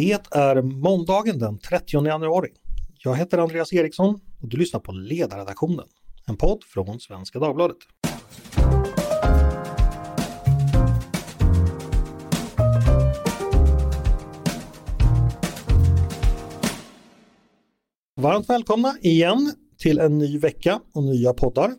Det 0.00 0.12
är 0.30 0.62
måndagen 0.62 1.38
den 1.38 1.58
30 1.58 2.06
januari. 2.06 2.48
Jag 3.04 3.16
heter 3.16 3.38
Andreas 3.38 3.72
Eriksson 3.72 4.20
och 4.42 4.48
du 4.48 4.56
lyssnar 4.56 4.80
på 4.80 4.92
Ledarredaktionen, 4.92 5.86
en 6.26 6.36
podd 6.36 6.64
från 6.64 7.00
Svenska 7.00 7.38
Dagbladet. 7.38 7.76
Varmt 18.16 18.48
välkomna 18.48 18.96
igen 19.02 19.52
till 19.78 19.98
en 19.98 20.18
ny 20.18 20.38
vecka 20.38 20.80
och 20.94 21.02
nya 21.02 21.32
poddar. 21.32 21.74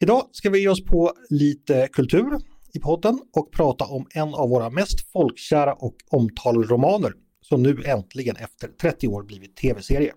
Idag 0.00 0.28
ska 0.32 0.50
vi 0.50 0.60
ge 0.60 0.68
oss 0.68 0.84
på 0.84 1.12
lite 1.30 1.88
kultur 1.92 2.51
i 2.74 2.78
podden 2.78 3.20
och 3.32 3.52
prata 3.52 3.84
om 3.84 4.06
en 4.14 4.34
av 4.34 4.48
våra 4.48 4.70
mest 4.70 5.12
folkkära 5.12 5.74
och 5.74 5.96
omtalade 6.10 6.66
romaner 6.66 7.12
som 7.40 7.62
nu 7.62 7.82
äntligen 7.84 8.36
efter 8.36 8.68
30 8.68 9.08
år 9.08 9.22
blivit 9.22 9.56
tv-serie. 9.56 10.12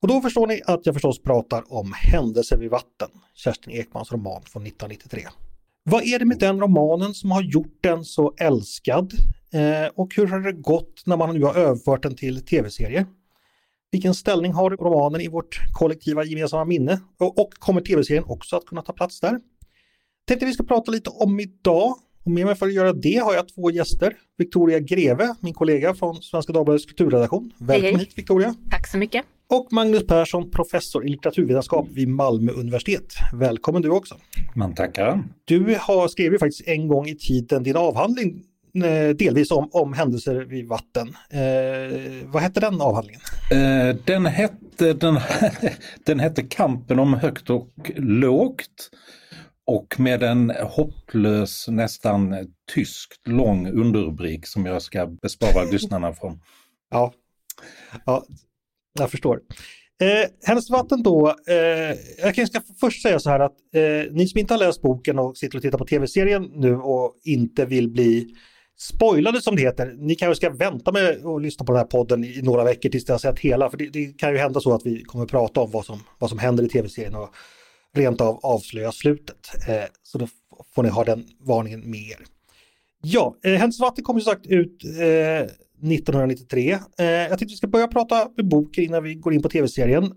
Och 0.00 0.08
då 0.08 0.20
förstår 0.20 0.46
ni 0.46 0.62
att 0.66 0.86
jag 0.86 0.94
förstås 0.94 1.22
pratar 1.22 1.72
om 1.72 1.92
Händelser 1.96 2.58
vid 2.58 2.70
vatten, 2.70 3.08
Kerstin 3.34 3.72
Ekmans 3.72 4.12
roman 4.12 4.42
från 4.42 4.66
1993. 4.66 5.22
Vad 5.82 6.02
är 6.02 6.18
det 6.18 6.24
med 6.24 6.38
den 6.38 6.60
romanen 6.60 7.14
som 7.14 7.30
har 7.30 7.42
gjort 7.42 7.78
den 7.80 8.04
så 8.04 8.34
älskad? 8.38 9.12
Eh, 9.52 9.90
och 9.94 10.14
hur 10.16 10.26
har 10.26 10.40
det 10.40 10.52
gått 10.52 11.02
när 11.06 11.16
man 11.16 11.34
nu 11.34 11.44
har 11.44 11.54
överfört 11.54 12.02
den 12.02 12.16
till 12.16 12.44
tv-serie? 12.44 13.06
Vilken 13.90 14.14
ställning 14.14 14.52
har 14.52 14.70
romanen 14.70 15.20
i 15.20 15.28
vårt 15.28 15.60
kollektiva 15.72 16.24
gemensamma 16.24 16.64
minne? 16.64 17.00
Och, 17.18 17.38
och 17.38 17.50
kommer 17.54 17.80
tv-serien 17.80 18.24
också 18.26 18.56
att 18.56 18.64
kunna 18.64 18.82
ta 18.82 18.92
plats 18.92 19.20
där? 19.20 19.40
Tänkte 20.28 20.46
vi 20.46 20.52
ska 20.52 20.64
prata 20.64 20.90
lite 20.90 21.10
om 21.10 21.40
idag. 21.40 21.94
Och 22.24 22.30
med 22.30 22.46
mig 22.46 22.54
för 22.54 22.66
att 22.66 22.72
göra 22.72 22.92
det 22.92 23.16
har 23.16 23.34
jag 23.34 23.48
två 23.48 23.70
gäster. 23.70 24.16
Victoria 24.38 24.78
Greve, 24.78 25.34
min 25.40 25.54
kollega 25.54 25.94
från 25.94 26.22
Svenska 26.22 26.52
Dagbladets 26.52 26.86
kulturredaktion. 26.86 27.52
Välkommen 27.58 27.82
hej, 27.82 27.92
hej. 27.92 28.00
hit 28.00 28.18
Victoria! 28.18 28.54
Tack 28.70 28.86
så 28.86 28.98
mycket! 28.98 29.24
Och 29.50 29.72
Magnus 29.72 30.06
Persson, 30.06 30.50
professor 30.50 31.06
i 31.06 31.08
litteraturvetenskap 31.08 31.88
vid 31.90 32.08
Malmö 32.08 32.52
universitet. 32.52 33.14
Välkommen 33.32 33.82
du 33.82 33.90
också! 33.90 34.14
Man 34.54 34.74
tackar! 34.74 35.24
Du 35.44 35.76
har 35.80 36.08
skrivit 36.08 36.40
faktiskt 36.40 36.68
en 36.68 36.88
gång 36.88 37.06
i 37.06 37.14
tiden 37.14 37.62
din 37.62 37.76
avhandling 37.76 38.44
Eh, 38.84 39.08
delvis 39.08 39.50
om, 39.50 39.68
om 39.72 39.92
händelser 39.92 40.34
vid 40.34 40.68
vatten. 40.68 41.08
Eh, 41.30 41.98
vad 42.24 42.42
hette 42.42 42.60
den 42.60 42.80
avhandlingen? 42.80 43.20
Eh, 43.50 43.96
den, 44.04 44.26
hette, 44.26 44.92
den, 44.92 45.18
den 46.04 46.20
hette 46.20 46.42
Kampen 46.42 46.98
om 46.98 47.14
högt 47.14 47.50
och 47.50 47.90
lågt 47.96 48.90
och 49.66 50.00
med 50.00 50.22
en 50.22 50.50
hopplös, 50.50 51.68
nästan 51.68 52.34
tyskt 52.74 53.28
lång 53.28 53.66
underrubrik 53.66 54.46
som 54.46 54.66
jag 54.66 54.82
ska 54.82 55.06
bespara 55.06 55.64
lyssnarna 55.72 56.12
från. 56.12 56.40
Ja, 56.90 57.12
ja 58.06 58.24
jag 58.98 59.10
förstår. 59.10 59.40
Eh, 60.00 60.30
hennes 60.42 60.70
vatten 60.70 61.02
då, 61.02 61.34
eh, 61.48 61.98
jag 62.18 62.34
kan 62.34 62.46
ska 62.46 62.60
först 62.80 63.02
säga 63.02 63.18
så 63.18 63.30
här 63.30 63.40
att 63.40 63.56
eh, 63.74 64.12
ni 64.12 64.28
som 64.28 64.40
inte 64.40 64.54
har 64.54 64.58
läst 64.58 64.82
boken 64.82 65.18
och 65.18 65.36
sitter 65.36 65.56
och 65.56 65.62
tittar 65.62 65.78
på 65.78 65.86
tv-serien 65.86 66.50
nu 66.54 66.76
och 66.76 67.16
inte 67.24 67.64
vill 67.64 67.90
bli 67.90 68.34
spoilade 68.78 69.40
som 69.40 69.56
det 69.56 69.62
heter. 69.62 69.94
Ni 69.98 70.14
kanske 70.14 70.36
ska 70.36 70.50
vänta 70.50 70.92
med 70.92 71.26
att 71.26 71.42
lyssna 71.42 71.66
på 71.66 71.72
den 71.72 71.78
här 71.78 71.86
podden 71.86 72.24
i 72.24 72.42
några 72.42 72.64
veckor 72.64 72.88
tills 72.90 73.08
ni 73.08 73.12
har 73.12 73.18
sett 73.18 73.38
hela. 73.38 73.70
För 73.70 73.76
det, 73.76 73.88
det, 73.88 74.18
kan 74.18 74.32
ju 74.32 74.38
hända 74.38 74.60
så 74.60 74.74
att 74.74 74.86
vi 74.86 75.04
kommer 75.04 75.26
prata 75.26 75.60
om 75.60 75.70
vad 75.70 75.84
som, 75.84 76.00
vad 76.18 76.30
som 76.30 76.38
händer 76.38 76.64
i 76.64 76.68
tv-serien 76.68 77.14
och 77.14 77.34
rent 77.96 78.20
av 78.20 78.40
avslöja 78.42 78.92
slutet. 78.92 79.68
Eh, 79.68 79.84
så 80.02 80.18
då 80.18 80.28
får 80.74 80.82
ni 80.82 80.88
ha 80.88 81.04
den 81.04 81.24
varningen 81.40 81.90
med 81.90 82.00
er. 82.00 82.18
Ja, 83.02 83.36
eh, 83.44 83.52
Händelser 83.52 83.84
vatten 83.84 84.04
kom 84.04 84.16
ju 84.16 84.22
sagt 84.22 84.46
ut 84.46 84.84
eh, 84.84 85.50
1993. 85.82 86.78
Eh, 86.98 87.06
jag 87.06 87.28
tänkte 87.28 87.46
vi 87.46 87.56
ska 87.56 87.66
börja 87.66 87.88
prata 87.88 88.28
med 88.36 88.48
boken 88.48 88.84
innan 88.84 89.02
vi 89.02 89.14
går 89.14 89.34
in 89.34 89.42
på 89.42 89.48
tv-serien. 89.48 90.12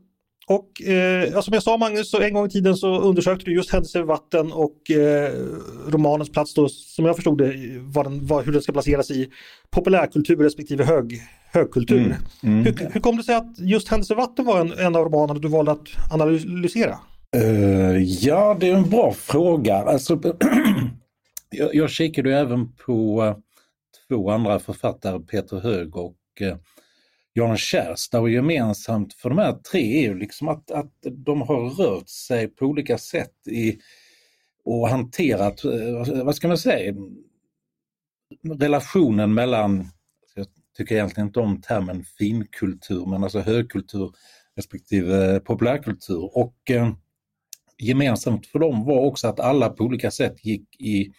Och 0.50 0.82
eh, 0.82 1.42
som 1.42 1.54
jag 1.54 1.64
sa 1.64 1.78
Magnus, 1.78 2.12
så 2.12 2.22
en 2.22 2.34
gång 2.34 2.46
i 2.46 2.50
tiden 2.50 2.76
så 2.76 3.00
undersökte 3.02 3.46
du 3.46 3.56
just 3.56 3.72
händelser 3.72 4.00
i 4.00 4.04
vatten 4.04 4.52
och 4.52 4.92
eh, 4.92 5.34
romanens 5.88 6.30
plats 6.30 6.54
då, 6.54 6.70
som 6.70 7.06
jag 7.06 7.16
förstod 7.16 7.38
det, 7.38 7.54
var 7.80 8.04
den, 8.04 8.28
var, 8.28 8.44
hur 8.44 8.52
den 8.52 8.62
ska 8.62 8.72
placeras 8.72 9.12
i 9.12 9.30
populärkultur 9.72 10.36
respektive 10.38 10.84
hög, 10.84 11.22
högkultur. 11.52 11.98
Mm, 11.98 12.14
mm. 12.44 12.66
Hur, 12.66 12.90
hur, 12.94 13.02
kom 13.02 13.18
det 13.18 13.24
sig 13.24 13.36
att 13.36 13.60
just 13.60 13.88
händelser 13.88 14.16
i 14.16 14.18
vatten 14.18 14.46
var 14.46 14.60
en, 14.60 14.72
en 14.72 14.96
av 14.96 15.06
romanerna 15.06 15.40
du 15.40 15.48
valde 15.48 15.72
att 15.72 16.12
analysera? 16.12 17.00
Uh, 17.36 17.98
ja, 18.02 18.58
det 18.60 18.70
är 18.70 18.76
en 18.76 18.90
bra 18.90 19.14
fråga. 19.14 19.76
Alltså, 19.76 20.22
jag, 21.50 21.76
jag 21.76 21.90
kikade 21.90 22.38
även 22.38 22.74
på 22.76 23.24
uh, 23.24 23.38
två 24.08 24.32
andra 24.32 24.60
författare, 24.60 25.20
Peter 25.20 25.60
Hög 25.60 25.96
och 25.96 26.18
eh, 26.40 26.48
uh, 26.48 26.58
Jan 27.34 27.58
Kärstad 27.58 28.20
och 28.20 28.30
gemensamt 28.30 29.14
för 29.14 29.30
de 29.30 29.38
här 29.38 29.54
tre 29.54 29.98
är 30.00 30.02
ju 30.02 30.20
liksom 30.20 30.48
att, 30.48 30.72
att 30.72 30.94
de 31.12 31.42
har 31.42 31.70
rört 31.70 32.10
sig 32.10 32.48
på 32.48 32.66
olika 32.66 32.98
sätt 32.98 33.48
i 33.48 33.80
och 34.64 34.90
hanterat, 34.90 35.62
vad 36.24 36.36
ska 36.36 36.48
man 36.48 36.58
säga, 36.58 36.94
relationen 38.60 39.34
mellan, 39.34 39.88
jag 40.36 40.48
tycker 40.78 40.96
egentligen 40.96 41.28
inte 41.28 41.40
om 41.40 41.62
termen 41.62 42.04
finkultur, 42.04 43.06
men 43.06 43.24
alltså 43.24 43.40
högkultur 43.40 44.12
respektive 44.56 45.40
populärkultur. 45.40 46.38
Och 46.38 46.72
gemensamt 47.80 48.48
för 48.48 48.60
dem 48.60 48.86
var 48.86 49.00
också 49.00 49.28
att 49.28 49.40
alla 49.40 49.70
på 49.70 49.84
olika 49.84 50.12
sätt 50.12 50.46
gick 50.46 50.82
i 50.82 51.14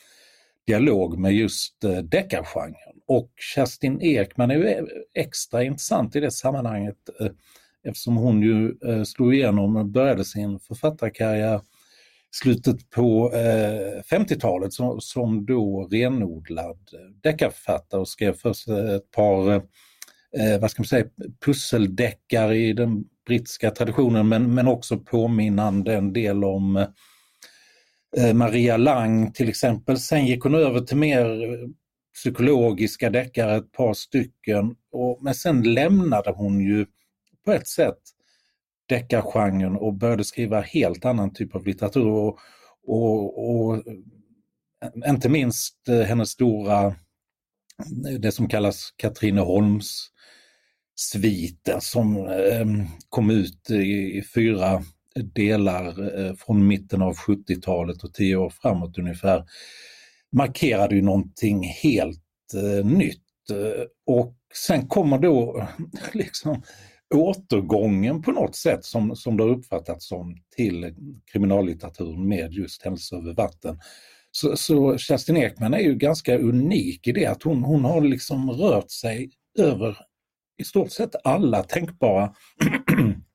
dialog 0.66 1.19
med 1.19 1.32
just 1.32 1.84
eh, 1.84 1.98
deckargenren. 1.98 3.00
Och 3.06 3.31
Kerstin 3.54 4.03
Ekman 4.03 4.50
är 4.50 4.54
ju 4.54 4.87
extra 5.15 5.65
intressant 5.65 6.16
i 6.16 6.20
det 6.20 6.31
sammanhanget 6.31 6.97
eh, 7.20 7.31
eftersom 7.84 8.16
hon 8.16 8.43
ju 8.43 8.75
eh, 8.87 9.03
slog 9.03 9.34
igenom 9.34 9.76
och 9.76 9.87
började 9.87 10.25
sin 10.25 10.60
författarkarriär 10.60 11.60
slutet 12.32 12.91
på 12.91 13.31
50-talet 14.10 14.72
som, 15.00 15.47
då 15.47 15.88
renodlad 15.91 16.78
deckarförfattare 17.22 18.00
och 18.00 18.09
skrev 18.09 18.32
först 18.32 18.69
ett 18.69 19.10
par 19.10 19.62
Eh, 20.38 20.60
vad 20.60 20.70
ska 20.70 20.82
man 20.82 20.86
säga, 20.86 21.06
pusseldeckare 21.44 22.56
i 22.56 22.72
den 22.72 23.04
brittiska 23.26 23.70
traditionen 23.70 24.28
men, 24.28 24.54
men 24.54 24.68
också 24.68 24.98
påminnande 24.98 25.94
en 25.94 26.12
del 26.12 26.44
om 26.44 26.86
Eh, 28.16 28.34
Maria 28.34 28.76
Lang 28.76 29.32
till 29.32 29.48
exempel. 29.48 29.98
Sen 29.98 30.26
gick 30.26 30.42
hon 30.42 30.54
över 30.54 30.80
till 30.80 30.96
mer 30.96 31.42
eh, 31.42 31.69
psykologiska 32.14 33.10
deckare, 33.10 33.56
ett 33.56 33.72
par 33.72 33.94
stycken. 33.94 34.74
Och, 34.92 35.19
men 35.22 35.34
sen 35.34 35.62
lämnade 35.74 36.30
hon 36.30 36.60
ju 36.60 36.86
på 37.44 37.52
ett 37.52 37.69
sätt 37.69 37.98
deckargenren 38.88 39.76
och 39.76 39.94
började 39.94 40.24
skriva 40.24 40.60
helt 40.60 41.04
annan 41.04 41.32
typ 41.32 41.54
av 41.54 41.66
litteratur. 41.66 42.06
Och, 42.06 42.38
och, 42.86 43.50
och 43.50 43.76
eh, 43.76 45.10
inte 45.10 45.28
minst 45.28 45.76
hennes 46.06 46.30
stora, 46.30 46.94
det 48.19 48.32
som 48.32 48.48
kallas 48.48 48.94
Katrineholms 48.96 50.09
sviten 51.00 51.81
som 51.81 52.16
ehm, 52.16 52.84
kom 53.09 53.31
ut 53.31 53.71
i, 53.71 54.22
fyra 54.34 54.83
delar 55.34 56.19
eh, 56.19 56.34
från 56.34 56.66
mitten 56.66 57.03
av 57.03 57.16
70-talet 57.16 58.05
och 58.05 58.15
tio 58.15 58.37
år 58.37 58.50
framåt 58.50 58.99
ungefär 58.99 59.44
markerade 60.33 60.94
ju 60.94 61.03
någonting 61.03 61.65
helt 61.83 62.55
eh, 62.55 62.87
nytt. 62.87 63.50
Eh, 63.50 63.84
och 64.06 64.34
sen 64.55 64.88
kommer 64.88 65.19
då 65.19 65.69
liksom 66.12 66.62
återgången 67.15 68.22
på 68.22 68.32
något 68.32 68.56
sätt 68.56 68.84
som, 68.84 69.17
som 69.17 69.37
det 69.37 69.43
har 69.43 69.50
uppfattats 69.50 70.09
som 70.09 70.37
till 70.56 70.94
kriminallitteraturen 71.32 72.28
med 72.28 72.53
just 72.53 72.82
hälsa 72.82 73.17
över 73.17 73.34
vatten. 73.34 73.81
Så, 74.32 74.56
så 74.56 74.99
Kerstin 74.99 75.37
Ekman 75.37 75.75
är 75.75 75.78
ju 75.78 75.94
ganska 75.94 76.38
unik 76.38 77.06
i 77.06 77.12
det 77.12 77.27
att 77.27 77.43
hon, 77.43 77.62
hon 77.62 77.84
har 77.84 78.00
liksom 78.00 78.50
rört 78.50 78.91
sig 78.91 79.31
över 79.59 79.97
i 80.60 80.64
stort 80.64 80.90
sett 80.90 81.14
alla 81.24 81.62
tänkbara 81.62 82.34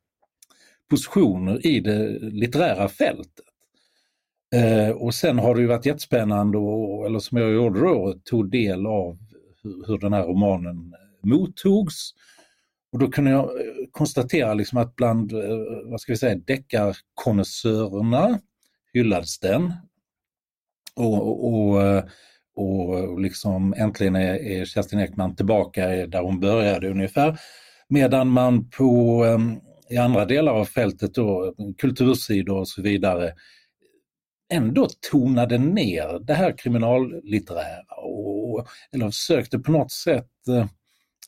positioner 0.90 1.68
i 1.68 1.80
det 1.80 2.20
litterära 2.20 2.90
fältet. 2.90 3.34
Eh, 4.56 4.90
och 4.90 5.14
sen 5.14 5.40
har 5.40 5.56
det 5.56 5.62
ju 5.62 5.68
varit 5.68 5.86
jättespännande, 5.86 6.58
och, 6.58 7.06
eller 7.06 7.20
som 7.20 7.38
jag 7.38 7.54
gjorde 7.54 7.80
då, 7.80 8.16
tog 8.24 8.52
del 8.52 8.86
av 8.86 9.18
hur, 9.64 9.88
hur 9.88 9.98
den 9.98 10.14
här 10.14 10.24
romanen 10.24 10.94
eh, 10.94 11.30
mottogs. 11.30 12.12
Och 12.92 13.00
då 13.00 13.08
kunde 13.08 13.32
jag 13.32 13.44
eh, 13.44 13.50
konstatera 13.92 14.54
liksom 14.54 14.78
att 14.78 14.96
bland, 14.96 15.34
eh, 15.34 15.40
vad 15.86 16.02
ska 16.02 16.12
vi 16.12 16.18
säga, 16.18 16.36
deckarkonnässörerna 16.36 18.40
hyllades 18.94 19.40
den. 19.40 19.74
Och, 20.96 21.28
och, 21.28 21.54
och 21.54 21.82
eh, 21.82 22.04
och 22.56 23.00
eh, 23.00 23.20
liksom 23.20 23.74
äntligen 23.78 24.16
är, 24.16 24.36
är 24.36 24.66
Kerstin 24.66 25.00
Ekman 25.00 25.36
tillbaka 25.36 25.88
där 25.88 26.22
hon 26.22 26.40
började 26.40 26.90
ungefär. 26.90 27.40
Medan 27.88 28.28
man 28.28 28.70
på 28.70 29.24
ehm, 29.26 29.60
i 29.90 29.98
andra 29.98 30.26
delar 30.26 30.54
av 30.54 30.66
fältet 30.66 31.14
då, 31.14 31.56
kultursidor 31.78 32.60
och 32.60 32.68
så 32.68 32.82
vidare, 32.82 33.34
ändå 34.54 34.88
tonade 35.12 35.58
ner 35.58 36.20
det 36.20 36.34
här 36.34 36.58
kriminallitterära 36.58 37.96
och, 37.98 38.68
eller 38.92 39.06
försökte 39.06 39.60
på 39.60 39.72
något 39.72 39.92
sätt 39.92 40.48
eh, 40.48 40.66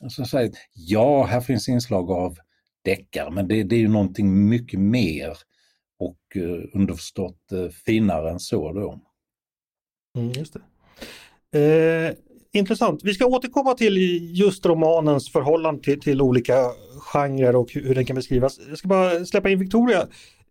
alltså 0.02 0.16
så 0.16 0.22
att 0.22 0.28
säga, 0.28 0.52
ja, 0.74 1.24
här 1.24 1.40
finns 1.40 1.68
inslag 1.68 2.10
av 2.10 2.38
deckare, 2.84 3.30
men 3.30 3.48
det, 3.48 3.62
det 3.62 3.76
är 3.76 3.80
ju 3.80 3.88
någonting 3.88 4.48
mycket 4.48 4.80
mer 4.80 5.36
och 5.98 6.36
eh, 6.36 6.64
underförstått 6.74 7.52
finare 7.84 8.30
än 8.30 8.40
så 8.40 8.72
då. 8.72 9.00
Mm, 10.16 10.32
just 10.32 10.52
det. 10.52 10.60
Eh, 11.54 12.14
intressant. 12.52 13.00
Vi 13.04 13.14
ska 13.14 13.26
återkomma 13.26 13.74
till 13.74 13.96
just 14.38 14.66
romanens 14.66 15.32
förhållande 15.32 15.82
till, 15.82 16.00
till 16.00 16.22
olika 16.22 16.54
genrer 17.00 17.56
och 17.56 17.72
hur 17.72 17.94
den 17.94 18.06
kan 18.06 18.16
beskrivas. 18.16 18.60
Jag 18.68 18.78
ska 18.78 18.88
bara 18.88 19.24
släppa 19.24 19.50
in 19.50 19.58
Victoria. 19.58 20.00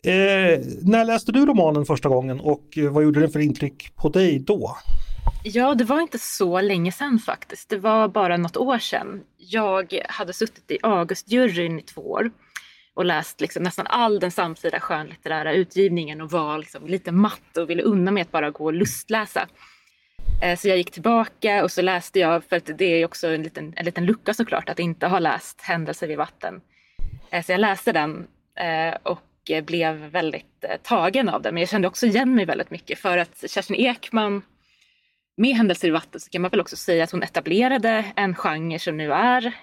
Eh, 0.05 0.59
när 0.81 1.05
läste 1.05 1.31
du 1.31 1.45
romanen 1.45 1.85
första 1.85 2.09
gången 2.09 2.39
och 2.39 2.77
eh, 2.77 2.89
vad 2.89 3.03
gjorde 3.03 3.19
den 3.19 3.29
för 3.29 3.39
intryck 3.39 3.95
på 3.95 4.09
dig 4.09 4.39
då? 4.39 4.77
Ja, 5.44 5.75
det 5.75 5.83
var 5.83 6.01
inte 6.01 6.19
så 6.19 6.61
länge 6.61 6.91
sedan 6.91 7.19
faktiskt. 7.19 7.69
Det 7.69 7.77
var 7.77 8.07
bara 8.07 8.38
något 8.38 8.57
år 8.57 8.79
sedan. 8.79 9.21
Jag 9.38 9.99
hade 10.09 10.33
suttit 10.33 10.71
i 10.71 10.77
Augustjuryn 10.81 11.79
i 11.79 11.81
två 11.81 12.01
år 12.01 12.31
och 12.94 13.05
läst 13.05 13.41
liksom 13.41 13.63
nästan 13.63 13.88
all 13.88 14.19
den 14.19 14.31
samtida 14.31 14.79
skönlitterära 14.79 15.53
utgivningen 15.53 16.21
och 16.21 16.31
var 16.31 16.57
liksom 16.57 16.88
lite 16.88 17.11
matt 17.11 17.57
och 17.57 17.69
ville 17.69 17.83
unna 17.83 18.11
mig 18.11 18.21
att 18.21 18.31
bara 18.31 18.51
gå 18.51 18.65
och 18.65 18.73
lustläsa. 18.73 19.47
Eh, 20.42 20.57
så 20.57 20.68
jag 20.68 20.78
gick 20.78 20.92
tillbaka 20.92 21.63
och 21.63 21.72
så 21.72 21.81
läste 21.81 22.19
jag, 22.19 22.44
för 22.44 22.56
att 22.56 22.69
det 22.78 22.86
är 22.86 23.06
också 23.06 23.28
en 23.28 23.44
liten, 23.44 23.74
en 23.75 23.86
liten 23.86 24.06
lucka 24.06 24.34
såklart 24.34 24.69
att 24.69 24.80
inte 24.80 25.07
ha 25.07 25.19
läst 25.19 25.62
Händelser 25.62 26.07
vid 26.07 26.18
vatten. 26.18 26.62
Eh, 27.30 27.44
så 27.44 27.51
jag 27.51 27.60
läste 27.60 27.92
den 27.92 28.28
eh, 28.60 28.98
och 29.04 29.22
blev 29.63 29.95
väldigt 29.95 30.66
tagen 30.84 31.30
av 31.30 31.42
den. 31.42 31.54
Men 31.54 31.62
jag 31.62 31.69
kände 31.69 31.88
också 31.88 32.06
igen 32.06 32.36
mig 32.36 32.45
väldigt 32.45 32.72
mycket 32.72 33.00
för 33.00 33.18
att 33.18 33.44
Kerstin 33.50 33.75
Ekman 33.75 34.42
med 35.38 35.56
Händelser 35.56 35.88
i 35.88 35.92
vatten 35.92 36.22
så 36.22 36.30
kan 36.30 36.42
man 36.42 36.51
väl 36.51 36.62
också 36.62 36.75
säga 36.75 37.04
att 37.04 37.12
hon 37.12 37.24
etablerade 37.24 38.06
en 38.16 38.36
genre 38.36 38.80
som 38.80 38.98
nu 38.98 39.13
är 39.13 39.54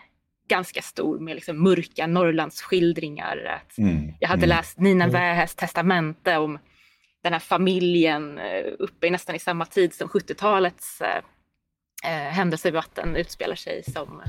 ganska 0.49 0.83
stor 0.83 1.19
med 1.19 1.35
liksom 1.35 1.63
mörka 1.63 2.07
Norrlandsskildringar. 2.07 3.63
Mm, 3.79 4.15
jag 4.21 4.29
hade 4.29 4.45
mm, 4.45 4.57
läst 4.57 4.79
Nina 4.79 5.05
mm. 5.05 5.13
Wähäs 5.13 5.55
testamente 5.55 6.37
om 6.37 6.59
den 7.25 7.33
här 7.33 7.41
familjen 7.41 8.39
eh, 8.39 8.73
uppe 8.79 9.07
i 9.07 9.11
nästan 9.11 9.35
i 9.35 9.39
samma 9.39 9.67
tid 9.67 9.95
som 9.95 10.09
70-talets 10.09 11.01
eh, 11.01 11.23
eh, 12.05 12.33
händelser 12.33 12.69
i 12.69 12.73
vatten 12.73 13.17
utspelar 13.17 13.55
sig 13.55 13.83
som 13.85 14.23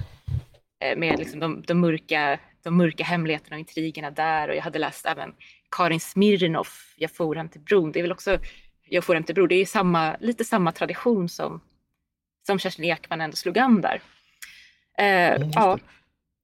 eh, 0.80 0.98
med 0.98 1.20
liksom 1.20 1.40
de, 1.40 1.64
de, 1.68 1.74
mörka, 1.74 2.40
de 2.64 2.78
mörka 2.78 3.04
hemligheterna 3.04 3.56
och 3.56 3.60
intrigerna 3.60 4.12
där 4.12 4.50
och 4.50 4.56
jag 4.56 4.62
hade 4.62 4.80
läst 4.80 5.06
även 5.06 5.34
Karin 5.72 6.00
Smirnoff, 6.00 6.96
Jag 6.98 7.12
for 7.12 7.36
hem 7.36 7.50
till 7.50 7.62
bron. 7.62 7.92
Det 7.92 8.00
är 8.00 8.04
väl 8.04 8.12
också 8.12 8.40
Jag 8.90 9.04
for 9.04 9.14
hem 9.14 9.24
till 9.24 9.36
bron, 9.36 9.48
det 9.48 9.56
är 9.56 9.66
samma, 9.66 10.18
lite 10.20 10.44
samma 10.44 10.72
tradition 10.72 11.30
som, 11.30 11.62
som 12.48 12.60
Kerstin 12.60 12.86
Ekman 12.86 13.22
ändå 13.22 13.36
slog 13.36 13.58
an 13.58 13.82
där. 13.82 14.02
Eh, 14.98 15.50
ja, 15.54 15.80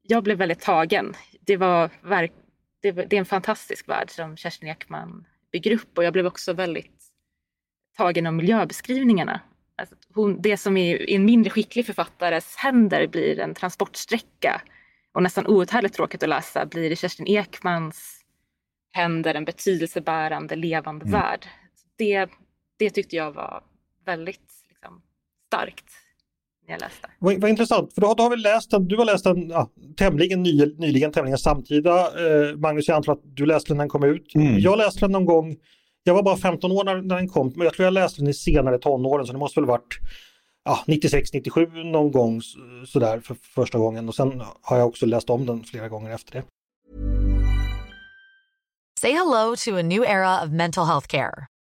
jag 0.02 0.24
blev 0.24 0.38
väldigt 0.38 0.62
tagen. 0.62 1.16
Det, 1.40 1.58
var 1.58 1.90
verk, 2.02 2.32
det, 2.82 2.92
det 2.92 3.16
är 3.16 3.20
en 3.20 3.26
fantastisk 3.26 3.90
värld 3.90 4.10
som 4.10 4.38
Kerstin 4.38 4.70
Ekman 4.70 5.26
bygger 5.52 5.72
upp 5.72 5.98
och 5.98 6.04
jag 6.04 6.14
blev 6.14 6.26
också 6.26 6.54
väldigt 6.54 7.02
tagen 7.98 8.28
av 8.28 8.34
miljöbeskrivningarna. 8.34 9.42
Alltså 9.76 9.96
hon, 10.14 10.42
det 10.42 10.58
som 10.58 10.78
i 10.78 11.16
en 11.16 11.26
mindre 11.26 11.50
skicklig 11.50 11.86
författares 11.86 12.56
händer 12.56 13.08
blir 13.08 13.40
en 13.40 13.54
transportsträcka 13.54 14.62
och 15.14 15.24
nästan 15.24 15.48
outhärdligt 15.48 15.96
tråkigt 15.96 16.24
att 16.24 16.30
läsa 16.30 16.66
blir 16.66 16.92
i 16.92 16.96
Kerstin 16.96 17.28
Ekmans 17.28 18.26
händer 18.92 19.36
en 19.36 19.46
betydelsebärande 19.46 20.56
levande 20.56 21.06
mm. 21.06 21.22
värld. 21.22 21.48
Det, 21.98 22.30
det 22.78 22.90
tyckte 22.90 23.16
jag 23.16 23.32
var 23.32 23.64
väldigt 24.06 24.66
liksom, 24.70 25.02
starkt 25.48 26.01
jag 26.72 26.82
läste. 26.82 27.08
Vad, 27.20 27.42
vad 27.42 27.50
intressant, 27.50 27.94
för 27.94 28.02
då 28.02 28.08
har, 28.08 28.16
då 28.16 28.24
har 28.24 28.30
vi 28.30 28.36
läst 28.36 28.72
den, 28.72 28.88
du 28.88 28.98
har 28.98 29.06
läst 29.06 29.24
den 29.24 29.50
ja, 29.50 29.70
tämligen 29.98 30.44
ny, 30.44 30.66
nyligen, 30.78 31.12
tämligen 31.12 31.38
samtida. 31.38 32.00
Eh, 32.00 32.56
Magnus, 32.56 32.88
jag 32.88 32.96
antar 32.96 33.14
att 33.14 33.22
du 33.24 33.46
läste 33.46 33.70
den 33.70 33.78
när 33.78 33.84
den 33.84 33.90
kom 33.90 34.04
ut. 34.04 34.36
Mm. 34.36 34.60
Jag 34.60 34.78
läste 34.78 35.00
den 35.00 35.12
någon 35.12 35.26
gång, 35.26 35.56
jag 36.04 36.14
var 36.14 36.24
bara 36.24 36.38
15 36.38 36.72
år 36.72 36.84
när, 36.84 37.02
när 37.02 37.16
den 37.16 37.28
kom, 37.28 37.54
men 37.56 37.66
jag 37.66 37.74
tror 37.74 37.84
jag 37.84 37.94
läste 37.94 38.22
den 38.22 38.30
i 38.30 38.34
senare 38.34 38.78
tonåren 38.78 39.26
så 39.26 39.34
det 39.34 39.40
måste 39.40 39.60
väl 39.60 39.68
varit 39.68 40.00
ja, 40.66 40.84
96, 40.88 41.34
97 41.34 41.66
någon 41.66 42.12
gång 42.12 42.42
sådär 42.88 43.20
för 43.20 43.36
första 43.56 43.78
gången 43.78 44.08
och 44.08 44.16
sen 44.16 44.44
har 44.62 44.78
jag 44.78 44.88
också 44.88 45.06
läst 45.06 45.30
om 45.30 45.46
den 45.46 45.64
flera 45.64 45.90
gånger 45.90 46.12
efter 46.12 46.34
det. 46.34 46.44
Say 49.00 49.12
hello 49.12 49.56
to 49.56 49.78
a 49.78 49.82
new 49.82 50.04
era 50.04 50.44
of 50.44 50.52
mental 50.52 50.86
health 50.86 51.08
care. 51.08 51.48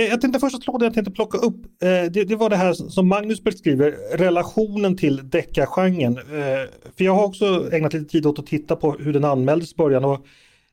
Jag 0.00 0.20
tänkte 0.20 0.40
första 0.40 0.58
tråden 0.58 0.84
jag 0.84 0.94
tänkte 0.94 1.12
plocka 1.12 1.38
upp, 1.38 1.82
eh, 1.82 1.88
det, 2.12 2.24
det, 2.24 2.36
var 2.36 2.50
det 2.50 2.56
här 2.56 2.72
som 2.72 3.08
Magnus 3.08 3.42
beskriver, 3.42 4.16
relationen 4.16 4.96
till 4.96 5.30
deckargenren. 5.30 6.16
Eh, 6.16 6.92
för 6.96 7.04
jag 7.04 7.14
har 7.14 7.24
också 7.24 7.68
ägnat 7.72 7.92
lite 7.92 8.10
tid 8.10 8.26
åt 8.26 8.38
att 8.38 8.46
titta 8.46 8.76
på 8.76 8.92
hur 8.92 9.12
den 9.12 9.24
anmäldes 9.24 9.72
i 9.72 9.76
början. 9.76 10.04
Och 10.04 10.26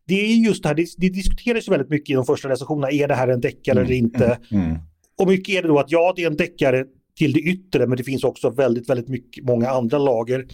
det 0.08 0.14
är 0.14 0.36
just 0.36 0.64
det 0.64 0.70
här, 0.70 0.76
det, 0.76 0.88
det 0.98 1.10
diskuteras 1.10 1.68
väldigt 1.68 1.90
mycket 1.90 2.10
i 2.10 2.14
de 2.14 2.26
första 2.26 2.50
recensionerna, 2.50 2.92
är 2.92 3.08
det 3.08 3.16
här 3.16 3.28
en 3.28 3.42
deckare 3.42 3.80
mm, 3.80 3.86
eller 3.86 3.96
inte? 3.96 4.38
Mm, 4.52 4.66
mm. 4.66 4.78
Och 5.18 5.28
mycket 5.28 5.56
är 5.56 5.62
det 5.62 5.68
då 5.68 5.80
att 5.80 5.92
ja, 5.92 6.14
det 6.16 6.24
är 6.24 6.28
en 6.28 6.38
deckare 6.38 6.86
till 7.18 7.34
det 7.34 7.40
yttre, 7.40 7.88
men 7.88 7.98
det 7.98 8.04
finns 8.04 8.24
också 8.24 8.50
väldigt, 8.50 8.90
väldigt 8.90 9.08
mycket, 9.08 9.44
många 9.44 9.70
andra 9.70 9.98
lager. 9.98 10.46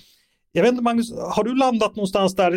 Jag 0.52 0.62
vet 0.62 0.72
inte 0.72 0.84
Magnus, 0.84 1.14
har 1.36 1.44
du 1.44 1.56
landat 1.56 1.96
någonstans 1.96 2.36
där? 2.36 2.52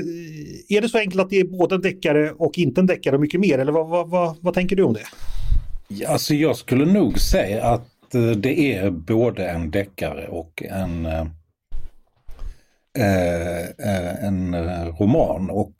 Är 0.68 0.80
det 0.80 0.88
så 0.88 0.98
enkelt 0.98 1.22
att 1.22 1.30
det 1.30 1.40
är 1.40 1.44
både 1.44 1.74
en 1.74 1.80
deckare 1.80 2.30
och 2.30 2.58
inte 2.58 2.80
en 2.80 2.86
deckare 2.86 3.14
och 3.14 3.20
mycket 3.20 3.40
mer? 3.40 3.58
Eller 3.58 3.72
vad, 3.72 3.88
vad, 3.88 4.10
vad, 4.10 4.36
vad 4.40 4.54
tänker 4.54 4.76
du 4.76 4.82
om 4.82 4.92
det? 4.92 5.06
Alltså 6.06 6.34
jag 6.34 6.56
skulle 6.56 6.84
nog 6.84 7.18
säga 7.18 7.64
att 7.64 8.14
eh, 8.14 8.30
det 8.30 8.74
är 8.74 8.90
både 8.90 9.48
en 9.48 9.70
deckare 9.70 10.28
och 10.28 10.62
en, 10.62 11.06
eh, 11.06 11.26
eh, 12.98 13.64
eh 13.64 14.24
en 14.24 14.54
roman. 14.98 15.50
Och 15.50 15.74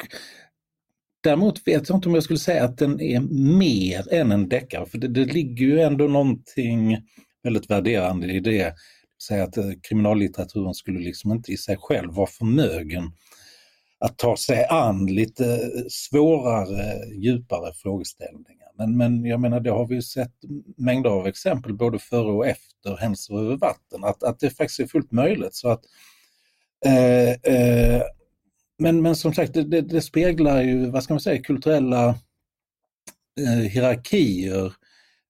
däremot 1.22 1.68
vet 1.68 1.88
jag 1.88 1.96
inte 1.98 2.08
om 2.08 2.14
jag 2.14 2.24
skulle 2.24 2.38
säga 2.38 2.64
att 2.64 2.78
den 2.78 3.00
är 3.00 3.20
mer 3.58 4.14
än 4.14 4.32
en 4.32 4.48
deckare, 4.48 4.86
för 4.86 4.98
det, 4.98 5.08
det 5.08 5.24
ligger 5.24 5.66
ju 5.66 5.80
ändå 5.80 6.04
någonting 6.04 6.98
väldigt 7.42 7.70
värderande 7.70 8.32
i 8.32 8.40
det. 8.40 8.74
Säga 9.22 9.44
att 9.44 9.56
kriminallitteraturen 9.82 10.74
skulle 10.74 11.00
liksom 11.00 11.32
inte 11.32 11.52
i 11.52 11.56
sig 11.56 11.76
själv 11.80 12.12
vara 12.12 12.26
förmögen 12.26 13.12
att 13.98 14.18
ta 14.18 14.36
sig 14.36 14.66
an 14.70 15.06
lite 15.06 15.70
svårare, 15.88 17.06
djupare 17.14 17.72
frågeställningar. 17.74 18.59
Men, 18.80 18.96
men 18.96 19.24
jag 19.24 19.40
menar 19.40 19.60
det 19.60 19.70
har 19.70 19.86
vi 19.86 20.02
sett 20.02 20.34
mängder 20.76 21.10
av 21.10 21.26
exempel 21.26 21.74
både 21.74 21.98
före 21.98 22.32
och 22.32 22.46
efter 22.46 22.96
händelser 22.96 23.38
över 23.40 23.56
vatten, 23.56 24.04
att, 24.04 24.22
att 24.22 24.40
det 24.40 24.50
faktiskt 24.50 24.80
är 24.80 24.86
fullt 24.86 25.12
möjligt. 25.12 25.54
Så 25.54 25.68
att, 25.68 25.80
eh, 26.86 27.30
eh, 27.30 28.02
men, 28.78 29.02
men 29.02 29.16
som 29.16 29.34
sagt, 29.34 29.54
det, 29.54 29.62
det, 29.62 29.80
det, 29.80 30.00
speglar 30.00 30.62
ju, 30.62 30.90
vad 30.90 31.04
ska 31.04 31.14
man 31.14 31.20
säga, 31.20 31.42
kulturella 31.42 32.08
eh, 33.40 33.70
hierarkier. 33.70 34.72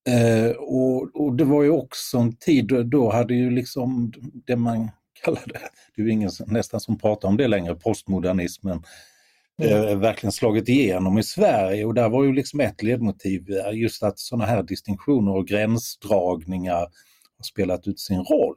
Eh, 0.08 0.50
och, 0.50 1.16
och, 1.16 1.36
det 1.36 1.44
var 1.44 1.62
ju 1.62 1.70
också 1.70 2.18
en 2.18 2.36
tid 2.36 2.66
då, 2.66 2.82
då 2.82 3.12
hade 3.12 3.34
ju 3.34 3.50
liksom 3.50 4.12
det 4.46 4.56
man 4.56 4.90
kallade, 5.24 5.60
det 5.96 6.02
är 6.02 6.06
ju 6.06 6.12
ingen 6.12 6.30
nästan 6.46 6.80
som 6.80 6.98
pratar 6.98 7.28
om 7.28 7.36
det 7.36 7.48
längre, 7.48 7.74
postmodernismen 7.74 8.82
eh, 9.62 9.98
verkligen 9.98 10.32
slagit 10.32 10.68
igenom 10.68 11.18
i 11.18 11.22
Sverige 11.22 11.84
och 11.84 11.94
där 11.94 12.08
var 12.08 12.24
ju 12.24 12.32
liksom 12.32 12.60
ett 12.60 12.82
ledmotiv 12.82 13.50
eh, 13.50 13.78
just 13.78 14.02
att 14.02 14.18
sådana 14.18 14.44
här 14.44 14.62
distinktioner 14.62 15.36
och 15.36 15.46
gränsdragningar 15.46 16.80
har 17.38 17.44
spelat 17.44 17.86
ut 17.86 18.00
sin 18.00 18.24
roll. 18.24 18.56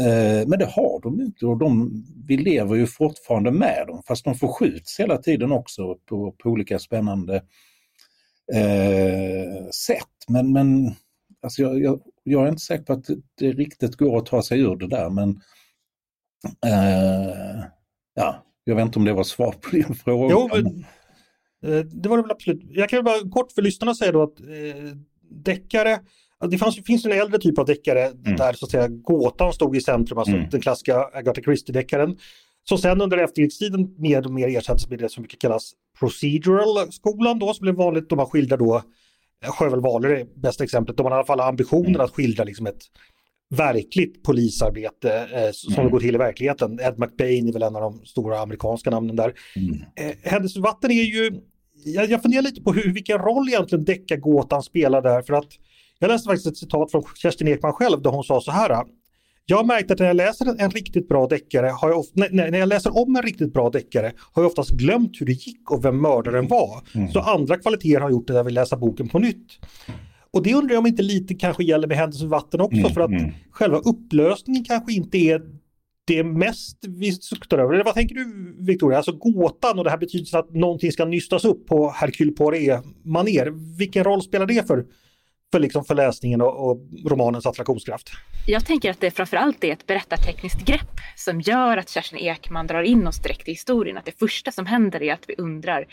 Eh, 0.00 0.48
men 0.48 0.58
det 0.58 0.66
har 0.66 1.02
de 1.02 1.20
inte 1.20 1.46
och 1.46 1.58
de, 1.58 1.90
vi 2.26 2.36
lever 2.36 2.74
ju 2.74 2.86
fortfarande 2.86 3.50
med 3.50 3.84
dem 3.86 4.02
fast 4.08 4.24
de 4.24 4.34
förskjuts 4.34 5.00
hela 5.00 5.16
tiden 5.18 5.52
också 5.52 5.94
på, 5.94 6.32
på 6.32 6.48
olika 6.50 6.78
spännande 6.78 7.34
eh, 8.54 9.68
sätt. 9.86 10.24
Men, 10.28 10.52
men 10.52 10.94
alltså 11.42 11.62
jag, 11.62 11.80
jag, 11.82 12.00
jag, 12.22 12.44
är 12.44 12.48
inte 12.48 12.62
säker 12.62 12.84
på 12.84 12.92
att 12.92 13.06
det 13.38 13.52
riktigt 13.52 13.96
går 13.96 14.18
att 14.18 14.26
ta 14.26 14.42
sig 14.42 14.60
ur 14.60 14.76
det 14.76 14.88
där. 14.88 15.10
Men 15.10 15.28
eh, 16.66 17.64
ja, 18.14 18.44
jag 18.68 18.76
vet 18.76 18.84
inte 18.84 18.98
om 18.98 19.04
det 19.04 19.12
var 19.12 19.24
svar 19.24 19.52
på 19.52 19.70
din 19.70 19.94
fråga. 19.94 20.28
Jo, 20.30 20.50
eh, 20.56 21.78
det 21.78 22.08
var 22.08 22.16
det 22.16 22.22
väl 22.22 22.30
absolut. 22.30 22.62
Jag 22.70 22.88
kan 22.88 23.04
bara 23.04 23.30
kort 23.30 23.52
för 23.52 23.62
lyssnarna 23.62 23.94
säga 23.94 24.12
då 24.12 24.22
att 24.22 24.40
eh, 24.40 24.96
deckare 25.30 25.98
det 26.50 26.58
fanns, 26.58 26.84
finns 26.84 27.04
en 27.04 27.12
äldre 27.12 27.38
typ 27.38 27.58
av 27.58 27.66
deckare 27.66 28.04
mm. 28.04 28.36
där 28.36 28.52
så 28.52 28.64
att 28.64 28.70
säga 28.70 28.88
gåtan 28.88 29.52
stod 29.52 29.76
i 29.76 29.80
centrum, 29.80 30.18
alltså 30.18 30.34
mm. 30.34 30.50
den 30.50 30.60
klassiska 30.60 31.10
Agatha 31.12 31.40
Christie-deckaren. 31.42 32.18
Som 32.68 32.78
sen 32.78 33.00
under 33.00 33.18
efterkrigstiden 33.18 33.94
mer 33.98 34.24
och 34.26 34.32
mer 34.32 34.56
ersattes 34.56 34.88
med 34.90 34.98
det 34.98 35.08
som 35.08 35.22
mycket 35.22 35.40
kallas 35.40 35.72
procedural-skolan 35.98 37.38
då, 37.38 37.54
som 37.54 37.64
blev 37.64 37.74
vanligt 37.74 38.08
då 38.08 38.16
man 38.16 38.26
skildrar 38.26 38.58
då 38.58 38.82
Sjöwall 39.44 39.80
Wahlöö 39.80 40.20
är 40.20 40.26
bästa 40.34 40.64
exemplet, 40.64 40.96
då 40.96 41.02
man 41.02 41.12
i 41.12 41.14
alla 41.14 41.24
fall 41.24 41.40
har 41.40 41.48
ambitionen 41.48 41.86
mm. 41.86 42.00
att 42.00 42.10
skildra 42.10 42.44
liksom 42.44 42.66
ett 42.66 42.82
verkligt 43.50 44.22
polisarbete 44.22 45.28
eh, 45.32 45.50
som 45.52 45.74
mm. 45.74 45.90
går 45.90 46.00
till 46.00 46.14
i 46.14 46.18
verkligheten. 46.18 46.80
Ed 46.80 46.98
McBain 46.98 47.48
är 47.48 47.52
väl 47.52 47.62
en 47.62 47.76
av 47.76 47.82
de 47.82 48.04
stora 48.04 48.40
amerikanska 48.40 48.90
namnen 48.90 49.16
där. 49.16 49.32
Mm. 49.56 49.82
Eh, 49.94 50.30
Händelsevatten 50.30 50.90
är 50.90 51.02
ju, 51.02 51.40
jag, 51.84 52.10
jag 52.10 52.22
funderar 52.22 52.42
lite 52.42 52.62
på 52.62 52.72
hur, 52.72 52.92
vilken 52.92 53.18
roll 53.18 53.48
egentligen 53.48 53.84
deckargåtan 53.84 54.62
spelar 54.62 55.02
där 55.02 55.22
för 55.22 55.34
att 55.34 55.48
jag 55.98 56.08
läste 56.08 56.26
faktiskt 56.26 56.46
ett 56.46 56.56
citat 56.56 56.90
från 56.90 57.02
Kerstin 57.14 57.48
Ekman 57.48 57.72
själv 57.72 58.02
där 58.02 58.10
hon 58.10 58.24
sa 58.24 58.40
så 58.40 58.50
här. 58.50 58.84
Jag 59.48 59.56
har 59.56 59.64
märkt 59.64 59.90
att 59.90 59.98
när 59.98 60.06
jag 60.06 60.16
läser 60.16 60.46
en, 60.46 60.60
en 60.60 60.70
riktigt 60.70 61.08
bra 61.08 61.26
deckare, 61.26 61.66
har 61.66 61.88
jag 61.88 61.98
ofta, 61.98 62.12
nej, 62.14 62.50
när 62.50 62.58
jag 62.58 62.68
läser 62.68 62.98
om 62.98 63.16
en 63.16 63.22
riktigt 63.22 63.52
bra 63.52 63.70
deckare, 63.70 64.12
har 64.32 64.42
jag 64.42 64.46
oftast 64.46 64.70
glömt 64.70 65.20
hur 65.20 65.26
det 65.26 65.32
gick 65.32 65.70
och 65.70 65.84
vem 65.84 66.02
mördaren 66.02 66.48
var. 66.48 66.82
Mm. 66.94 67.08
Så 67.08 67.20
andra 67.20 67.58
kvaliteter 67.58 68.00
har 68.00 68.10
gjort 68.10 68.26
det 68.26 68.32
när 68.32 68.38
jag 68.38 68.44
vill 68.44 68.54
läsa 68.54 68.76
boken 68.76 69.08
på 69.08 69.18
nytt. 69.18 69.58
Och 70.36 70.42
det 70.42 70.54
undrar 70.54 70.74
jag 70.74 70.80
om 70.80 70.86
inte 70.86 71.02
lite 71.02 71.34
kanske 71.34 71.64
gäller 71.64 71.88
med 71.88 71.96
Händelser 71.96 72.26
vatten 72.26 72.60
också, 72.60 72.78
mm. 72.78 72.92
för 72.92 73.00
att 73.00 73.10
mm. 73.10 73.32
själva 73.50 73.78
upplösningen 73.78 74.64
kanske 74.64 74.92
inte 74.92 75.18
är 75.18 75.42
det 76.04 76.24
mest 76.24 76.78
vi 76.88 77.12
suktar 77.12 77.58
över. 77.58 77.74
Eller 77.74 77.84
vad 77.84 77.94
tänker 77.94 78.14
du 78.14 78.56
Victoria? 78.58 78.96
Alltså 78.96 79.12
gåtan 79.12 79.78
och 79.78 79.84
det 79.84 79.90
här 79.90 79.98
betyder 79.98 80.38
att 80.38 80.54
någonting 80.54 80.92
ska 80.92 81.04
nystas 81.04 81.44
upp 81.44 81.66
på 81.66 81.90
Hercule 81.90 82.32
Poirot-maner. 82.32 83.76
Vilken 83.78 84.04
roll 84.04 84.22
spelar 84.22 84.46
det 84.46 84.66
för 84.66 84.84
för, 85.52 85.60
liksom 85.60 85.84
för 85.84 85.94
läsningen 85.94 86.40
och, 86.40 86.70
och, 86.70 86.80
romanens 87.04 87.46
attraktionskraft? 87.46 88.10
Jag 88.46 88.66
tänker 88.66 88.90
att 88.90 89.00
det 89.00 89.10
framförallt 89.10 89.64
är 89.64 89.72
ett 89.72 89.86
berättartekniskt 89.86 90.64
grepp 90.64 90.96
som 91.16 91.40
gör 91.40 91.76
att 91.76 91.88
Kerstin 91.88 92.18
Ekman 92.18 92.66
drar 92.66 92.82
in 92.82 93.06
oss 93.06 93.22
direkt 93.22 93.48
i 93.48 93.50
historien. 93.50 93.96
Att 93.96 94.04
det 94.04 94.18
första 94.18 94.52
som 94.52 94.66
händer 94.66 95.02
är 95.02 95.12
att 95.12 95.24
vi 95.28 95.34
undrar 95.38 95.86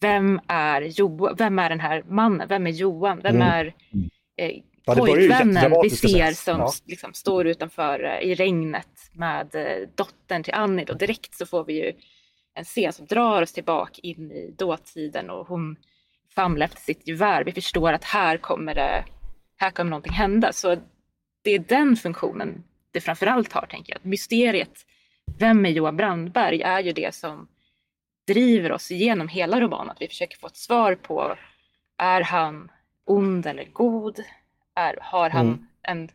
vem 0.00 0.40
är, 0.48 0.82
jo, 0.82 1.34
vem 1.38 1.58
är 1.58 1.68
den 1.68 1.80
här 1.80 2.02
mannen? 2.08 2.48
Vem 2.48 2.66
är 2.66 2.70
Johan? 2.70 3.20
Vem 3.22 3.36
mm. 3.36 3.48
är 3.48 3.74
eh, 4.36 4.60
ja, 4.84 4.94
pojkvännen 4.94 5.74
vi 5.82 5.90
ser 5.90 6.32
som 6.32 6.58
ja. 6.58 6.72
liksom, 6.86 7.14
står 7.14 7.46
utanför 7.46 8.04
eh, 8.04 8.30
i 8.30 8.34
regnet 8.34 9.10
med 9.12 9.54
eh, 9.54 9.88
dottern 9.94 10.42
till 10.42 10.54
Annie? 10.54 10.86
Och 10.90 10.98
direkt 10.98 11.34
så 11.34 11.46
får 11.46 11.64
vi 11.64 11.84
ju 11.84 11.92
en 12.54 12.64
scen 12.64 12.92
som 12.92 13.06
drar 13.06 13.42
oss 13.42 13.52
tillbaka 13.52 14.00
in 14.02 14.32
i 14.32 14.54
dåtiden 14.58 15.30
och 15.30 15.46
hon 15.46 15.76
famla 16.34 16.64
efter 16.64 16.80
sitt 16.80 17.08
gevär. 17.08 17.44
Vi 17.44 17.52
förstår 17.52 17.92
att 17.92 18.04
här 18.04 18.36
kommer 18.36 18.74
det, 18.74 19.04
här 19.56 19.70
kommer 19.70 19.90
någonting 19.90 20.12
hända. 20.12 20.52
Så 20.52 20.76
det 21.42 21.50
är 21.50 21.58
den 21.58 21.96
funktionen 21.96 22.64
det 22.90 23.00
framförallt 23.00 23.52
har, 23.52 23.66
tänker 23.66 23.92
jag. 23.92 24.00
Mysteriet, 24.04 24.86
vem 25.38 25.66
är 25.66 25.70
Johan 25.70 25.96
Brandberg, 25.96 26.62
är 26.62 26.80
ju 26.80 26.92
det 26.92 27.14
som 27.14 27.48
driver 28.34 28.72
oss 28.72 28.90
igenom 28.90 29.28
hela 29.28 29.60
romanen. 29.60 29.90
Att 29.90 30.02
vi 30.02 30.08
försöker 30.08 30.38
få 30.38 30.46
ett 30.46 30.56
svar 30.56 30.94
på, 30.94 31.36
är 31.98 32.20
han 32.20 32.70
ond 33.04 33.46
eller 33.46 33.64
god? 33.64 34.20
Är, 34.74 34.98
har 35.02 35.30
han 35.30 35.46
mm. 35.46 35.66
en 35.82 36.08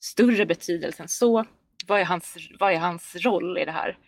större 0.00 0.46
betydelse 0.46 1.02
än 1.02 1.08
så? 1.08 1.44
Vad 1.86 2.00
är, 2.00 2.04
hans, 2.04 2.36
vad 2.60 2.72
är 2.72 2.78
hans 2.78 3.16
roll 3.16 3.58
i 3.58 3.64
det 3.64 3.72
här? 3.72 3.98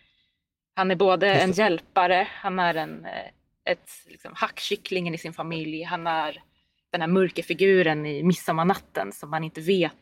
Han 0.75 0.91
är 0.91 0.95
både 0.95 1.35
en 1.35 1.51
hjälpare, 1.51 2.27
han 2.31 2.59
är 2.59 2.75
en 2.75 3.05
eh, 3.05 3.31
ett, 3.67 3.91
liksom, 4.05 4.31
hackkycklingen 4.35 5.13
i 5.13 5.17
sin 5.17 5.33
familj. 5.33 5.83
Han 5.83 6.07
är 6.07 6.43
den 6.91 7.01
här 7.01 7.07
mörka 7.07 7.43
figuren 7.43 8.05
i 8.05 8.23
Midsommarnatten 8.23 9.11
som 9.11 9.29
man 9.29 9.43
inte 9.43 9.61
vet 9.61 9.93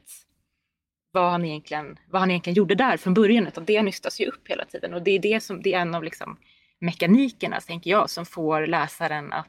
vad 1.11 1.31
han 1.31 1.45
egentligen, 1.45 1.99
vad 2.09 2.21
han 2.21 2.31
egentligen 2.31 2.55
gjorde 2.55 2.75
där 2.75 2.97
från 2.97 3.13
början. 3.13 3.47
Utan 3.47 3.65
det 3.65 3.81
nystas 3.81 4.21
ju 4.21 4.25
upp 4.25 4.47
hela 4.47 4.65
tiden 4.65 4.93
och 4.93 5.01
det 5.01 5.11
är, 5.11 5.19
det 5.19 5.43
som, 5.43 5.61
det 5.61 5.73
är 5.73 5.79
en 5.79 5.95
av 5.95 6.03
liksom 6.03 6.37
mekanikerna, 6.81 7.59
tänker 7.59 7.91
jag, 7.91 8.09
som 8.09 8.25
får 8.25 8.67
läsaren 8.67 9.33
att 9.33 9.47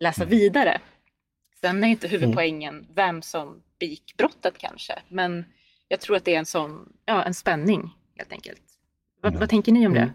läsa 0.00 0.22
mm. 0.22 0.30
vidare. 0.30 0.80
Sen 1.60 1.84
är 1.84 1.88
inte 1.88 2.08
huvudpoängen 2.08 2.74
mm. 2.74 2.86
vem 2.94 3.22
som 3.22 3.62
begick 3.80 4.14
brottet 4.16 4.58
kanske, 4.58 4.92
men 5.08 5.44
jag 5.88 6.00
tror 6.00 6.16
att 6.16 6.24
det 6.24 6.34
är 6.34 6.38
en 6.38 6.46
sån, 6.46 6.92
ja, 7.04 7.22
en 7.22 7.34
spänning 7.34 7.90
helt 8.16 8.32
enkelt. 8.32 8.62
Vad, 9.22 9.32
mm. 9.32 9.40
vad 9.40 9.48
tänker 9.48 9.72
ni 9.72 9.86
om 9.86 9.94
det? 9.94 10.12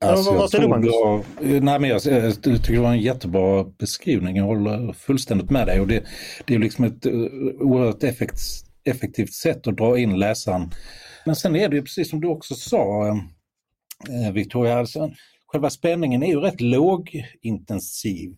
Alltså, 0.00 0.34
vad 0.34 0.50
säger 0.50 0.62
du 0.62 0.68
Magnus? 0.68 0.92
Jag, 1.40 1.62
nej, 1.62 1.80
men 1.80 1.90
jag, 1.90 2.00
jag, 2.04 2.42
tycker 2.42 2.72
det 2.72 2.78
var 2.78 2.90
en 2.90 3.00
jättebra 3.00 3.64
beskrivning. 3.64 4.36
Jag 4.36 4.44
håller 4.44 4.92
fullständigt 4.92 5.50
med 5.50 5.66
dig. 5.66 5.80
Och 5.80 5.86
det, 5.86 6.04
det 6.44 6.54
är 6.54 6.58
liksom 6.58 6.84
ett 6.84 7.06
uh, 7.06 7.12
oerhört 7.60 8.02
effekt, 8.02 8.40
effektivt 8.84 9.32
sätt 9.32 9.66
att 9.66 9.76
dra 9.76 9.98
in 9.98 10.18
läsaren. 10.18 10.70
Men 11.26 11.36
sen 11.36 11.56
är 11.56 11.68
det 11.68 11.76
ju 11.76 11.82
precis 11.82 12.10
som 12.10 12.20
du 12.20 12.28
också 12.28 12.54
sa, 12.54 13.08
eh, 13.08 13.14
Eh, 14.08 14.32
Victoria, 14.32 14.78
alltså, 14.78 15.10
själva 15.46 15.70
spänningen 15.70 16.22
är 16.22 16.26
ju 16.26 16.40
rätt 16.40 16.60
lågintensiv. 16.60 18.36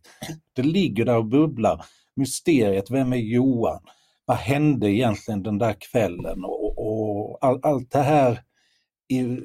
Det 0.52 0.62
ligger 0.62 1.05
där 1.05 1.17
och 1.17 1.26
bubblar. 1.26 1.85
Mysteriet, 2.17 2.90
vem 2.90 3.12
är 3.12 3.17
Johan? 3.17 3.83
Vad 4.25 4.37
hände 4.37 4.90
egentligen 4.90 5.43
den 5.43 5.59
där 5.59 5.76
kvällen? 5.81 6.45
Och, 6.45 6.79
och 6.79 7.38
all, 7.40 7.61
allt 7.62 7.90
det 7.90 8.02
här 8.02 8.40
är 9.09 9.40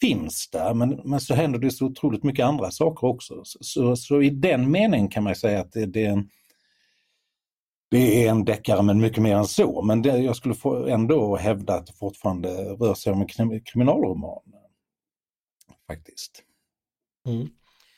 finns 0.00 0.48
där 0.52 0.74
men, 0.74 1.00
men 1.04 1.20
så 1.20 1.34
händer 1.34 1.58
det 1.58 1.70
så 1.70 1.86
otroligt 1.86 2.22
mycket 2.22 2.46
andra 2.46 2.70
saker 2.70 3.06
också. 3.06 3.40
Så, 3.44 3.58
så, 3.60 3.96
så 3.96 4.22
i 4.22 4.30
den 4.30 4.70
meningen 4.70 5.08
kan 5.08 5.24
man 5.24 5.34
säga 5.34 5.60
att 5.60 5.72
det, 5.72 5.86
det, 5.86 6.04
är 6.04 6.10
en, 6.10 6.28
det 7.90 8.26
är 8.26 8.30
en 8.30 8.44
deckare 8.44 8.82
men 8.82 9.00
mycket 9.00 9.22
mer 9.22 9.36
än 9.36 9.46
så. 9.46 9.82
Men 9.82 10.02
det, 10.02 10.18
jag 10.18 10.36
skulle 10.36 10.54
få 10.54 10.86
ändå 10.86 11.36
hävda 11.36 11.74
att 11.74 11.86
det 11.86 11.92
fortfarande 11.92 12.48
rör 12.48 12.94
sig 12.94 13.12
om 13.12 13.20
en 13.20 13.26
krim, 13.26 13.60
kriminalroman. 13.64 14.42
Faktiskt. 15.86 16.42
Mm. 17.26 17.48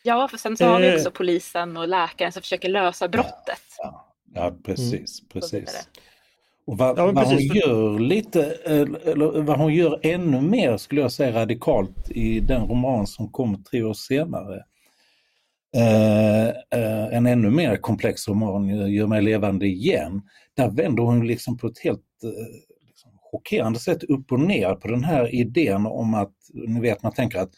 Ja, 0.02 0.28
för 0.28 0.36
sen 0.36 0.56
så 0.56 0.64
har 0.64 0.80
vi 0.80 0.96
också 0.96 1.10
polisen 1.10 1.76
och 1.76 1.88
läkaren 1.88 2.32
som 2.32 2.42
försöker 2.42 2.68
lösa 2.68 3.08
brottet. 3.08 3.62
Ja, 3.78 4.14
ja 4.34 4.56
precis, 4.64 5.20
mm. 5.20 5.28
precis. 5.32 5.88
Och 6.66 6.78
vad, 6.78 6.98
ja, 6.98 7.12
vad 7.12 7.26
hon 7.26 7.38
gör 7.38 7.98
lite, 7.98 8.44
eller 9.04 9.42
vad 9.42 9.58
hon 9.58 9.74
gör 9.74 10.00
ännu 10.02 10.40
mer 10.40 10.76
skulle 10.76 11.00
jag 11.00 11.12
säga 11.12 11.40
radikalt 11.40 12.10
i 12.10 12.40
den 12.40 12.62
roman 12.62 13.06
som 13.06 13.32
kom 13.32 13.64
tre 13.64 13.82
år 13.82 13.94
senare. 13.94 14.64
Eh, 15.76 16.48
eh, 16.48 17.16
en 17.16 17.26
ännu 17.26 17.50
mer 17.50 17.76
komplex 17.76 18.28
roman, 18.28 18.68
Gör 18.92 19.06
mig 19.06 19.22
levande 19.22 19.66
igen. 19.66 20.22
Där 20.54 20.70
vänder 20.70 21.02
hon 21.02 21.26
liksom 21.26 21.58
på 21.58 21.66
ett 21.66 21.78
helt 21.78 22.24
eh, 22.24 22.30
liksom, 22.86 23.10
chockerande 23.20 23.78
sätt 23.78 24.02
upp 24.02 24.32
och 24.32 24.40
ner 24.40 24.74
på 24.74 24.88
den 24.88 25.04
här 25.04 25.34
idén 25.34 25.86
om 25.86 26.14
att, 26.14 26.34
ni 26.54 26.80
vet 26.80 27.02
man 27.02 27.12
tänker 27.12 27.38
att 27.38 27.50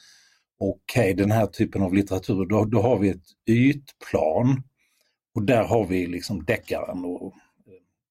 okej 0.59 1.13
okay, 1.13 1.15
den 1.15 1.31
här 1.31 1.47
typen 1.47 1.83
av 1.83 1.95
litteratur, 1.95 2.47
då, 2.47 2.65
då 2.65 2.83
har 2.83 2.99
vi 2.99 3.09
ett 3.09 3.27
ytplan 3.47 4.63
och 5.35 5.43
där 5.43 5.65
har 5.65 5.87
vi 5.87 6.07
liksom 6.07 6.45
deckaren 6.45 7.05
och 7.05 7.27
eh, 7.27 7.33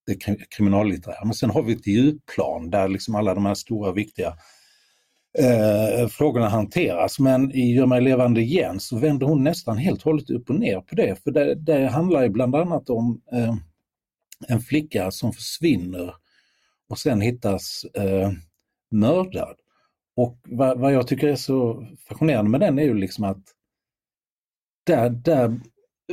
det 0.06 0.16
kriminallitterära. 0.50 1.26
Men 1.26 1.34
sen 1.34 1.50
har 1.50 1.64
vi 1.64 1.74
ett 1.74 1.88
djupplan 1.88 2.70
där 2.70 2.88
liksom 2.88 3.16
alla 3.16 3.34
de 3.34 3.46
här 3.46 3.54
stora 3.54 3.92
viktiga 3.92 4.38
eh, 5.40 6.08
frågorna 6.08 6.50
hanteras. 6.50 7.20
Men 7.20 7.52
i 7.52 7.76
Gör 7.76 7.86
mig 7.86 8.02
levande 8.02 8.42
igen 8.42 8.80
så 8.80 8.98
vänder 8.98 9.28
hon 9.28 9.44
nästan 9.44 9.78
helt 9.78 10.00
och 10.00 10.06
hållet 10.06 10.30
upp 10.30 10.50
och 10.50 10.60
ner 10.60 10.82
på 10.82 10.96
det. 10.96 11.24
För 11.24 11.32
det, 11.32 11.56
det 11.56 11.88
handlar 11.88 12.24
ju 12.24 12.30
bland 12.30 12.56
annat 12.56 12.90
om 12.90 13.22
eh, 13.32 13.56
en 14.48 14.62
flicka 14.62 15.12
som 15.12 15.34
försvinner 15.34 16.14
och 16.90 17.00
sen 17.00 17.22
hittas 17.22 17.86
eh, 17.94 18.32
mördad. 18.92 19.56
Och 20.18 20.40
vad, 20.44 20.80
vad, 20.80 20.94
jag 20.94 21.08
tycker 21.08 21.28
är 21.28 21.36
så 21.36 21.88
fascinerande 22.08 22.52
med 22.52 22.60
den 22.60 22.80
är 22.80 22.84
ju 22.84 22.94
liksom 22.94 23.24
att 23.24 23.44
där, 24.86 25.10
där 25.10 25.60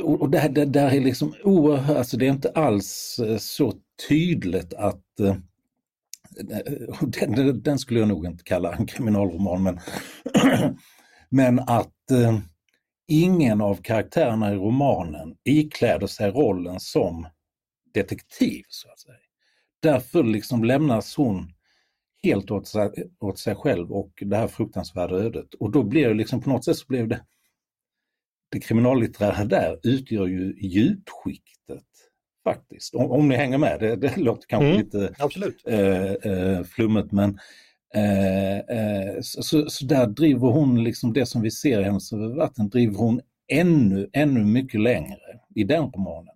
och 0.01 0.29
där, 0.29 0.49
där, 0.49 0.65
där 0.65 0.91
är 0.91 1.01
liksom 1.01 1.33
oerhört, 1.43 1.97
alltså 1.97 2.17
det 2.17 2.25
är 2.25 2.31
inte 2.31 2.51
alls 2.51 3.19
eh, 3.19 3.37
så 3.37 3.73
tydligt 4.09 4.73
att 4.73 5.19
eh, 5.19 5.35
den, 7.01 7.63
den, 7.63 7.79
skulle 7.79 7.99
jag 7.99 8.09
nog 8.09 8.25
inte 8.25 8.43
kalla 8.43 8.73
en 8.73 8.85
kriminalroman, 8.85 9.63
men, 9.63 9.79
men 11.29 11.59
att 11.59 12.11
eh, 12.11 12.39
ingen 13.07 13.61
av 13.61 13.75
karaktärerna 13.75 14.53
i 14.53 14.55
romanen 14.55 15.35
ikläder 15.43 16.07
sig 16.07 16.31
rollen 16.31 16.79
som 16.79 17.27
detektiv. 17.93 18.63
så 18.69 18.89
att 18.91 18.99
säga. 18.99 19.15
Därför 19.81 20.23
liksom 20.23 20.63
lämnas 20.63 21.15
hon 21.15 21.54
helt 22.25 22.51
åt 22.51 22.67
sig, 22.67 22.91
åt 23.19 23.39
sig 23.39 23.55
själv 23.55 23.91
och 23.91 24.11
det 24.25 24.37
här 24.37 24.47
fruktansvärda 24.47 25.15
ödet. 25.15 25.53
Och 25.53 25.71
då 25.71 25.83
blir 25.83 26.07
det 26.07 26.13
liksom 26.13 26.41
på 26.41 26.49
något 26.49 26.65
sätt 26.65 26.77
så 26.77 26.85
blev 26.87 27.07
det 27.07 27.21
det 28.51 28.59
kriminallitterära 28.59 29.45
där 29.45 29.79
utgör 29.83 30.27
ju 30.27 30.55
djupskiktet 30.59 31.83
faktiskt. 32.43 32.95
Om, 32.95 33.11
om 33.11 33.27
ni 33.27 33.35
hänger 33.35 33.57
med, 33.57 33.79
det, 33.79 33.95
det 33.95 34.17
låter 34.17 34.47
kanske 34.47 34.67
mm, 34.67 34.79
lite 34.79 35.15
absolut. 35.19 35.63
Eh, 35.67 36.11
eh, 36.11 36.63
flummet 36.63 37.11
men 37.11 37.29
eh 37.95 39.21
så, 39.21 39.69
så, 39.69 39.85
där 39.85 40.07
driver 40.07 40.47
hon 40.47 40.83
liksom 40.83 41.13
det 41.13 41.25
som 41.25 41.41
vi 41.41 41.51
ser 41.51 41.81
i 41.81 41.83
Hennes 41.83 42.11
vatten, 42.11 42.69
driver 42.69 42.97
hon 42.97 43.21
ännu, 43.47 44.09
ännu 44.13 44.43
mycket 44.43 44.81
längre 44.81 45.19
i 45.55 45.63
den 45.63 45.83
romanen. 45.83 46.34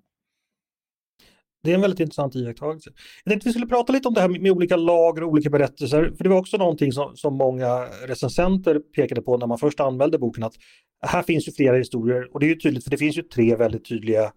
Det 1.63 1.71
är 1.71 1.75
en 1.75 1.81
väldigt 1.81 1.99
intressant 1.99 2.35
iakttagelse. 2.35 2.89
Jag 3.23 3.31
tänkte 3.31 3.49
vi 3.49 3.53
skulle 3.53 3.67
prata 3.67 3.93
lite 3.93 4.07
om 4.07 4.13
det 4.13 4.21
här 4.21 4.29
med 4.29 4.51
olika 4.51 4.75
lager 4.75 5.23
och 5.23 5.29
olika 5.29 5.49
berättelser. 5.49 6.13
För 6.17 6.23
det 6.23 6.29
var 6.29 6.37
också 6.37 6.57
någonting 6.57 6.91
som, 6.91 7.15
som 7.15 7.37
många 7.37 7.85
recensenter 8.07 8.79
pekade 8.79 9.21
på 9.21 9.37
när 9.37 9.47
man 9.47 9.57
först 9.57 9.79
anmälde 9.79 10.17
boken 10.17 10.43
att 10.43 10.53
här 11.01 11.23
finns 11.23 11.47
ju 11.47 11.51
flera 11.51 11.77
historier 11.77 12.33
och 12.33 12.39
det 12.39 12.45
är 12.45 12.47
ju 12.47 12.55
tydligt 12.55 12.83
för 12.83 12.91
det 12.91 12.97
finns 12.97 13.17
ju 13.17 13.21
tre 13.21 13.55
väldigt 13.55 13.85
tydliga 13.85 14.31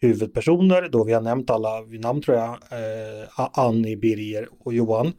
huvudpersoner. 0.00 0.88
Då 0.88 1.04
vi 1.04 1.12
har 1.12 1.20
nämnt 1.20 1.50
alla 1.50 1.82
vid 1.82 2.00
namn 2.00 2.22
tror 2.22 2.36
jag. 2.36 2.50
Eh, 2.50 3.58
Annie, 3.58 3.96
Birger 3.96 4.48
och 4.60 4.74
Johan. 4.74 5.12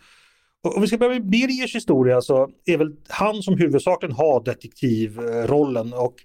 Om 0.76 0.82
vi 0.82 0.88
ska 0.88 0.98
börja 0.98 1.14
med 1.14 1.30
Birgers 1.30 1.76
historia 1.76 2.22
så 2.22 2.50
är 2.66 2.78
väl 2.78 2.96
han 3.10 3.44
som 3.44 3.58
huvudsakligen 3.58 4.16
har 4.16 4.44
detektivrollen 4.44 5.94
och 5.94 6.16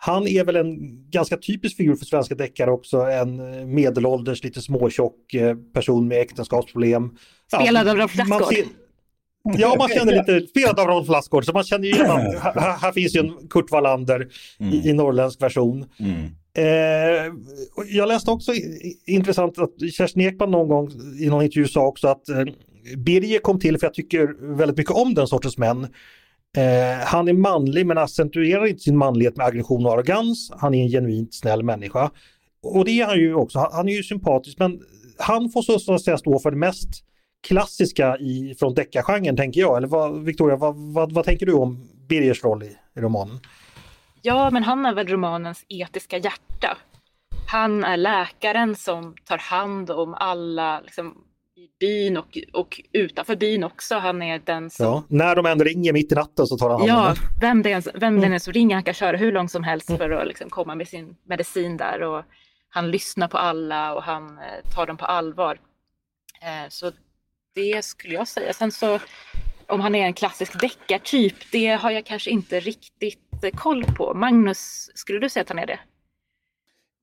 han 0.00 0.26
är 0.26 0.44
väl 0.44 0.56
en 0.56 0.76
ganska 1.10 1.36
typisk 1.36 1.76
figur 1.76 1.96
för 1.96 2.04
svenska 2.04 2.34
deckare 2.34 2.70
också, 2.70 3.00
en 3.00 3.74
medelålders, 3.74 4.44
lite 4.44 4.60
småtjock 4.60 5.34
eh, 5.34 5.56
person 5.74 6.08
med 6.08 6.20
äktenskapsproblem. 6.20 7.16
Spelad 7.54 7.86
ja, 7.86 7.90
av 7.90 7.96
Rolf 7.96 8.16
Lassgård. 8.16 8.54
Ja, 9.58 9.76
man 9.78 9.88
känner 9.88 10.12
lite, 10.12 10.46
spelad 10.46 10.80
av 10.80 10.86
Rolf 10.86 11.08
Lassgård, 11.08 11.44
så 11.44 11.52
man 11.52 11.64
känner 11.64 11.84
ju 11.84 11.94
igen, 11.94 12.08
här, 12.40 12.78
här 12.78 12.92
finns 12.92 13.16
ju 13.16 13.20
en 13.20 13.48
Kurt 13.48 13.70
Wallander 13.70 14.28
mm. 14.60 14.74
i, 14.74 14.88
i 14.88 14.92
norrländsk 14.92 15.42
version. 15.42 15.84
Mm. 15.98 16.24
Eh, 16.56 17.32
jag 17.86 18.08
läste 18.08 18.30
också 18.30 18.52
intressant 19.06 19.58
att 19.58 19.92
Kerstin 19.92 20.22
Ekman 20.22 20.50
någon 20.50 20.68
gång 20.68 20.90
i 21.20 21.26
någon 21.26 21.44
intervju 21.44 21.68
sa 21.68 21.86
också 21.86 22.08
att 22.08 22.28
eh, 22.28 22.44
Birger 22.96 23.38
kom 23.38 23.60
till 23.60 23.78
för 23.78 23.86
jag 23.86 23.94
tycker 23.94 24.56
väldigt 24.56 24.76
mycket 24.76 24.92
om 24.92 25.14
den 25.14 25.26
sortens 25.26 25.58
män. 25.58 25.86
Eh, 26.58 27.06
han 27.06 27.28
är 27.28 27.32
manlig 27.32 27.86
men 27.86 27.98
accentuerar 27.98 28.66
inte 28.66 28.82
sin 28.82 28.96
manlighet 28.96 29.36
med 29.36 29.46
aggression 29.46 29.86
och 29.86 29.92
arrogans. 29.92 30.52
Han 30.58 30.74
är 30.74 30.82
en 30.82 30.90
genuint 30.90 31.34
snäll 31.34 31.62
människa. 31.62 32.10
Och 32.62 32.84
det 32.84 33.00
är 33.00 33.06
han 33.06 33.18
ju 33.18 33.34
också. 33.34 33.58
Han, 33.58 33.68
han 33.72 33.88
är 33.88 33.92
ju 33.92 34.02
sympatisk 34.02 34.58
men 34.58 34.80
han 35.18 35.50
får 35.50 35.62
så 35.62 35.94
att 35.94 36.02
säga 36.02 36.18
stå 36.18 36.38
för 36.38 36.50
det 36.50 36.56
mest 36.56 36.88
klassiska 37.48 38.16
i, 38.16 38.54
från 38.58 38.74
deckargenren 38.74 39.36
tänker 39.36 39.60
jag. 39.60 39.76
Eller 39.76 39.88
vad, 39.88 40.24
Victoria, 40.24 40.56
vad, 40.56 40.76
vad, 40.76 41.12
vad 41.12 41.24
tänker 41.24 41.46
du 41.46 41.52
om 41.52 41.88
Birgers 42.08 42.44
roll 42.44 42.62
i, 42.62 42.76
i 42.96 43.00
romanen? 43.00 43.40
Ja, 44.22 44.50
men 44.50 44.62
han 44.62 44.86
är 44.86 44.94
väl 44.94 45.06
romanens 45.06 45.64
etiska 45.68 46.16
hjärta. 46.16 46.76
Han 47.50 47.84
är 47.84 47.96
läkaren 47.96 48.74
som 48.76 49.14
tar 49.24 49.38
hand 49.38 49.90
om 49.90 50.14
alla 50.14 50.80
liksom, 50.80 51.14
i 51.58 51.70
byn 51.80 52.16
och, 52.16 52.38
och 52.52 52.80
utanför 52.92 53.36
byn 53.36 53.64
också. 53.64 53.94
Han 53.94 54.22
är 54.22 54.38
den 54.38 54.70
som... 54.70 54.86
Ja, 54.86 55.04
när 55.08 55.36
de 55.36 55.46
än 55.46 55.64
ringer 55.64 55.92
mitt 55.92 56.12
i 56.12 56.14
natten 56.14 56.46
så 56.46 56.58
tar 56.58 56.70
han 56.70 56.80
hand 56.80 56.90
om 56.90 56.96
Ja, 56.96 57.14
vem 57.40 57.62
det, 57.62 57.72
är, 57.72 57.98
vem 57.98 58.20
det 58.20 58.26
är 58.26 58.38
som 58.38 58.52
ringer, 58.52 58.74
han 58.74 58.84
kan 58.84 58.94
köra 58.94 59.16
hur 59.16 59.32
långt 59.32 59.50
som 59.50 59.64
helst 59.64 59.86
för 59.86 60.10
att 60.10 60.28
liksom 60.28 60.50
komma 60.50 60.74
med 60.74 60.88
sin 60.88 61.16
medicin 61.24 61.76
där. 61.76 62.02
Och 62.02 62.24
han 62.68 62.90
lyssnar 62.90 63.28
på 63.28 63.38
alla 63.38 63.94
och 63.94 64.02
han 64.02 64.38
eh, 64.38 64.70
tar 64.74 64.86
dem 64.86 64.96
på 64.96 65.04
allvar. 65.04 65.60
Eh, 66.42 66.68
så 66.68 66.92
det 67.54 67.84
skulle 67.84 68.14
jag 68.14 68.28
säga. 68.28 68.52
Sen 68.52 68.72
så 68.72 68.98
om 69.66 69.80
han 69.80 69.94
är 69.94 70.04
en 70.04 70.14
klassisk 70.14 70.60
deckartyp, 70.60 71.34
det 71.52 71.68
har 71.68 71.90
jag 71.90 72.06
kanske 72.06 72.30
inte 72.30 72.60
riktigt 72.60 73.44
eh, 73.44 73.50
koll 73.50 73.84
på. 73.84 74.14
Magnus, 74.14 74.90
skulle 74.94 75.18
du 75.18 75.28
säga 75.28 75.42
att 75.42 75.48
han 75.48 75.58
är 75.58 75.66
det? 75.66 75.78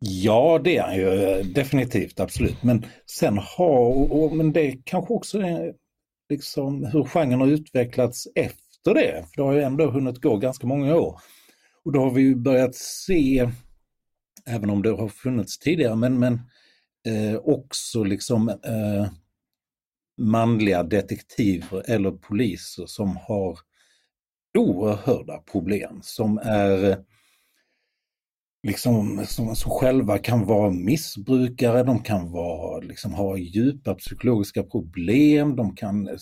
Ja, 0.07 0.61
det 0.63 0.77
är 0.77 0.83
han 0.83 0.95
ju 0.95 1.43
definitivt, 1.43 2.19
absolut. 2.19 2.63
Men 2.63 2.85
sen 3.05 3.37
har, 3.37 4.11
och, 4.11 4.35
men 4.35 4.53
det 4.53 4.77
kanske 4.83 5.13
också 5.13 5.39
är 5.39 5.73
liksom 6.29 6.85
hur 6.85 7.03
genren 7.03 7.39
har 7.39 7.47
utvecklats 7.47 8.27
efter 8.35 8.93
det. 8.93 9.25
För 9.29 9.35
det 9.35 9.41
har 9.41 9.53
ju 9.53 9.61
ändå 9.61 9.91
hunnit 9.91 10.21
gå 10.21 10.37
ganska 10.37 10.67
många 10.67 10.95
år. 10.95 11.21
Och 11.83 11.91
då 11.91 11.99
har 11.99 12.11
vi 12.11 12.21
ju 12.21 12.35
börjat 12.35 12.75
se, 12.75 13.49
även 14.45 14.69
om 14.69 14.81
det 14.81 14.89
har 14.89 15.09
funnits 15.09 15.59
tidigare, 15.59 15.95
men, 15.95 16.19
men 16.19 16.33
eh, 17.07 17.35
också 17.35 18.03
liksom 18.03 18.49
eh, 18.49 19.07
manliga 20.17 20.83
detektiver 20.83 21.83
eller 21.89 22.11
poliser 22.11 22.85
som 22.85 23.17
har 23.17 23.59
oerhörda 24.57 25.37
problem, 25.37 25.99
som 26.01 26.37
är 26.43 26.97
liksom, 28.65 29.25
som, 29.27 29.55
som 29.55 29.71
själva 29.71 30.17
kan 30.17 30.45
vara 30.45 30.71
missbrukare, 30.71 31.83
de 31.83 32.03
kan 32.03 32.31
vara, 32.31 32.79
liksom, 32.79 33.13
ha 33.13 33.37
djupa 33.37 33.95
psykologiska 33.95 34.63
problem, 34.63 35.55
de 35.55 35.75
kan 35.75 36.07
eh, 36.07 36.15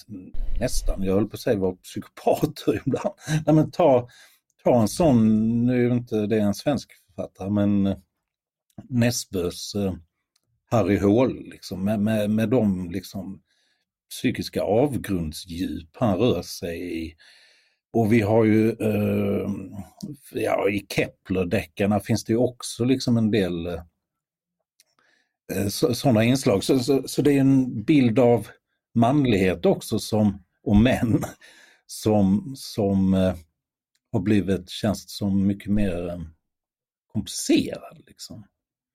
nästan, 0.60 1.03
jag 1.03 1.13
höll 1.13 1.29
på 1.29 1.34
att 1.34 1.39
säga, 1.39 1.60
vara 1.60 1.75
psykopater 1.75 2.82
ibland. 2.86 3.15
Nej, 3.45 3.56
men 3.56 3.71
ta, 3.71 4.08
ta 4.63 4.82
en 4.82 4.88
sån, 4.88 5.17
nu 5.65 5.86
är 5.86 5.89
det 5.89 5.95
inte 5.95 6.27
det 6.27 6.39
en 6.39 6.53
svensk 6.53 6.91
författare, 7.06 7.49
men 7.49 7.88
eh, 7.88 7.97
Näsbös 8.89 9.75
eh, 9.75 9.93
Harry 10.71 10.97
Hall, 10.97 11.49
liksom, 11.49 11.84
med, 11.84 11.99
med, 11.99 12.29
med 12.29 12.49
de 12.49 12.91
liksom, 12.91 13.41
psykiska 14.10 14.62
avgrundsdjup 14.62 15.89
han 15.93 16.17
rör 16.17 16.41
sig 16.41 17.06
i. 17.06 17.15
Och 17.93 18.13
vi 18.13 18.21
har 18.21 18.43
ju, 18.43 18.69
eh, 18.69 19.49
ja 20.32 20.69
i 20.69 20.86
Kepler-deckarna 20.89 21.99
finns 21.99 22.23
det 22.23 22.34
ju 22.34 22.38
också 22.38 22.86
liksom 22.86 23.17
en 23.17 23.32
del 23.32 23.67
eh, 23.67 25.67
sådana 25.67 26.23
inslag. 26.23 26.63
Så, 26.63 26.79
så, 26.79 27.08
så, 27.08 27.21
det 27.21 27.32
är 27.32 27.39
en 27.39 27.84
bild 27.84 28.19
av 28.19 28.47
manlighet 28.93 29.65
också 29.65 29.99
som, 29.99 30.43
och 30.63 30.75
män 30.75 31.23
som, 31.86 32.53
som 32.58 33.13
eh, 33.13 33.36
har 34.12 34.19
blivit, 34.19 34.69
känns 34.69 35.17
som 35.17 35.47
mycket 35.47 35.71
mer 35.71 36.10
eh, 36.10 36.19
komplicerad. 37.13 38.03
Liksom. 38.08 38.47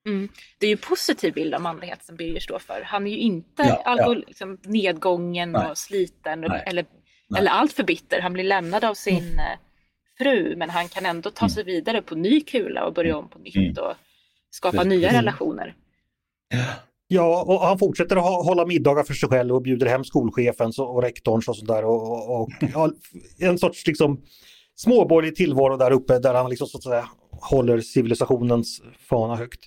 Mm. 0.07 0.29
Det 0.59 0.67
är 0.67 0.71
ju 0.71 0.77
en 0.77 0.89
positiv 0.89 1.35
bild 1.35 1.55
av 1.55 1.61
manlighet 1.61 2.05
som 2.05 2.17
Birger 2.17 2.41
står 2.41 2.59
för. 2.59 2.83
Han 2.85 3.07
är 3.07 3.11
ju 3.11 3.19
inte 3.19 3.63
ja, 3.63 3.97
ja. 3.99 4.15
Liksom, 4.15 4.59
nedgången 4.65 5.53
Nej. 5.53 5.71
och 5.71 5.79
sliten 5.79 6.41
Nej. 6.41 6.63
eller, 6.67 6.87
Nej. 7.29 7.41
eller 7.41 7.51
allt 7.51 7.73
för 7.73 7.83
bitter. 7.83 8.21
Han 8.21 8.33
blir 8.33 8.45
lämnad 8.45 8.85
av 8.85 8.95
sin 8.95 9.25
mm. 9.25 9.39
Eh, 9.39 9.59
fru 10.19 10.57
men 10.57 10.71
han 10.71 10.89
kan 10.89 11.07
ändå 11.07 11.31
ta 11.31 11.45
mm. 11.45 11.51
sig 11.51 11.65
vidare 11.65 12.03
på 12.03 12.15
ny 12.15 12.41
kula 12.41 12.85
och 12.85 12.95
börja 12.95 13.17
om 13.17 13.29
på 13.29 13.39
nytt 13.39 13.57
mm. 13.57 13.85
och 13.85 13.95
skapa 14.51 14.85
nya 14.85 15.13
relationer. 15.13 15.75
Ja, 17.09 17.43
och 17.43 17.61
han 17.61 17.79
fortsätter 17.79 18.17
att 18.17 18.47
hålla 18.47 18.67
middagar 18.67 19.03
för 19.03 19.15
sig 19.15 19.29
själv 19.29 19.55
och 19.55 19.63
bjuder 19.63 19.87
hem 19.87 20.05
skolchefens 20.05 20.79
och 20.79 21.03
rektorns 21.03 21.49
och 21.49 21.57
sådär. 21.57 21.85
Och, 21.85 22.13
och, 22.13 22.41
och 22.41 22.49
ja, 22.73 22.91
en 23.39 23.59
sorts 23.59 23.87
liksom 23.87 24.21
småborgerlig 24.77 25.37
tillvaro 25.37 25.77
där 25.77 25.91
uppe 25.91 26.19
där 26.19 26.35
han 26.35 26.51
liksom 26.51 26.67
så 26.67 26.79
att 26.79 26.85
säga 26.85 27.09
håller 27.31 27.81
civilisationens 27.81 28.83
fana 29.09 29.37
högt. 29.37 29.61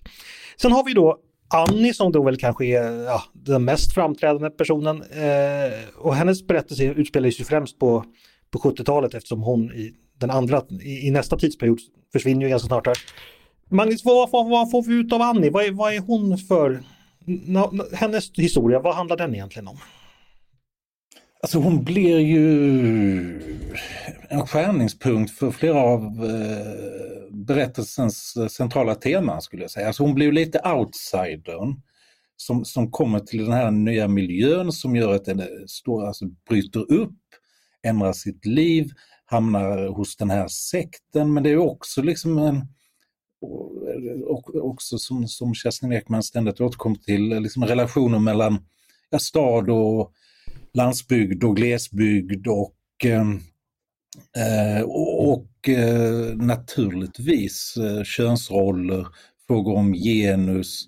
Sen 0.58 0.72
har 0.72 0.84
vi 0.86 0.94
då 0.94 1.20
Annie 1.54 1.94
som 1.94 2.12
då 2.12 2.24
väl 2.24 2.38
kanske 2.38 2.66
är 2.66 3.04
ja, 3.04 3.24
den 3.34 3.66
mest 3.66 3.94
framträdande 3.94 4.50
personen. 4.50 5.02
Eh, 5.02 5.72
och 5.98 6.16
hennes 6.16 6.48
berättelse 6.48 6.84
utspelar 6.84 7.32
sig 7.32 7.46
främst 7.46 7.80
på, 7.80 8.06
på 8.52 8.60
70-talet 8.60 9.14
eftersom 9.14 9.42
hon 9.42 9.72
i 9.72 9.94
den 10.20 10.30
andra, 10.30 10.62
i, 10.82 11.08
i, 11.08 11.12
nästa 11.12 11.38
tidsperiod 11.38 11.80
försvinner 12.14 12.42
ju 12.42 12.50
ganska 12.50 12.68
snart 12.68 12.88
här. 12.88 12.98
Magnus, 13.70 14.06
vad, 14.06 14.30
vad, 14.32 14.50
vad 14.50 14.72
får 14.72 14.84
vi 14.84 14.94
ut 14.94 15.14
av 15.14 15.22
Annie? 15.22 15.50
Vad 15.50 15.66
är, 15.66 15.72
vad 15.72 15.94
är 15.94 16.00
hon 16.00 16.38
för, 16.38 16.84
na, 17.26 17.72
hennes 17.94 18.32
historia, 18.34 18.80
vad 18.80 18.96
handlar 18.96 19.18
den 19.18 19.36
egentligen 19.36 19.68
om? 19.68 19.78
Alltså 21.44 21.60
hon 21.60 21.84
blir 21.84 22.20
ju 22.20 22.42
en 24.30 24.48
skärningspunkt 24.48 25.32
för 25.32 25.52
flera 25.52 25.80
av 25.80 26.02
eh, 26.04 27.34
berättelsens 27.34 28.36
eh, 28.36 28.48
centrala 28.48 28.96
teman 28.96 29.42
skulle 29.42 29.62
jag 29.62 29.72
säga. 29.72 29.88
Alltså 29.88 30.04
hon 30.04 30.16
blir 30.16 30.32
lite 30.32 30.60
outsidern 30.60 31.82
som, 32.38 32.66
som 32.66 32.92
kommer 32.92 33.20
till 33.20 33.46
den 33.46 33.54
här 33.54 33.72
nya 33.72 34.08
miljön 34.08 34.72
som 34.72 34.96
gör 34.96 35.14
att 35.14 35.26
den 35.26 35.40
eh, 35.40 35.46
står, 35.68 36.08
alltså, 36.08 36.26
bryter 36.50 36.92
upp, 36.92 37.20
ändrar 37.84 38.14
sitt 38.14 38.46
liv, 38.46 38.92
hamnar 39.26 39.88
hos 39.88 40.18
den 40.18 40.30
här 40.30 40.48
sekten 40.48 41.34
men 41.34 41.44
det 41.44 41.50
är 41.50 41.58
också 41.58 42.02
liksom 42.02 42.38
en 42.38 42.68
och, 44.26 44.56
också 44.56 44.98
som, 44.98 45.28
som 45.28 45.54
Kerstin 45.54 45.92
Ekman 45.92 46.24
ständigt 46.24 46.62
återkommer 46.62 46.98
till, 46.98 47.30
liksom 47.30 47.66
relationer 47.66 48.20
mellan 48.20 48.66
ja, 49.10 49.20
stad 49.20 49.70
och 49.70 50.14
landsbygd 50.74 51.44
och 51.44 51.56
glesbygd 51.56 52.48
och, 52.48 52.76
ehm, 53.04 53.40
eh, 54.38 54.84
och 55.18 55.70
eh, 55.70 56.36
naturligtvis 56.36 57.78
eh, 57.78 58.04
könsroller, 58.04 59.08
frågor 59.48 59.76
om 59.76 59.94
genus. 59.94 60.88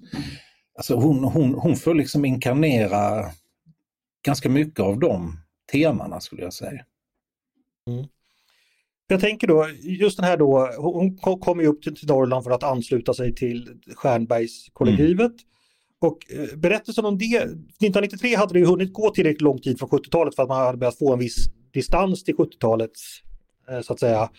Alltså 0.78 0.96
hon, 0.96 1.24
hon, 1.24 1.54
hon 1.54 1.76
får 1.76 1.96
liksom 1.96 2.26
inkarnera 2.26 3.32
ganska 4.26 4.50
mycket 4.50 4.80
av 4.80 5.00
de 5.00 5.39
temana 5.72 6.19
skulle 6.19 6.41
jag 6.41 6.54
säga. 6.54 6.86
Mm. 7.89 8.06
Jag 9.08 9.19
tänker 9.19 9.48
då, 9.48 9.69
just 9.82 10.17
den 10.17 10.26
här 10.26 10.38
då, 10.38 10.69
hon 10.78 11.17
kom 11.17 11.60
ju 11.60 11.67
upp 11.67 11.82
till, 11.82 11.96
till 11.96 12.08
Norrland 12.08 12.43
för 12.43 12.52
att 12.52 12.63
ansluta 12.63 13.13
sig 13.13 13.36
till 13.36 13.82
Stjernbergskollektivet. 13.96 15.32
Mm. 15.32 15.38
Och 16.03 16.17
eh, 16.29 16.57
berättelsen 16.57 17.05
om 17.05 17.17
det, 17.17 17.35
1993 17.35 18.35
hade 18.35 18.53
det 18.53 18.59
ju 18.59 18.65
hunnit 18.65 18.93
gå 18.93 19.09
tillräckligt 19.09 19.41
lång 19.41 19.59
tid 19.59 19.79
från 19.79 19.89
70-talet 19.89 20.35
för 20.35 20.43
att 20.43 20.49
man 20.49 20.65
hade 20.65 20.77
börjat 20.77 20.97
få 20.97 21.13
en 21.13 21.19
viss 21.19 21.35
distans 21.73 22.23
till 22.23 22.35
70-talets, 22.35 23.01
eh, 23.69 23.81
så 23.81 23.93
att 23.93 23.99
säga, 23.99 24.29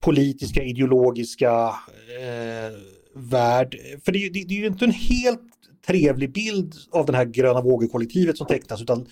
politiska, 0.00 0.62
ideologiska 0.62 1.74
eh, 2.20 2.72
värld. 3.14 3.76
För 4.04 4.12
det, 4.12 4.18
det, 4.18 4.44
det, 4.48 4.54
är 4.54 4.58
ju 4.58 4.66
inte 4.66 4.84
en 4.84 4.90
helt 4.90 5.40
trevlig 5.86 6.32
bild 6.32 6.74
av 6.90 7.06
den 7.06 7.14
här 7.14 7.24
gröna 7.24 7.60
vågen-kollektivet 7.60 8.38
som 8.38 8.46
tecknas 8.46 8.82
utan 8.82 9.06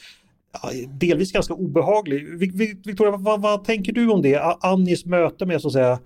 ja, 0.63 0.71
delvis 0.89 1.33
ganska 1.33 1.55
obehaglig. 1.55 2.39
Victoria, 2.85 3.17
vad, 3.17 3.41
vad, 3.41 3.65
tänker 3.65 3.93
du 3.93 4.09
om 4.09 4.23
det? 4.23 4.57
Annis 4.61 5.05
möte 5.05 5.47
med 5.47 5.61
så 5.61 5.69
att 5.69 5.73
säga 5.73 5.99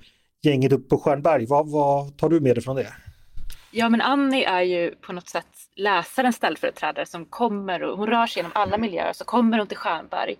gänget 0.42 0.72
upp 0.72 0.88
på 0.88 0.98
Stjärnberg, 0.98 1.46
vad, 1.46 1.70
vad 1.70 2.16
tar 2.16 2.28
du 2.28 2.40
med 2.40 2.56
dig 2.56 2.62
från 2.62 2.76
det? 2.76 2.92
Ja 3.74 3.88
men 3.88 4.00
Annie 4.00 4.44
är 4.44 4.62
ju 4.62 4.90
på 4.90 5.12
något 5.12 5.28
sätt 5.28 5.46
läsarens 5.76 6.36
ställföreträdare 6.36 7.06
som 7.06 7.24
kommer 7.24 7.82
och 7.82 7.98
hon 7.98 8.06
rör 8.06 8.26
sig 8.26 8.40
genom 8.40 8.52
alla 8.54 8.78
miljöer 8.78 9.12
så 9.12 9.24
kommer 9.24 9.58
hon 9.58 9.66
till 9.66 9.76
Stjärnberg 9.76 10.36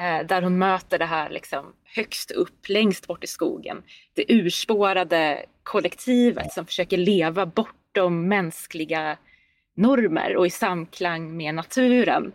eh, 0.00 0.26
där 0.26 0.42
hon 0.42 0.58
möter 0.58 0.98
det 0.98 1.04
här 1.04 1.30
liksom 1.30 1.72
högst 1.84 2.30
upp, 2.30 2.68
längst 2.68 3.06
bort 3.06 3.24
i 3.24 3.26
skogen. 3.26 3.82
Det 4.14 4.24
urspårade 4.32 5.44
kollektivet 5.62 6.52
som 6.52 6.66
försöker 6.66 6.96
leva 6.96 7.46
bortom 7.46 8.28
mänskliga 8.28 9.16
normer 9.76 10.36
och 10.36 10.46
i 10.46 10.50
samklang 10.50 11.36
med 11.36 11.54
naturen. 11.54 12.32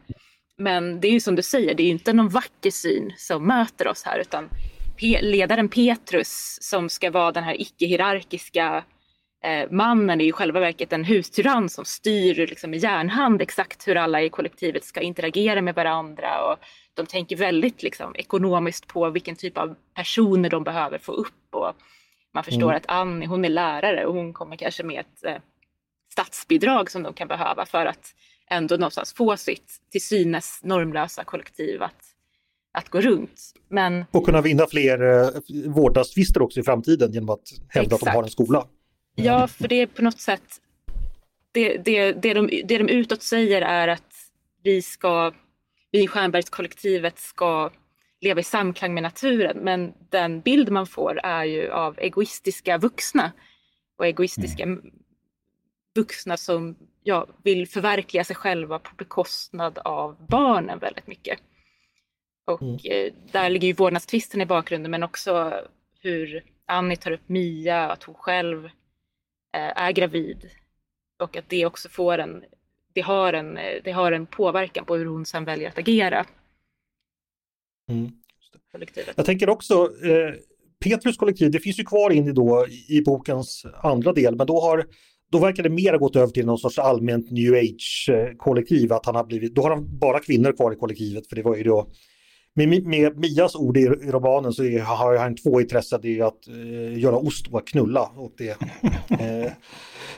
Men 0.58 1.02
det 1.02 1.08
är 1.08 1.12
ju 1.12 1.20
som 1.20 1.36
du 1.36 1.42
säger, 1.42 1.76
det 1.76 1.84
är 1.84 1.86
ju 1.86 1.92
inte 1.92 2.14
någon 2.14 2.30
vacker 2.30 2.72
syn 2.72 3.14
som 3.18 3.48
möter 3.48 3.88
oss 3.88 4.04
här 4.04 4.20
utan 4.20 4.50
ledaren 5.22 5.70
Petrus 5.70 6.58
som 6.62 6.90
ska 6.90 7.12
vara 7.12 7.32
den 7.32 7.44
här 7.44 7.62
icke-hierarkiska 7.62 8.78
eh, 8.78 8.84
mannen 9.70 10.22
är 10.22 10.26
i 10.26 10.32
själva 10.32 10.60
verket 10.60 10.94
en 10.94 11.06
hustyrann 11.06 11.70
som 11.70 11.86
styr 11.86 12.36
liksom, 12.36 12.70
med 12.70 12.80
järnhand 12.80 13.42
exakt 13.42 13.88
hur 13.88 13.98
alla 13.98 14.22
i 14.22 14.30
kollektivet 14.30 14.84
ska 14.84 15.02
interagera 15.02 15.62
med 15.62 15.76
varandra. 15.76 16.52
Och 16.52 16.58
de 16.94 17.06
tänker 17.06 17.36
väldigt 17.36 17.84
liksom, 17.84 18.16
ekonomiskt 18.16 18.88
på 18.88 19.10
vilken 19.10 19.36
typ 19.36 19.58
av 19.58 19.76
personer 19.96 20.50
de 20.50 20.64
behöver 20.64 20.98
få 20.98 21.12
upp. 21.12 21.56
Och 21.56 21.74
man 22.34 22.44
förstår 22.44 22.64
mm. 22.64 22.76
att 22.76 22.86
Annie 22.88 23.26
hon 23.26 23.46
är 23.46 23.50
lärare 23.50 24.06
och 24.06 24.14
hon 24.14 24.34
kommer 24.34 24.56
kanske 24.56 24.84
med 24.84 25.00
ett 25.00 25.26
eh, 25.26 25.42
statsbidrag 26.12 26.92
som 26.92 27.04
de 27.04 27.14
kan 27.14 27.28
behöva 27.28 27.66
för 27.66 27.86
att 27.86 28.16
ändå 28.50 28.76
någonstans 28.76 29.14
få 29.14 29.38
sitt 29.38 29.82
till 29.92 30.02
synes 30.02 30.60
normlösa 30.64 31.24
kollektiv 31.24 31.84
att, 31.84 32.06
att 32.74 32.90
gå 32.90 33.02
runt. 33.02 33.54
Men... 33.70 34.06
Och 34.12 34.26
kunna 34.26 34.42
vinna 34.42 34.68
fler 34.68 35.02
eh, 35.02 35.30
vårdnadstvister 35.68 36.42
också 36.42 36.60
i 36.60 36.64
framtiden 36.64 37.12
genom 37.12 37.30
att 37.30 37.50
hävda 37.70 37.96
Exakt. 37.96 38.04
att 38.04 38.14
de 38.14 38.16
har 38.16 38.24
en 38.24 38.30
skola. 38.30 38.68
Ja, 39.16 39.48
för 39.48 39.68
det 39.68 39.76
är 39.76 39.88
på 39.88 40.02
något 40.02 40.20
sätt, 40.20 40.62
det, 41.52 41.78
det, 41.78 42.12
det, 42.12 42.34
de, 42.34 42.48
det 42.48 42.78
de 42.78 42.90
utåt 42.90 43.24
säger 43.24 43.62
är 43.62 43.88
att 43.88 44.14
vi 44.64 44.82
ska, 44.82 45.34
vi 45.92 46.04
i 46.04 46.08
Stjärnbergskollektivet 46.08 47.20
ska 47.20 47.72
leva 48.22 48.40
i 48.40 48.44
samklang 48.44 48.94
med 48.94 49.04
naturen. 49.04 49.58
Men 49.58 49.94
den 50.10 50.42
bild 50.42 50.72
man 50.72 50.88
får 50.88 51.20
är 51.24 51.44
ju 51.44 51.72
av 51.72 52.00
egoistiska 52.00 52.78
vuxna 52.78 53.32
och 53.98 54.06
egoistiska 54.06 54.64
mm. 54.64 54.92
vuxna 55.96 56.38
som 56.38 56.76
ja, 57.04 57.28
vill 57.44 57.68
förverkliga 57.68 58.24
sig 58.24 58.36
själva 58.36 58.80
på 58.80 58.96
bekostnad 58.98 59.78
av 59.78 60.26
barnen 60.28 60.80
väldigt 60.80 61.08
mycket. 61.08 61.40
Och 62.46 62.62
mm. 62.62 62.76
eh, 62.76 63.14
där 63.32 63.50
ligger 63.50 63.68
ju 63.68 63.74
vårdnadstvisten 63.74 64.42
i 64.42 64.46
bakgrunden 64.46 64.92
men 64.92 65.04
också 65.04 65.54
hur 66.00 66.44
Annie 66.66 66.96
tar 66.96 67.12
upp 67.12 67.30
Mia, 67.30 67.90
att 67.90 68.04
hon 68.04 68.16
själv 68.16 68.70
är 69.52 69.92
gravid 69.92 70.50
och 71.20 71.38
att 71.38 71.50
det 71.50 71.66
också 71.66 71.90
får 71.90 72.18
en, 72.18 72.44
det 72.94 73.02
har 73.02 73.34
en, 73.34 73.60
det 73.84 73.92
har 73.92 74.12
en 74.12 74.26
påverkan 74.26 74.86
på 74.86 74.96
hur 74.96 75.06
hon 75.06 75.26
sen 75.26 75.46
väljer 75.46 75.70
att 75.70 75.78
agera. 75.78 76.26
Mm. 77.90 78.12
Jag 79.16 79.26
tänker 79.26 79.50
också, 79.50 79.74
eh, 79.84 80.34
Petrus 80.84 81.18
kollektiv, 81.18 81.52
det 81.52 81.60
finns 81.60 81.80
ju 81.80 81.84
kvar 81.84 82.12
in 82.12 82.28
i, 82.28 82.32
då, 82.32 82.68
i 82.90 83.02
bokens 83.02 83.66
andra 83.84 84.14
del, 84.14 84.36
men 84.36 84.48
då 84.48 84.62
har 84.62 84.86
då 85.32 85.40
verkar 85.40 85.64
det 85.64 85.70
mer 85.70 85.92
ha 85.92 85.98
gått 85.98 86.16
över 86.16 86.28
till 86.28 86.46
någon 86.46 86.58
sorts 86.58 86.80
allmänt 86.80 87.32
new 87.32 87.54
age-kollektiv. 87.54 88.94
Att 88.94 89.06
han 89.06 89.16
har 89.16 89.24
blivit, 89.24 89.56
då 89.56 89.62
har 89.62 89.70
han 89.70 90.00
bara 90.00 90.20
kvinnor 90.20 90.52
kvar 90.52 90.74
i 90.74 90.76
kollektivet, 90.76 91.28
för 91.28 91.36
det 91.36 91.42
var 91.42 91.56
ju 91.56 91.64
då 91.64 91.88
med, 92.54 92.86
med 92.86 93.18
Mias 93.18 93.56
ord 93.56 93.78
i, 93.78 93.82
i 93.82 94.12
romanen 94.12 94.54
så 94.54 94.64
är, 94.64 94.80
har 94.80 95.18
han 95.18 95.36
två 95.36 95.62
intressen, 95.62 96.00
det 96.02 96.20
är 96.20 96.24
att 96.24 96.48
eh, 96.48 97.00
göra 97.00 97.18
ost 97.18 97.48
och 97.48 97.60
att 97.60 97.68
knulla. 97.68 98.12
Och 98.16 98.34
det, 98.38 98.50
eh, 99.10 99.46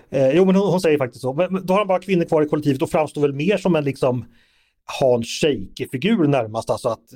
eh, 0.09 0.35
jo 0.35 0.45
men 0.45 0.55
hon, 0.55 0.69
hon, 0.69 0.81
säger 0.81 0.97
faktiskt 0.97 1.21
så. 1.21 1.33
Men 1.33 1.65
då 1.65 1.73
har 1.73 1.79
han 1.79 1.87
bara 1.87 1.99
kvinnor 1.99 2.25
kvar 2.25 2.41
i 2.41 2.45
kollektivet 2.45 2.81
och 2.81 2.89
framstår 2.89 3.21
väl 3.21 3.33
mer 3.33 3.57
som 3.57 3.75
en 3.75 3.83
liksom 3.83 4.25
Hans 4.85 5.27
Scheike-figur 5.27 6.27
närmast. 6.27 6.69
Alltså 6.69 6.89
att, 6.89 7.13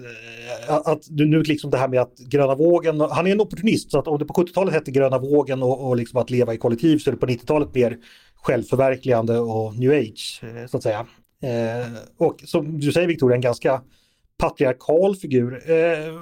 eh, 0.68 0.76
att 0.76 1.10
nu 1.10 1.44
liksom 1.44 1.72
det 1.72 1.78
här 1.78 1.88
med 1.88 2.02
att 2.02 2.18
gröna 2.18 2.56
vågen, 2.56 3.02
han 3.02 3.28
är 3.28 3.32
en 3.32 3.42
opportunist 3.42 3.92
så 3.92 4.00
att 4.00 4.08
om 4.08 4.20
det 4.20 4.26
på 4.26 4.34
70-talet 4.34 4.74
hette 4.74 4.92
gröna 4.92 5.20
vågen 5.20 5.64
och, 5.64 5.88
och 5.88 5.98
liksom 5.98 6.20
att 6.20 6.30
leva 6.30 6.54
i 6.54 6.58
kollektiv 6.58 6.98
så 6.98 7.10
är 7.10 7.12
det 7.12 7.20
på 7.20 7.26
90-talet 7.26 7.76
mer 7.76 7.98
självförverkligande 8.36 9.40
och 9.40 9.76
new 9.76 9.92
age 9.92 10.42
eh, 10.44 10.68
så 10.68 10.78
att 10.78 10.84
säga. 10.84 11.06
Eh, 11.42 11.88
och 12.18 12.44
som 12.46 12.80
du 12.80 12.92
säger 12.92 13.08
Victoria, 13.08 13.36
en 13.36 13.42
ganska 13.42 13.82
patriarkal 14.38 15.16
figur. 15.16 15.72
Eh, 15.72 16.14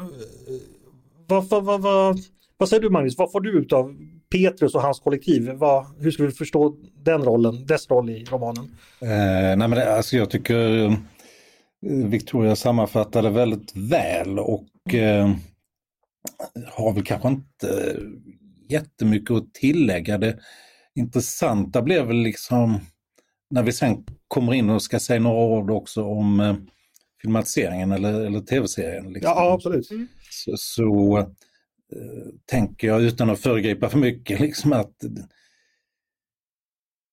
vad, 1.28 1.49
vad, 1.49 1.63
vad, 1.63 1.82
vad, 1.82 2.19
vad 2.58 2.69
säger 2.69 2.82
du 2.82 2.89
Magnus, 2.89 3.17
vad 3.17 3.32
får 3.32 3.41
du 3.41 3.60
ut 3.60 3.73
av 3.73 3.95
Petrus 4.32 4.75
och 4.75 4.82
hans 4.82 4.99
kollektiv? 4.99 5.51
Vad, 5.51 5.86
hur 5.99 6.12
ska 6.12 6.23
vi 6.23 6.32
förstå 6.32 6.78
den 7.04 7.23
rollen, 7.23 7.65
dess 7.65 7.89
roll 7.89 8.10
i 8.10 8.23
romanen? 8.23 8.63
Eh, 9.01 9.08
nej 9.58 9.58
men 9.58 9.71
det, 9.71 9.95
alltså 9.95 10.17
jag 10.17 10.30
tycker 10.30 10.86
eh, 10.86 10.93
Victoria 12.06 12.56
sammanfattade 12.56 13.30
väldigt 13.30 13.75
väl 13.75 14.39
och 14.39 14.93
eh, 14.93 15.32
har 16.71 16.93
väl 16.93 17.04
kanske 17.04 17.28
inte 17.28 17.99
jättemycket 18.69 19.32
att 19.32 19.54
tillägga. 19.54 20.17
Det 20.17 20.39
intressanta 20.95 21.82
blev 21.82 22.06
väl 22.06 22.17
liksom 22.17 22.80
när 23.49 23.63
vi 23.63 23.71
sen 23.71 24.06
kommer 24.28 24.54
in 24.54 24.69
och 24.69 24.82
ska 24.82 24.99
säga 24.99 25.19
några 25.19 25.45
ord 25.45 25.71
också 25.71 26.04
om 26.04 26.39
eh, 26.39 26.56
filmatiseringen 27.25 27.91
eller, 27.91 28.25
eller 28.25 28.39
tv-serien. 28.39 29.13
Liksom. 29.13 29.31
Ja, 29.35 29.53
absolut. 29.53 29.91
Mm. 29.91 30.07
Så, 30.31 30.55
så 30.57 31.17
äh, 31.17 31.25
tänker 32.45 32.88
jag 32.88 33.01
utan 33.01 33.29
att 33.29 33.39
föregripa 33.39 33.89
för 33.89 33.97
mycket 33.97 34.39
liksom 34.47 34.73
att 34.73 34.93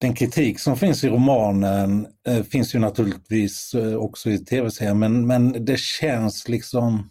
den 0.01 0.15
kritik 0.15 0.59
som 0.59 0.77
finns 0.77 1.05
i 1.05 1.09
romanen 1.09 2.07
äh, 2.27 2.43
finns 2.43 2.75
ju 2.75 2.79
naturligtvis 2.79 3.75
äh, 3.75 3.95
också 3.95 4.31
i 4.31 4.39
tv-serien 4.39 4.99
men, 4.99 5.27
men 5.27 5.65
det 5.65 5.79
känns 5.79 6.49
liksom 6.49 7.11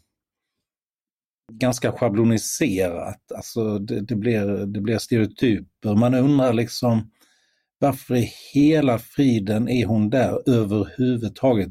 ganska 1.52 1.92
schabloniserat. 1.92 3.32
Alltså 3.36 3.80
det, 3.80 4.02
det, 4.02 4.16
blir, 4.16 4.66
det 4.66 4.82
blir 4.82 4.98
stereotyper. 4.98 5.96
Man 5.96 6.14
undrar 6.14 6.54
liksom 6.54 7.12
varför 7.80 8.16
i 8.16 8.32
hela 8.54 9.00
friden 9.00 9.70
är 9.70 9.86
hon 9.86 10.10
där 10.10 10.50
överhuvudtaget? 10.50 11.70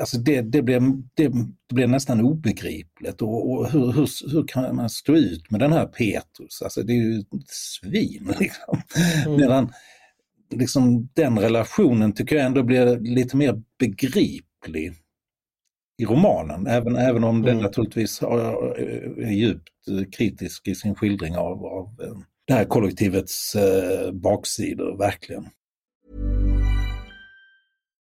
Alltså 0.00 0.18
det, 0.18 0.40
det, 0.40 0.62
blir, 0.62 0.80
det, 1.14 1.28
det 1.68 1.74
blir 1.74 1.86
nästan 1.86 2.20
obegripligt 2.20 3.22
och, 3.22 3.50
och 3.50 3.70
hur, 3.70 3.92
hur, 3.92 4.32
hur, 4.32 4.46
kan 4.48 4.76
man 4.76 4.90
stå 4.90 5.16
ut 5.16 5.50
med 5.50 5.60
den 5.60 5.72
här 5.72 5.86
Petrus? 5.86 6.62
Alltså 6.62 6.82
det 6.82 6.92
är 6.92 6.96
ju 6.96 7.18
ett 7.18 7.48
svin. 7.48 8.34
Liksom. 8.40 8.80
Mm. 9.26 9.40
Medan 9.40 9.72
liksom, 10.54 11.08
den 11.14 11.38
relationen 11.38 12.12
tycker 12.12 12.36
jag 12.36 12.46
ändå 12.46 12.62
blir 12.62 12.98
lite 13.00 13.36
mer 13.36 13.62
begriplig 13.78 14.92
i 15.98 16.04
romanen, 16.04 16.66
även, 16.66 16.96
även 16.96 17.24
om 17.24 17.36
mm. 17.36 17.46
den 17.46 17.58
naturligtvis 17.58 18.22
är 18.22 19.30
djupt 19.30 19.68
kritisk 20.16 20.68
i 20.68 20.74
sin 20.74 20.94
skildring 20.94 21.36
av, 21.36 21.64
av 21.64 22.00
eh, 22.02 22.18
det 22.46 22.52
här 22.52 22.64
kollektivets 22.64 23.54
eh, 23.54 24.12
baksidor, 24.12 24.98
verkligen. 24.98 25.48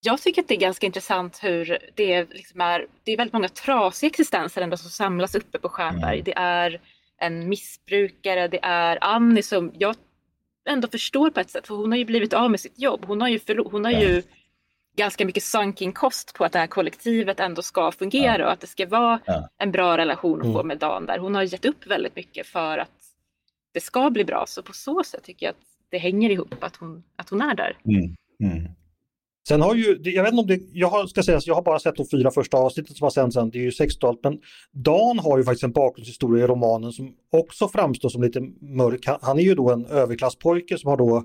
Jag 0.00 0.20
tycker 0.22 0.42
att 0.42 0.48
det 0.48 0.54
är 0.54 0.60
ganska 0.60 0.86
intressant 0.86 1.38
hur 1.42 1.78
det 1.94 2.24
liksom 2.34 2.60
är, 2.60 2.86
det 3.04 3.12
är 3.12 3.16
väldigt 3.16 3.32
många 3.32 3.48
trasiga 3.48 4.08
existenser 4.10 4.62
ändå 4.62 4.76
som 4.76 4.90
samlas 4.90 5.34
uppe 5.34 5.58
på 5.58 5.68
Stjärnberg. 5.68 6.14
Mm. 6.14 6.24
Det 6.24 6.34
är 6.36 6.80
en 7.18 7.48
missbrukare, 7.48 8.48
det 8.48 8.60
är 8.62 8.98
Annie 9.00 9.42
som 9.42 9.72
jag 9.78 9.96
ändå 10.68 10.88
förstår 10.88 11.30
på 11.30 11.40
ett 11.40 11.50
sätt, 11.50 11.66
för 11.66 11.74
hon 11.74 11.90
har 11.92 11.98
ju 11.98 12.04
blivit 12.04 12.32
av 12.32 12.50
med 12.50 12.60
sitt 12.60 12.78
jobb. 12.78 13.04
Hon 13.04 13.20
har 13.20 13.28
ju, 13.28 13.38
förlo- 13.38 13.68
hon 13.70 13.84
har 13.84 13.92
ju 13.92 14.22
ganska 14.96 15.24
mycket 15.26 15.42
sunken 15.42 15.92
kost 15.92 16.34
på 16.34 16.44
att 16.44 16.52
det 16.52 16.58
här 16.58 16.66
kollektivet 16.66 17.40
ändå 17.40 17.62
ska 17.62 17.92
fungera 17.92 18.46
och 18.46 18.52
att 18.52 18.60
det 18.60 18.66
ska 18.66 18.86
vara 18.86 19.20
Ja. 19.26 19.48
en 19.58 19.72
bra 19.72 19.96
relation 19.98 20.40
att 20.40 20.46
få 20.46 20.54
Mm. 20.54 20.66
med 20.68 20.78
Dan 20.78 21.06
där. 21.06 21.18
Hon 21.18 21.34
har 21.34 21.42
gett 21.42 21.64
upp 21.64 21.86
väldigt 21.86 22.16
mycket 22.16 22.46
för 22.46 22.78
att 22.78 22.90
det 23.74 23.80
ska 23.80 24.10
bli 24.10 24.24
bra. 24.24 24.44
Så 24.46 24.62
på 24.62 24.72
så 24.72 25.04
sätt 25.04 25.22
tycker 25.24 25.46
jag 25.46 25.50
att 25.50 25.60
det 25.90 25.98
hänger 25.98 26.30
ihop 26.30 26.64
att 26.64 26.76
hon, 26.76 27.02
att 27.16 27.28
hon 27.28 27.40
är 27.42 27.54
där. 27.54 27.76
Mm. 27.84 28.16
Mm. 28.52 28.68
Sen 29.48 29.60
har 29.60 29.74
ju, 29.74 29.98
jag 30.02 30.22
vet 30.22 30.32
inte 30.32 30.40
om 30.40 30.46
det, 30.46 30.60
jag 30.72 30.88
har, 30.88 31.06
ska 31.06 31.22
säga, 31.22 31.40
jag 31.44 31.54
har 31.54 31.62
bara 31.62 31.78
sett 31.78 31.96
de 31.96 32.06
fyra 32.08 32.30
första 32.30 32.56
avsnitten 32.56 32.94
som 32.94 33.04
har 33.04 33.10
sänts 33.10 33.34
sen, 33.34 33.50
det 33.50 33.58
är 33.58 33.62
ju 33.62 33.70
60-talet, 33.70 34.20
men 34.22 34.38
Dan 34.72 35.18
har 35.18 35.38
ju 35.38 35.44
faktiskt 35.44 35.64
en 35.64 35.72
bakgrundshistoria 35.72 36.44
i 36.44 36.46
romanen 36.46 36.92
som 36.92 37.14
också 37.32 37.68
framstår 37.68 38.08
som 38.08 38.22
lite 38.22 38.40
mörk. 38.60 39.06
Han, 39.06 39.18
han 39.22 39.38
är 39.38 39.42
ju 39.42 39.54
då 39.54 39.70
en 39.70 39.86
överklasspojke 39.86 40.78
som 40.78 40.90
har 40.90 40.96
då 40.96 41.24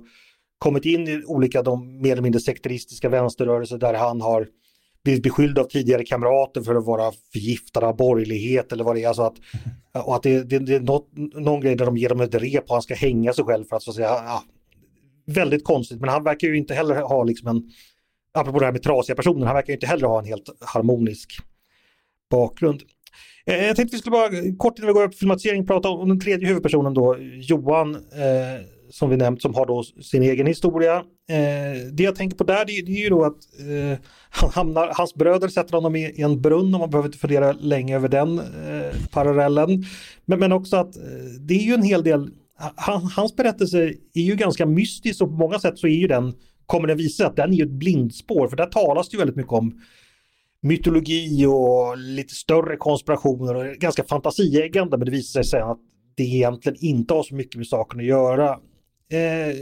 kommit 0.58 0.86
in 0.86 1.08
i 1.08 1.24
olika, 1.26 1.64
de 1.64 2.02
mer 2.02 2.12
eller 2.12 2.22
mindre 2.22 2.42
sekteristiska 2.42 3.10
vänsterrörelser 3.10 3.78
där 3.78 3.94
han 3.94 4.22
har 4.22 4.48
blivit 5.04 5.24
beskylld 5.24 5.60
av 5.60 5.64
tidigare 5.64 6.06
kamrater 6.06 6.62
för 6.62 6.76
att 6.76 6.86
vara 6.86 7.12
förgiftad 7.34 7.86
av 7.86 7.96
borgerlighet 7.96 8.72
eller 8.72 8.84
vad 8.84 8.96
det 8.96 9.04
är. 9.04 9.08
Alltså 9.08 9.24
att, 9.24 9.36
och 10.06 10.16
att 10.16 10.24
det, 10.24 10.44
det, 10.44 10.60
det 10.60 10.76
är 10.76 10.80
något, 10.80 11.10
någon 11.34 11.62
grej 11.62 11.76
där 11.76 11.86
de 11.86 11.98
ger 11.98 12.10
dem 12.10 12.22
ett 12.22 12.36
rep 12.36 12.64
och 12.64 12.76
han 12.76 12.82
ska 12.82 12.96
hänga 12.96 13.34
sig 13.34 13.46
själv 13.46 13.66
för 13.66 13.76
att 13.76 13.84
så 13.84 13.92
att 13.92 13.96
säga, 13.96 14.08
ja, 14.08 14.44
väldigt 15.26 15.64
konstigt, 15.64 16.00
men 16.00 16.10
han 16.10 16.24
verkar 16.24 16.48
ju 16.48 16.58
inte 16.58 16.74
heller 16.74 17.02
ha 17.02 17.24
liksom 17.24 17.48
en 17.48 17.64
apropå 18.36 18.60
det 18.60 18.66
här 18.66 18.72
med 18.74 18.84
trasiga 18.84 19.16
personer, 19.16 19.46
han 19.46 19.56
verkar 19.56 19.68
ju 19.68 19.74
inte 19.74 19.88
heller 19.88 20.08
ha 20.08 20.20
en 20.20 20.26
helt 20.26 20.50
harmonisk 20.60 21.40
bakgrund. 22.32 22.82
Eh, 23.46 23.66
Jag 23.66 23.76
tänkte 23.76 23.96
vi 23.96 24.00
skulle 24.00 24.12
bara 24.12 24.30
kort 24.58 24.80
innan 24.80 24.88
vi 24.88 24.94
går 24.94 25.04
upp 25.04 25.12
till 25.12 25.20
filmatisering 25.20 25.68
prata 25.68 25.90
om 25.90 26.10
den 26.10 26.20
tredje 26.20 26.48
huvudpersonen 26.48 26.94
då, 26.94 27.18
Johan, 27.20 27.96
eh, 27.96 28.66
som 28.90 29.10
vi 29.10 29.18
nämnt, 29.18 29.42
som 29.42 29.54
har 29.56 29.66
då 29.66 29.84
sin 29.84 30.24
egen 30.24 30.48
historia. 30.48 30.96
Eh, 31.30 31.92
det 31.92 32.04
jag 32.04 32.16
tänker 32.16 32.38
på 32.38 32.44
där, 32.44 32.66
det, 32.66 32.82
det 32.82 32.92
är 32.92 33.04
ju 33.04 33.10
då 33.10 33.24
att 33.24 33.38
eh, 33.60 34.00
han 34.30 34.50
hamnar, 34.50 34.92
hans 34.94 35.14
bröder 35.14 35.48
sätter 35.48 35.74
honom 35.74 35.96
i, 35.96 36.06
i 36.06 36.22
en 36.22 36.42
brunn 36.42 36.74
och 36.74 36.80
man 36.80 36.90
behöver 36.90 37.08
inte 37.08 37.18
fundera 37.18 37.52
länge 37.52 37.96
över 37.96 38.10
den 38.10 38.40
eh, 38.40 38.96
parallellen. 39.12 39.84
Men, 40.26 40.40
men 40.40 40.52
också 40.52 40.78
att 40.78 40.98
eh, 40.98 41.04
det 41.40 41.54
är 41.54 41.64
ju 41.64 41.74
en 41.74 41.84
hel 41.84 42.04
del, 42.04 42.30
han, 42.76 43.02
hans 43.02 43.36
berättelse 43.36 43.94
är 44.14 44.22
ju 44.22 44.36
ganska 44.36 44.66
mystisk 44.66 45.22
och 45.22 45.30
på 45.30 45.36
många 45.36 45.60
sätt 45.60 45.80
så 45.80 45.88
är 45.88 45.92
ju 45.92 46.08
den 46.08 46.34
kommer 46.66 46.88
det 46.88 46.96
visa 46.96 47.28
att 47.28 47.36
den 47.36 47.54
är 47.54 47.58
ju 47.58 47.64
ett 47.64 47.70
blindspår 47.70 48.48
för 48.48 48.58
där 48.58 48.66
talas 48.66 49.10
det 49.10 49.14
ju 49.14 49.20
väldigt 49.20 49.36
mycket 49.36 49.54
om 49.54 49.82
mytologi 50.62 51.46
och 51.46 51.98
lite 51.98 52.34
större 52.34 52.78
konspirationer 52.78 53.56
och 53.56 53.76
ganska 53.76 54.04
fantasieggande 54.04 54.98
men 54.98 55.06
det 55.06 55.12
visar 55.12 55.44
sig 55.44 55.50
sen 55.50 55.70
att 55.70 55.80
det 56.16 56.24
egentligen 56.24 56.78
inte 56.82 57.14
har 57.14 57.24
så 57.24 57.36
mycket 57.36 57.56
med 57.56 57.68
saken 57.68 58.00
att 58.00 58.06
göra. 58.06 58.50
Eh, 59.10 59.56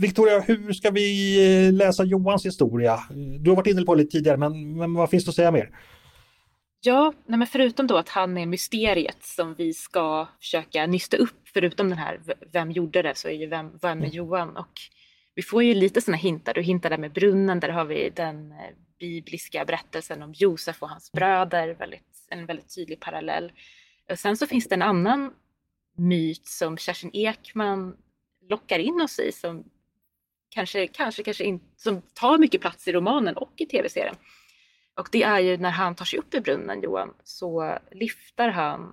Victoria, 0.00 0.40
hur 0.40 0.72
ska 0.72 0.90
vi 0.90 1.66
eh, 1.66 1.72
läsa 1.72 2.04
Johans 2.04 2.46
historia? 2.46 2.98
Du 3.40 3.50
har 3.50 3.56
varit 3.56 3.66
inne 3.66 3.82
på 3.82 3.94
det 3.94 4.02
lite 4.02 4.12
tidigare 4.12 4.36
men, 4.36 4.76
men 4.76 4.94
vad 4.94 5.10
finns 5.10 5.24
det 5.24 5.28
att 5.28 5.34
säga 5.34 5.50
mer? 5.50 5.70
Ja, 6.80 7.12
nej 7.26 7.38
men 7.38 7.48
förutom 7.48 7.86
då 7.86 7.96
att 7.96 8.08
han 8.08 8.38
är 8.38 8.46
mysteriet 8.46 9.18
som 9.20 9.54
vi 9.54 9.74
ska 9.74 10.28
försöka 10.40 10.86
nysta 10.86 11.16
upp, 11.16 11.48
förutom 11.54 11.88
den 11.88 11.98
här 11.98 12.20
vem 12.52 12.70
gjorde 12.70 13.02
det, 13.02 13.14
så 13.14 13.28
är 13.28 13.32
ju 13.32 13.46
vem, 13.46 13.70
vem 13.82 14.02
är 14.02 14.06
Johan? 14.06 14.56
Och 14.56 14.80
vi 15.34 15.42
får 15.42 15.62
ju 15.62 15.74
lite 15.74 16.00
sådana 16.00 16.16
hintar. 16.16 16.54
Du 16.54 16.62
hintar 16.62 16.90
där 16.90 16.98
med 16.98 17.12
brunnen, 17.12 17.60
där 17.60 17.68
har 17.68 17.84
vi 17.84 18.10
den 18.10 18.52
eh, 18.52 18.58
bibliska 18.98 19.64
berättelsen 19.64 20.22
om 20.22 20.32
Josef 20.32 20.82
och 20.82 20.88
hans 20.88 21.12
bröder, 21.12 21.74
väldigt, 21.74 22.26
en 22.28 22.46
väldigt 22.46 22.74
tydlig 22.74 23.00
parallell. 23.00 23.52
Och 24.10 24.18
sen 24.18 24.36
så 24.36 24.46
finns 24.46 24.68
det 24.68 24.74
en 24.74 24.82
annan 24.82 25.34
myt 25.96 26.46
som 26.46 26.78
Kerstin 26.78 27.10
Ekman 27.12 27.96
lockar 28.48 28.78
in 28.78 29.00
oss 29.00 29.18
i, 29.18 29.32
som 29.32 29.64
kanske, 30.48 30.86
kanske, 30.86 31.22
kanske 31.22 31.44
in, 31.44 31.60
som 31.76 32.02
tar 32.02 32.38
mycket 32.38 32.60
plats 32.60 32.88
i 32.88 32.92
romanen 32.92 33.36
och 33.36 33.52
i 33.56 33.66
tv-serien. 33.66 34.16
Och 34.94 35.08
det 35.12 35.22
är 35.22 35.40
ju 35.40 35.56
när 35.56 35.70
han 35.70 35.94
tar 35.94 36.04
sig 36.04 36.18
upp 36.18 36.34
i 36.34 36.40
brunnen, 36.40 36.82
Johan, 36.82 37.14
så 37.24 37.78
lyfter 37.90 38.48
han 38.48 38.92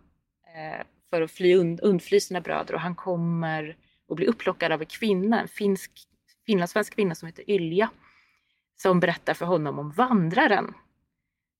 eh, 0.55 0.85
för 1.09 1.21
att 1.21 1.31
fly 1.31 1.55
und, 1.55 1.79
undfly 1.79 2.19
sina 2.19 2.41
bröder 2.41 2.73
och 2.73 2.81
han 2.81 2.95
kommer 2.95 3.77
att 4.09 4.15
bli 4.15 4.27
upplockad 4.27 4.71
av 4.71 4.81
en 4.81 4.87
kvinna, 4.87 5.41
en 5.41 5.47
finsk, 5.47 5.91
finlandssvensk 6.45 6.95
kvinna 6.95 7.15
som 7.15 7.27
heter 7.27 7.49
Ylja, 7.49 7.89
som 8.75 8.99
berättar 8.99 9.33
för 9.33 9.45
honom 9.45 9.79
om 9.79 9.91
vandraren 9.91 10.73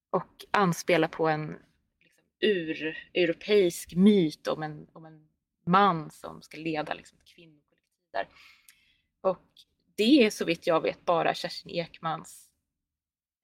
och 0.10 0.46
anspelar 0.52 1.08
på 1.08 1.28
en 1.28 1.48
liksom, 1.48 2.26
ur-europeisk 2.40 3.96
myt 3.96 4.48
om 4.48 4.64
en, 4.64 4.88
om 4.94 5.06
en 5.06 5.28
man 5.66 6.12
som 6.12 6.42
ska 6.42 6.58
leda 6.58 6.94
liksom, 6.94 7.18
ett 7.18 7.36
kvinnokollektiv. 7.36 8.36
Och 9.22 9.48
det 9.96 10.26
är 10.26 10.30
så 10.30 10.46
vitt 10.46 10.68
jag 10.68 10.82
vet 10.82 11.06
bara 11.06 11.34
Kerstin 11.34 11.72
Ekmans 11.72 12.50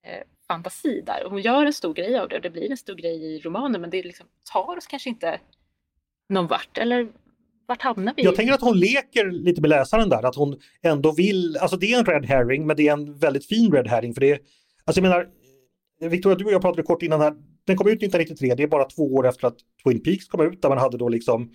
eh, 0.03 0.23
fantasi 0.47 1.01
där. 1.01 1.23
Och 1.23 1.31
hon 1.31 1.41
gör 1.41 1.65
en 1.65 1.73
stor 1.73 1.93
grej 1.93 2.19
av 2.19 2.29
det 2.29 2.35
och 2.35 2.41
det 2.41 2.49
blir 2.49 2.71
en 2.71 2.77
stor 2.77 2.95
grej 2.95 3.23
i 3.23 3.39
romanen 3.39 3.81
men 3.81 3.89
det 3.89 4.03
liksom 4.03 4.27
tar 4.51 4.77
oss 4.77 4.87
kanske 4.87 5.09
inte 5.09 5.39
någon 6.29 6.47
vart. 6.47 6.77
Eller 6.77 7.11
vart 7.67 7.81
hamnar 7.81 8.13
vi? 8.17 8.23
Jag 8.23 8.35
tänker 8.35 8.53
att 8.53 8.61
hon 8.61 8.79
leker 8.79 9.31
lite 9.31 9.61
med 9.61 9.69
läsaren 9.69 10.09
där, 10.09 10.25
att 10.25 10.35
hon 10.35 10.59
ändå 10.81 11.11
vill, 11.11 11.57
alltså 11.57 11.77
det 11.77 11.93
är 11.93 11.99
en 11.99 12.05
red 12.05 12.25
herring 12.25 12.67
men 12.67 12.75
det 12.75 12.87
är 12.87 12.93
en 12.93 13.17
väldigt 13.17 13.45
fin 13.45 13.71
red 13.71 13.87
herring 13.87 14.13
för 14.13 14.21
det 14.21 14.31
är, 14.31 14.39
alltså 14.85 15.01
jag 15.01 15.09
menar, 15.09 15.27
Victoria 16.09 16.37
du 16.37 16.45
och 16.45 16.51
jag 16.51 16.61
pratade 16.61 16.83
kort 16.83 17.03
innan 17.03 17.21
här, 17.21 17.33
den 17.67 17.77
kom 17.77 17.87
ut 17.87 18.03
1993, 18.03 18.55
det 18.55 18.63
är 18.63 18.67
bara 18.67 18.85
två 18.85 19.15
år 19.15 19.27
efter 19.27 19.47
att 19.47 19.57
Twin 19.83 20.03
Peaks 20.03 20.27
kom 20.27 20.41
ut 20.41 20.61
där 20.61 20.69
man 20.69 20.77
hade 20.77 20.97
då 20.97 21.09
liksom 21.09 21.51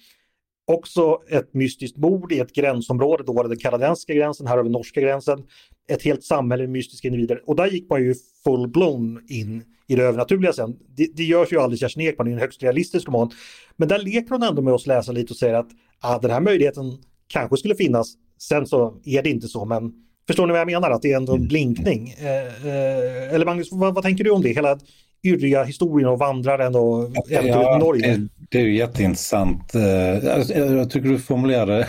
också 0.67 1.19
ett 1.29 1.55
mystiskt 1.55 1.97
mord 1.99 2.33
i 2.33 2.39
ett 2.39 2.53
gränsområde, 2.53 3.25
då 3.25 3.33
var 3.33 3.43
det 3.43 3.49
den 3.49 3.59
kanadensiska 3.59 4.15
gränsen, 4.15 4.47
här 4.47 4.57
har 4.57 4.65
vi 4.65 4.71
norska 4.71 5.01
gränsen, 5.01 5.43
ett 5.89 6.03
helt 6.03 6.25
samhälle 6.25 6.63
med 6.63 6.71
mystiska 6.71 7.09
individer 7.09 7.43
och 7.47 7.57
där 7.57 7.67
gick 7.67 7.91
man 7.91 8.03
ju 8.03 8.15
full-blown 8.45 9.19
in 9.29 9.65
i 9.87 9.95
det 9.95 10.03
övernaturliga 10.03 10.53
sen. 10.53 10.77
Det, 10.89 11.09
det 11.15 11.25
görs 11.25 11.53
ju 11.53 11.61
aldrig 11.61 11.81
Kerstin 11.81 12.03
Ekman, 12.03 12.27
det 12.27 12.31
är 12.31 12.35
en 12.35 12.41
högst 12.41 12.63
realistisk 12.63 13.09
roman. 13.09 13.31
Men 13.77 13.89
där 13.89 13.99
leker 13.99 14.31
hon 14.31 14.43
ändå 14.43 14.63
med 14.63 14.75
oss 14.75 14.87
läsa 14.87 15.13
lite 15.13 15.33
och 15.33 15.37
säger 15.37 15.55
att 15.55 15.69
ah, 16.03 16.19
den 16.19 16.31
här 16.31 16.41
möjligheten 16.41 16.85
kanske 17.27 17.57
skulle 17.57 17.75
finnas. 17.75 18.15
Sen 18.39 18.67
så 18.67 19.01
är 19.05 19.23
det 19.23 19.31
inte 19.31 19.49
så, 19.49 19.65
men 19.65 19.93
förstår 20.27 20.47
ni 20.47 20.51
vad 20.53 20.61
jag 20.61 20.67
menar? 20.67 20.91
Att 20.91 21.03
det 21.03 21.13
är 21.13 21.17
ändå 21.17 21.35
en 21.35 21.49
blinkning. 21.49 22.15
Eh, 22.19 22.67
eh, 22.67 23.35
eller 23.35 23.45
Magnus, 23.47 23.69
vad, 23.73 23.95
vad 23.95 24.05
tänker 24.05 24.25
du 24.25 24.31
om 24.31 24.43
det? 24.43 24.49
Hela 24.49 24.79
yrriga 25.25 25.65
historien 25.65 26.09
och 26.09 26.19
vandraren 26.19 26.75
och 26.75 27.05
äventyret 27.31 27.47
Ja, 27.47 27.79
Norge. 27.79 28.17
det, 28.17 28.29
det 28.51 28.59
är 28.59 28.63
ju 28.65 28.77
jätteintressant. 28.77 29.75
Eh, 29.75 30.35
alltså, 30.35 30.55
Jag, 30.55 30.91
tycker 30.91 31.09
du 31.09 31.19
formulerade 31.19 31.81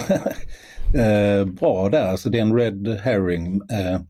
eh, 0.96 1.46
bra 1.46 1.90
där. 1.90 2.06
Alltså 2.08 2.30
det 2.30 2.38
är 2.38 2.42
en 2.42 2.56
red 2.58 3.00
herring. 3.04 3.56
eh, 3.56 4.02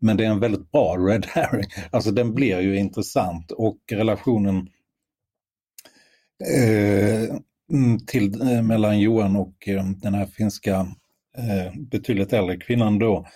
Men 0.00 0.16
det 0.16 0.24
är 0.24 0.28
en 0.30 0.40
väldigt 0.40 0.72
bra 0.72 0.96
red 0.96 1.26
herring. 1.28 1.66
Alltså 1.90 2.10
den 2.10 2.34
blir 2.34 2.60
ju 2.60 2.76
intressant 2.78 3.50
och 3.50 3.78
relationen 3.92 4.68
eh, 6.56 7.22
mm, 7.24 7.42
Mm, 7.72 7.98
till, 8.06 8.40
eh, 8.40 8.62
mellan 8.62 9.00
Johan 9.00 9.36
och 9.36 9.68
eh, 9.68 9.84
den 9.84 10.14
här 10.14 10.26
finska 10.26 10.74
eh, 11.38 11.80
betydligt 11.90 12.32
äldre 12.32 12.56
kvinnan 12.56 12.98
då 12.98 13.26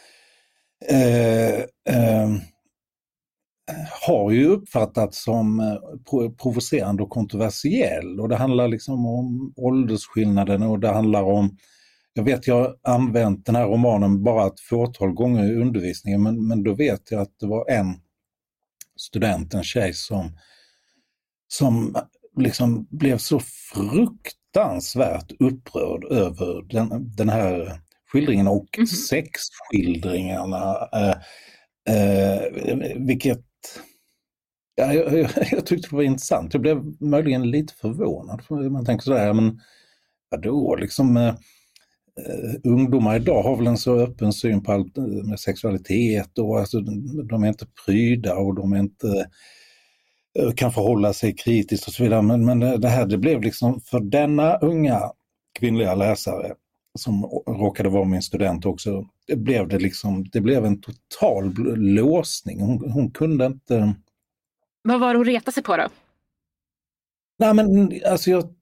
eh, 0.91 1.61
eh, 1.95 2.31
har 4.07 4.31
ju 4.31 4.47
uppfattats 4.47 5.25
som 5.25 5.61
eh, 5.61 6.31
provocerande 6.43 7.03
och 7.03 7.11
kontroversiell. 7.11 8.21
Och 8.21 8.29
det 8.29 8.37
handlar 8.37 8.69
liksom 8.69 9.07
om 9.07 9.53
åldersskillnaden 9.57 10.63
och 10.63 10.81
det 10.81 10.89
handlar 10.89 11.23
om 11.23 11.57
jag 12.13 12.25
vet 12.25 12.47
jag 12.47 12.55
har 12.55 12.77
använt 12.83 13.47
den 13.47 13.55
här 13.55 13.67
romanen 13.67 14.23
bara 14.23 14.47
ett 14.47 14.61
fåtal 14.61 15.13
gånger 15.13 15.45
i 15.45 15.55
undervisningen 15.55 16.23
men, 16.23 16.49
men 16.49 16.63
då 16.63 16.75
vet 16.75 17.11
jag 17.11 17.21
att 17.21 17.39
det 17.41 17.47
var 17.47 17.71
en 17.71 17.95
student, 18.97 19.55
en 19.55 19.63
tjej 19.63 19.95
som, 19.95 20.39
som 21.49 21.97
liksom 22.41 22.87
blev 22.91 23.19
så 23.19 23.41
fruktansvärt 23.75 25.33
upprörd 25.39 26.05
över 26.05 26.63
den, 26.69 27.13
den 27.17 27.29
här 27.29 27.81
skildringen 28.13 28.49
och 28.49 28.67
Mhm. 28.79 28.87
sexskildringarna. 28.87 30.89
Eh, 30.93 31.17
eh, 31.97 32.43
vilket 32.97 33.45
ja, 34.75 34.93
jag, 34.93 35.31
jag, 35.51 35.67
tyckte 35.67 35.89
det 35.91 35.97
var 35.97 36.03
intressant. 36.03 36.55
Jag 36.55 36.63
blev 36.63 36.95
möjligen 37.01 37.51
lite 37.51 37.75
förvånad. 37.75 38.45
för 38.45 38.71
Man 38.71 38.85
tänker 38.85 39.05
sådär, 39.05 39.33
men 39.33 39.61
vadå, 40.31 40.77
liksom 40.77 41.17
eh, 41.17 41.29
eh, 42.27 42.55
ungdomar 42.65 43.17
idag 43.17 43.43
har 43.43 43.57
väl 43.57 43.67
en 43.67 43.77
så 43.79 43.99
öppen 44.01 44.33
syn 44.33 44.63
på 44.63 44.73
allt 44.73 44.97
med 45.25 45.41
sexualitet 45.41 46.39
och 46.39 46.59
alltså, 46.59 46.81
de 47.31 47.45
är 47.45 47.49
inte 47.49 47.67
pryda 47.87 48.35
och 48.37 48.55
de 48.55 48.73
är 48.73 48.79
inte 48.79 49.27
kan 50.57 50.73
förhålla 50.73 51.13
sig 51.13 51.37
kritiskt 51.37 51.87
och 51.87 51.93
så 51.93 52.03
vidare. 52.03 52.23
Men, 52.23 52.45
men 52.45 52.61
det 52.81 52.89
här 52.89 53.07
det 53.07 53.19
blev 53.19 53.43
liksom 53.43 53.81
för 53.81 54.01
denna 54.01 54.57
unga 54.57 55.01
kvinnliga 55.59 55.95
läsare 55.95 56.55
som 56.99 57.25
råkade 57.47 57.89
vara 57.89 58.05
min 58.05 58.23
student 58.23 58.67
också, 58.67 59.07
det 59.27 59.37
blev 59.37 59.69
det 59.69 59.79
liksom, 59.79 60.25
det 60.33 60.41
blev 60.41 60.65
en 60.65 60.81
total 60.81 61.55
låsning. 61.77 62.61
Hon, 62.61 62.91
hon 62.91 63.11
kunde 63.11 63.47
inte... 63.47 63.95
Vad 64.83 65.01
var 65.01 65.13
det 65.13 65.19
hon 65.19 65.27
retade 65.27 65.53
sig 65.53 65.63
på 65.63 65.77
då? 65.77 65.89
Nej 67.39 67.55
men 67.55 67.93
alltså 68.07 68.31
jag, 68.31 68.55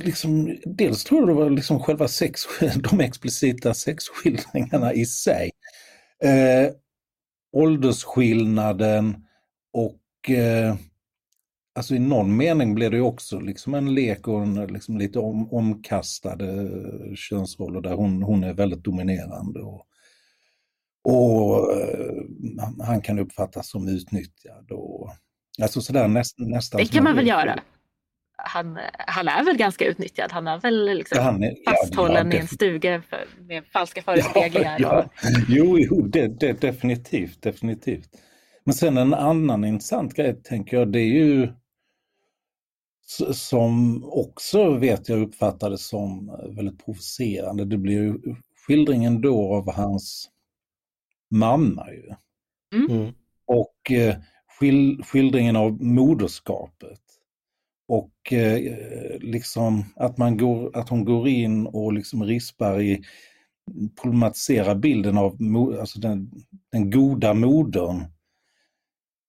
liksom, 0.00 0.56
dels 0.64 1.04
tror 1.04 1.20
jag 1.20 1.28
det 1.28 1.34
var 1.34 1.50
liksom 1.50 1.80
själva 1.80 2.08
sex, 2.08 2.40
de 2.90 3.00
explicita 3.00 3.74
sexskildringarna 3.74 4.92
i 4.92 5.06
sig. 5.06 5.50
Eh, 6.22 6.72
åldersskillnaden 7.52 9.25
eh, 10.30 10.74
alltså 11.76 11.94
i 11.94 11.98
någon 11.98 12.36
mening 12.36 12.74
blir 12.74 12.90
det 12.90 13.00
också 13.00 13.40
liksom 13.40 13.74
en 13.74 13.94
lek 13.94 14.28
och 14.28 14.42
en 14.42 14.66
liksom 14.66 14.98
lite 14.98 15.18
om, 15.18 15.52
omkastade 15.52 16.70
könsroller 17.16 17.80
där 17.80 17.94
hon, 17.94 18.22
hon 18.22 18.44
är 18.44 18.54
väldigt 18.54 18.84
dominerande. 18.84 19.60
Och, 19.60 19.86
och 21.04 21.70
uh, 21.76 22.22
han 22.86 23.00
kan 23.00 23.18
uppfattas 23.18 23.70
som 23.70 23.88
utnyttjad. 23.88 24.70
Och, 24.70 25.10
alltså 25.62 25.80
sådär 25.80 26.08
näst, 26.08 26.38
nästan. 26.38 26.80
Det 26.80 26.86
kan 26.86 27.04
man 27.04 27.16
väl 27.16 27.26
göra? 27.26 27.60
Han, 28.38 28.78
han 28.92 29.28
är 29.28 29.44
väl 29.44 29.56
ganska 29.56 29.84
utnyttjad? 29.84 30.32
Han 30.32 30.46
är 30.46 30.60
väl 30.60 30.84
liksom 30.84 31.18
ja, 31.18 31.46
är, 31.46 31.54
fasthållen 31.70 32.30
ja, 32.30 32.36
i 32.36 32.40
en 32.40 32.48
stuga 32.48 33.02
med 33.38 33.64
falska 33.72 34.02
förespeglingar? 34.06 34.76
Ja, 34.80 35.10
ja. 35.22 35.30
Jo, 35.48 35.78
jo 35.78 36.02
det, 36.02 36.40
det, 36.40 36.60
definitivt, 36.60 37.42
definitivt. 37.42 38.08
Men 38.66 38.74
sen 38.74 38.96
en 38.96 39.14
annan 39.14 39.64
intressant 39.64 40.14
grej 40.14 40.42
tänker 40.42 40.76
jag, 40.76 40.92
det 40.92 41.00
är 41.00 41.24
ju 41.24 41.48
som 43.32 44.04
också 44.04 44.74
vet 44.74 45.08
jag 45.08 45.22
uppfattades 45.22 45.86
som 45.86 46.26
väldigt 46.56 46.84
provocerande. 46.84 47.64
Det 47.64 47.78
blir 47.78 47.94
ju 47.94 48.18
skildringen 48.66 49.20
då 49.20 49.54
av 49.54 49.72
hans 49.72 50.30
mamma 51.30 51.86
ju. 51.92 52.14
Mm. 52.74 53.00
mm. 53.00 53.14
Och 53.46 53.90
eh, 53.90 54.16
skildringen 55.04 55.56
av 55.56 55.82
moderskapet. 55.82 57.00
Och 57.88 58.32
eh, 58.32 58.60
liksom 59.20 59.84
att, 59.96 60.18
man 60.18 60.36
går, 60.36 60.76
att 60.76 60.88
hon 60.88 61.04
går 61.04 61.28
in 61.28 61.66
och 61.66 61.92
liksom 61.92 62.24
rispar 62.24 62.80
i, 62.80 63.04
problematiserar 64.02 64.74
bilden 64.74 65.18
av 65.18 65.38
alltså 65.80 66.00
den, 66.00 66.30
den 66.72 66.90
goda 66.90 67.34
modern 67.34 68.04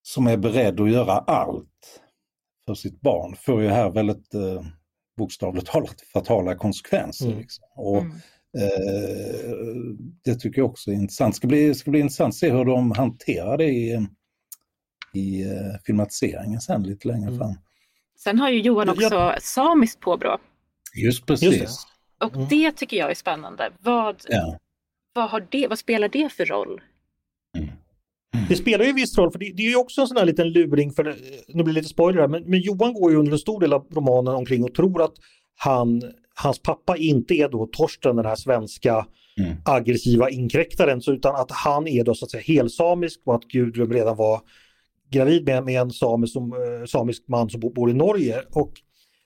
som 0.08 0.26
är 0.26 0.36
beredd 0.36 0.80
att 0.80 0.90
göra 0.90 1.12
allt 1.12 2.00
för 2.66 2.74
sitt 2.74 3.00
barn 3.00 3.36
får 3.36 3.62
ju 3.62 3.68
här 3.68 3.90
väldigt 3.90 4.34
eh, 4.34 4.62
bokstavligt 5.16 5.66
talat 5.72 6.00
fatala 6.12 6.54
konsekvenser. 6.54 7.26
Mm. 7.26 7.38
Liksom. 7.38 7.64
Och, 7.76 8.00
mm. 8.00 8.12
eh, 8.58 9.50
det 10.24 10.34
tycker 10.34 10.60
jag 10.60 10.70
också 10.70 10.90
är 10.90 10.94
intressant. 10.94 11.34
Det 11.34 11.36
ska 11.36 11.46
bli, 11.46 11.74
ska 11.74 11.90
bli 11.90 12.00
intressant 12.00 12.32
att 12.32 12.38
se 12.38 12.50
hur 12.50 12.64
de 12.64 12.92
hanterar 12.92 13.58
det 13.58 13.64
i, 13.64 14.06
i 15.14 15.42
eh, 15.42 15.80
filmatiseringen 15.86 16.60
sen 16.60 16.82
lite 16.82 17.08
längre 17.08 17.28
mm. 17.28 17.38
fram. 17.38 17.54
Sen 18.18 18.38
har 18.38 18.50
ju 18.50 18.60
Johan 18.60 18.88
också 18.88 19.14
ja. 19.14 19.36
samiskt 19.40 20.00
påbrå. 20.00 20.38
Just 20.94 21.26
precis. 21.26 21.60
Just 21.60 21.88
det. 22.18 22.26
Och 22.26 22.34
mm. 22.34 22.48
det 22.48 22.72
tycker 22.72 22.96
jag 22.96 23.10
är 23.10 23.14
spännande. 23.14 23.70
Vad, 23.78 24.22
ja. 24.28 24.58
vad, 25.12 25.30
har 25.30 25.46
det, 25.50 25.66
vad 25.68 25.78
spelar 25.78 26.08
det 26.08 26.32
för 26.32 26.46
roll? 26.46 26.80
Det 28.48 28.56
spelar 28.56 28.84
ju 28.84 28.90
en 28.90 28.96
viss 28.96 29.18
roll, 29.18 29.30
för 29.30 29.38
det, 29.38 29.52
det 29.54 29.62
är 29.62 29.70
ju 29.70 29.76
också 29.76 30.00
en 30.00 30.06
sån 30.06 30.16
här 30.16 30.24
liten 30.24 30.48
luring, 30.48 30.92
för 30.92 31.04
nu 31.48 31.62
blir 31.62 31.74
det 31.74 31.80
lite 31.80 31.88
spoiler 31.88 32.20
här, 32.20 32.28
men, 32.28 32.42
men 32.42 32.60
Johan 32.60 32.92
går 32.92 33.10
ju 33.10 33.16
under 33.16 33.32
en 33.32 33.38
stor 33.38 33.60
del 33.60 33.72
av 33.72 33.86
romanen 33.94 34.34
omkring 34.34 34.64
och 34.64 34.74
tror 34.74 35.02
att 35.02 35.14
han, 35.56 36.02
hans 36.34 36.58
pappa 36.58 36.96
inte 36.96 37.34
är 37.34 37.48
då 37.48 37.68
Torsten, 37.72 38.16
den 38.16 38.24
här 38.24 38.36
svenska 38.36 39.06
mm. 39.38 39.56
aggressiva 39.64 40.30
inkräktaren, 40.30 41.00
så, 41.00 41.12
utan 41.12 41.34
att 41.34 41.50
han 41.50 41.88
är 41.88 42.04
då 42.04 42.14
så 42.14 42.24
att 42.24 42.30
säga 42.30 42.42
helsamisk 42.42 43.20
och 43.24 43.34
att 43.34 43.44
Gudrun 43.44 43.92
redan 43.92 44.16
var 44.16 44.40
gravid 45.10 45.44
med, 45.44 45.64
med 45.64 45.80
en 45.80 45.90
samisk, 45.90 46.32
som, 46.32 46.52
eh, 46.52 46.86
samisk 46.86 47.22
man 47.28 47.50
som 47.50 47.60
bor 47.60 47.90
i 47.90 47.94
Norge. 47.94 48.42
Och 48.50 48.72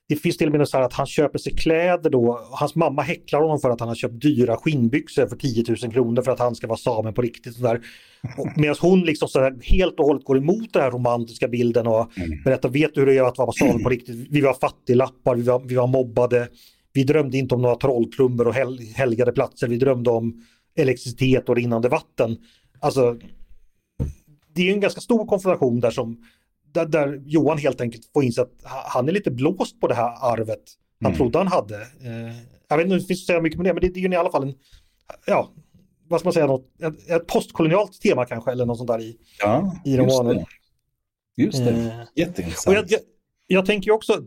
det 0.09 0.17
finns 0.17 0.37
till 0.37 0.47
och 0.49 0.59
med 0.59 0.69
så 0.69 0.77
här 0.77 0.85
att 0.85 0.93
han 0.93 1.07
köper 1.07 1.39
sig 1.39 1.57
kläder 1.57 2.11
då. 2.11 2.41
Hans 2.51 2.75
mamma 2.75 3.03
häcklar 3.03 3.41
honom 3.41 3.61
för 3.61 3.71
att 3.71 3.81
han 3.81 3.89
har 3.89 3.95
köpt 3.95 4.21
dyra 4.23 4.57
skinnbyxor 4.57 5.27
för 5.27 5.37
10 5.37 5.65
000 5.83 5.93
kronor 5.93 6.23
för 6.23 6.33
att 6.33 6.39
han 6.39 6.55
ska 6.55 6.67
vara 6.67 6.79
same 6.79 7.13
på 7.13 7.23
riktigt. 7.23 7.57
Medan 8.57 8.77
hon 8.81 9.01
liksom 9.01 9.29
så 9.29 9.41
här 9.41 9.57
helt 9.63 10.01
och 10.01 10.07
hållet 10.07 10.25
går 10.25 10.39
emot 10.39 10.73
den 10.73 10.83
här 10.83 10.91
romantiska 10.91 11.49
bilden 11.49 11.87
och 11.87 12.19
mm. 12.19 12.43
berättar, 12.45 12.69
vet 12.69 12.95
du 12.95 13.01
hur 13.01 13.07
det 13.07 13.19
är 13.19 13.23
att 13.23 13.39
vara 13.39 13.53
same 13.53 13.83
på 13.83 13.89
riktigt? 13.89 14.29
Vi 14.31 14.41
var 14.41 14.55
fattiglappar, 14.55 15.35
vi 15.35 15.43
var, 15.43 15.61
vi 15.61 15.75
var 15.75 15.87
mobbade. 15.87 16.49
Vi 16.93 17.05
drömde 17.05 17.39
inte 17.39 17.55
om 17.55 17.63
några 17.63 17.77
trollklubbor 17.77 18.47
och 18.47 18.55
hel, 18.55 18.79
helgade 18.95 19.33
platser, 19.33 19.69
vi 19.69 19.77
drömde 19.77 20.11
om 20.11 20.45
elektricitet 20.77 21.49
och 21.49 21.57
rinnande 21.57 21.89
vatten. 21.89 22.37
Alltså, 22.81 23.19
det 24.55 24.69
är 24.69 24.73
en 24.73 24.81
ganska 24.81 25.01
stor 25.01 25.27
konfrontation 25.27 25.81
där 25.81 25.91
som 25.91 26.25
där, 26.73 26.87
där, 26.87 27.23
Johan 27.27 27.59
helt 27.59 27.81
enkelt 27.81 28.13
får 28.13 28.25
inse 28.25 28.43
att 28.43 28.53
han 28.85 29.09
är 29.09 29.13
lite 29.13 29.31
blåst 29.31 29.81
på 29.81 29.89
det 29.89 29.95
här 29.95 30.33
arvet 30.33 30.63
han 31.01 31.11
mm. 31.11 31.19
trodde 31.19 31.39
han 31.39 31.47
hade. 31.47 31.77
Eh, 31.77 32.37
jag 32.69 32.77
vet 32.77 32.85
inte 32.85 32.95
om 32.95 33.01
det 33.01 33.07
finns 33.07 33.27
säga 33.27 33.41
mycket 33.41 33.59
med 33.59 33.67
det, 33.67 33.75
men 33.75 33.81
det, 33.81 33.89
det 33.89 34.01
är 34.01 34.03
ju 34.03 34.13
i 34.13 34.17
alla 34.17 34.31
fall 34.31 34.43
en, 34.43 34.55
ja, 35.27 35.53
vad 36.09 36.21
ska 36.21 36.27
man 36.27 36.33
säga, 36.33 36.47
något, 36.47 36.81
ett, 36.83 37.11
ett 37.11 37.27
postkolonialt 37.27 38.01
tema 38.01 38.25
kanske 38.25 38.53
eller 38.53 38.67
något 38.67 38.79
sånt 38.79 38.89
där 38.89 39.01
i, 39.01 39.17
ja, 39.39 39.77
i 39.85 39.97
romanen. 39.97 40.37
Just 41.37 41.59
det, 41.59 41.65
just 41.65 41.65
det. 41.65 41.71
Eh, 41.71 42.07
jätteintressant. 42.17 42.67
Och 42.67 42.75
jag, 42.75 42.85
jag, 42.93 43.01
jag 43.47 43.67
tänker 43.67 43.91
också, 43.91 44.21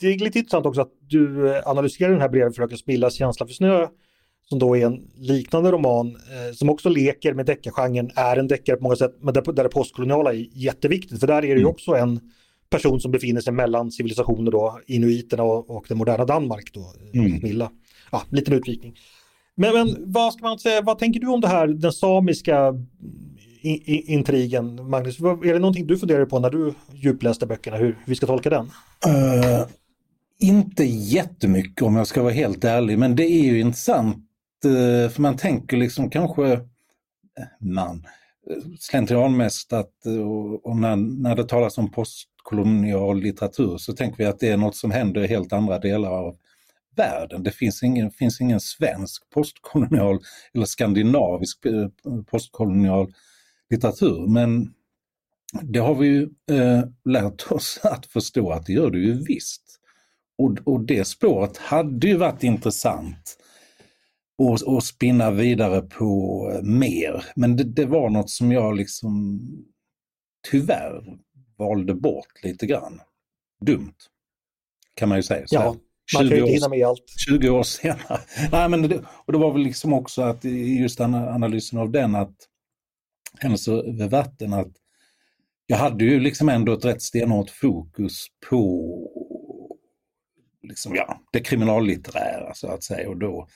det 0.00 0.06
är 0.06 0.18
lite 0.18 0.38
intressant 0.38 0.66
också 0.66 0.80
att 0.80 0.92
du 1.00 1.54
analyserar 1.64 2.10
den 2.10 2.20
här 2.20 2.28
brevet 2.28 2.56
Fröken 2.56 2.78
Smillas 2.78 3.14
känsla 3.14 3.46
för 3.46 3.54
snö 3.54 3.88
som 4.48 4.58
då 4.58 4.76
är 4.76 4.86
en 4.86 5.00
liknande 5.16 5.70
roman 5.70 6.06
eh, 6.06 6.54
som 6.54 6.70
också 6.70 6.88
leker 6.88 7.34
med 7.34 7.46
deckargenren, 7.46 8.10
är 8.14 8.36
en 8.36 8.48
deckare 8.48 8.76
på 8.76 8.82
många 8.82 8.96
sätt, 8.96 9.16
men 9.20 9.34
där, 9.34 9.52
där 9.52 9.62
det 9.62 9.68
postkoloniala 9.68 10.32
är 10.32 10.46
jätteviktigt. 10.52 11.20
För 11.20 11.26
där 11.26 11.36
är 11.36 11.40
det 11.40 11.46
ju 11.46 11.54
mm. 11.54 11.70
också 11.70 11.94
en 11.94 12.20
person 12.70 13.00
som 13.00 13.10
befinner 13.10 13.40
sig 13.40 13.52
mellan 13.52 13.90
civilisationer 13.90 14.50
då, 14.50 14.80
inuiterna 14.86 15.42
och, 15.42 15.70
och 15.70 15.84
det 15.88 15.94
moderna 15.94 16.24
Danmark 16.24 16.70
då, 16.72 16.92
mm. 17.14 17.40
Milla. 17.42 17.70
Ja, 18.12 18.22
liten 18.30 18.54
utvikning. 18.54 18.94
Men, 19.54 19.72
men 19.72 20.12
vad 20.12 20.32
ska 20.32 20.42
man 20.42 20.58
säga, 20.58 20.82
vad 20.82 20.98
tänker 20.98 21.20
du 21.20 21.26
om 21.26 21.40
det 21.40 21.48
här, 21.48 21.66
den 21.66 21.92
samiska 21.92 22.74
i, 23.60 23.70
i, 23.70 24.12
intrigen, 24.12 24.90
Magnus? 24.90 25.20
Är 25.20 25.52
det 25.52 25.58
någonting 25.58 25.86
du 25.86 25.98
funderar 25.98 26.26
på 26.26 26.38
när 26.38 26.50
du 26.50 26.74
djupläste 26.92 27.46
böckerna, 27.46 27.76
hur 27.76 27.98
vi 28.06 28.14
ska 28.14 28.26
tolka 28.26 28.50
den? 28.50 28.64
Uh, 28.64 29.66
inte 30.38 30.84
jättemycket 30.84 31.82
om 31.82 31.96
jag 31.96 32.06
ska 32.06 32.22
vara 32.22 32.32
helt 32.32 32.64
ärlig, 32.64 32.98
men 32.98 33.16
det 33.16 33.24
är 33.24 33.44
ju 33.44 33.60
intressant 33.60 34.16
Eh, 34.16 34.31
Eh, 34.64 35.10
för 35.10 35.22
man 35.22 35.36
tänker 35.36 35.76
liksom 35.76 36.10
kanske, 36.10 36.52
eh, 36.52 36.60
man, 37.60 38.06
eh, 38.50 38.56
slentrianmässigt 38.80 39.72
att 39.72 39.92
och 40.62 40.76
när, 40.76 40.96
när 40.96 41.36
det 41.36 41.48
talas 41.48 41.78
om 41.78 41.90
postkolonial 41.90 43.20
litteratur 43.20 43.76
så 43.78 43.92
tänker 43.92 44.18
vi 44.18 44.24
att 44.24 44.38
det 44.38 44.48
är 44.48 44.56
något 44.56 44.76
som 44.76 44.90
händer 44.90 45.24
i 45.24 45.26
helt 45.26 45.52
andra 45.52 45.78
delar 45.78 46.10
av 46.10 46.36
världen. 46.96 47.42
Det 47.42 47.50
finns 47.50 47.82
ingen, 47.82 48.10
finns 48.10 48.40
ingen 48.40 48.60
svensk 48.60 49.30
postkolonial 49.30 50.18
eller 50.54 50.66
skandinavisk 50.66 51.58
postkolonial 52.30 53.12
litteratur 53.70 54.26
men 54.26 54.72
det 55.60 55.78
har 55.78 55.94
vi 55.94 56.06
ju 56.06 56.22
eh, 56.50 56.82
lärt 57.04 57.52
oss 57.52 57.80
att 57.84 58.06
förstå 58.06 58.50
att 58.50 58.66
det 58.66 58.72
gör 58.72 58.90
det 58.90 58.98
ju 58.98 59.24
visst. 59.24 59.62
Och, 60.38 60.58
och 60.64 60.80
det 60.80 61.04
spåret 61.04 61.56
hade 61.56 62.06
ju 62.06 62.16
varit 62.16 62.42
intressant 62.42 63.38
och, 64.38 64.62
och 64.62 64.84
spinna 64.84 65.30
vidare 65.30 65.82
på 65.82 66.60
mer. 66.62 67.24
Men 67.36 67.56
det, 67.56 67.64
det, 67.64 67.84
var 67.84 68.10
något 68.10 68.30
som 68.30 68.52
jag 68.52 68.76
liksom 68.76 69.40
tyvärr 70.50 71.18
valde 71.58 71.94
bort 71.94 72.44
lite 72.44 72.66
grann. 72.66 73.00
Dumt, 73.64 73.94
kan 74.94 75.08
man 75.08 75.18
ju 75.18 75.22
säga. 75.22 75.46
Så 75.46 75.54
ja, 75.54 75.76
man 76.14 76.28
kan 76.28 76.36
ju 76.36 76.42
inte 76.42 76.52
hinna 76.52 76.68
med 76.68 76.86
allt. 76.86 77.04
20 77.28 77.50
år 77.50 77.62
senare. 77.62 78.20
Nej, 78.52 78.68
men 78.68 78.82
det, 78.82 79.02
och 79.26 79.32
det 79.32 79.38
var 79.38 79.52
väl 79.52 79.62
liksom 79.62 79.92
också 79.92 80.22
att 80.22 80.44
just 80.44 81.00
analysen 81.00 81.78
av 81.78 81.90
den 81.90 82.14
att 82.14 82.36
hennes 83.38 83.68
över 83.68 84.08
vatten 84.08 84.52
att 84.52 84.72
jag 85.66 85.76
hade 85.76 86.04
ju 86.04 86.20
liksom 86.20 86.48
ändå 86.48 86.72
ett 86.72 86.84
rätt 86.84 87.02
stenhårt 87.02 87.50
fokus 87.50 88.26
på 88.50 88.88
liksom, 90.62 90.94
ja, 90.94 91.20
det 91.32 91.40
kriminallitterära 91.40 92.54
så 92.54 92.68
att 92.68 92.84
säga 92.84 93.08
och 93.08 93.16
då 93.16 93.48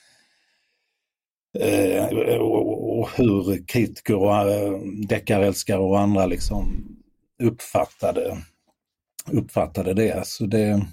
Eh, 1.59 2.37
och 2.37 3.09
hur 3.17 3.67
kritiker 3.67 4.15
och 4.15 4.33
eh, 4.33 4.79
deckarälskare 5.07 5.79
och 5.79 5.99
andra 5.99 6.25
liksom 6.25 6.95
uppfattade, 7.43 8.37
uppfattade 9.31 9.93
det. 9.93 10.27
Så 10.27 10.45
det. 10.45 10.85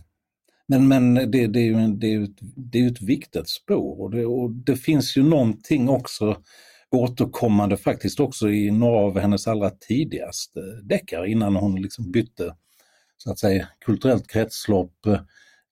men, 0.67 0.89
men 0.89 1.15
det, 1.15 1.47
det, 1.47 1.59
är 1.59 1.65
ju, 1.65 1.89
det, 1.95 2.07
är 2.07 2.11
ju 2.11 2.25
ett, 2.25 2.39
det 2.57 2.79
är 2.79 2.91
ett 2.91 3.03
viktigt 3.03 3.49
spår 3.49 4.01
och 4.01 4.11
det, 4.11 4.27
och 4.27 4.51
det 4.51 4.77
finns 4.77 5.17
ju 5.17 5.23
någonting 5.23 5.89
också 5.89 6.37
återkommande 6.91 7.77
faktiskt 7.77 8.21
också 8.21 8.51
i 8.51 8.71
några 8.71 8.99
av 8.99 9.19
hennes 9.19 9.47
allra 9.47 9.71
tidigaste 9.71 10.61
deckare 10.83 11.31
innan 11.31 11.57
hon 11.57 11.83
liksom 11.83 12.11
bytte 12.11 12.55
så 13.17 13.31
att 13.31 13.39
säga 13.39 13.69
kulturellt 13.85 14.31
kretslopp, 14.31 15.07
eh, 15.07 15.21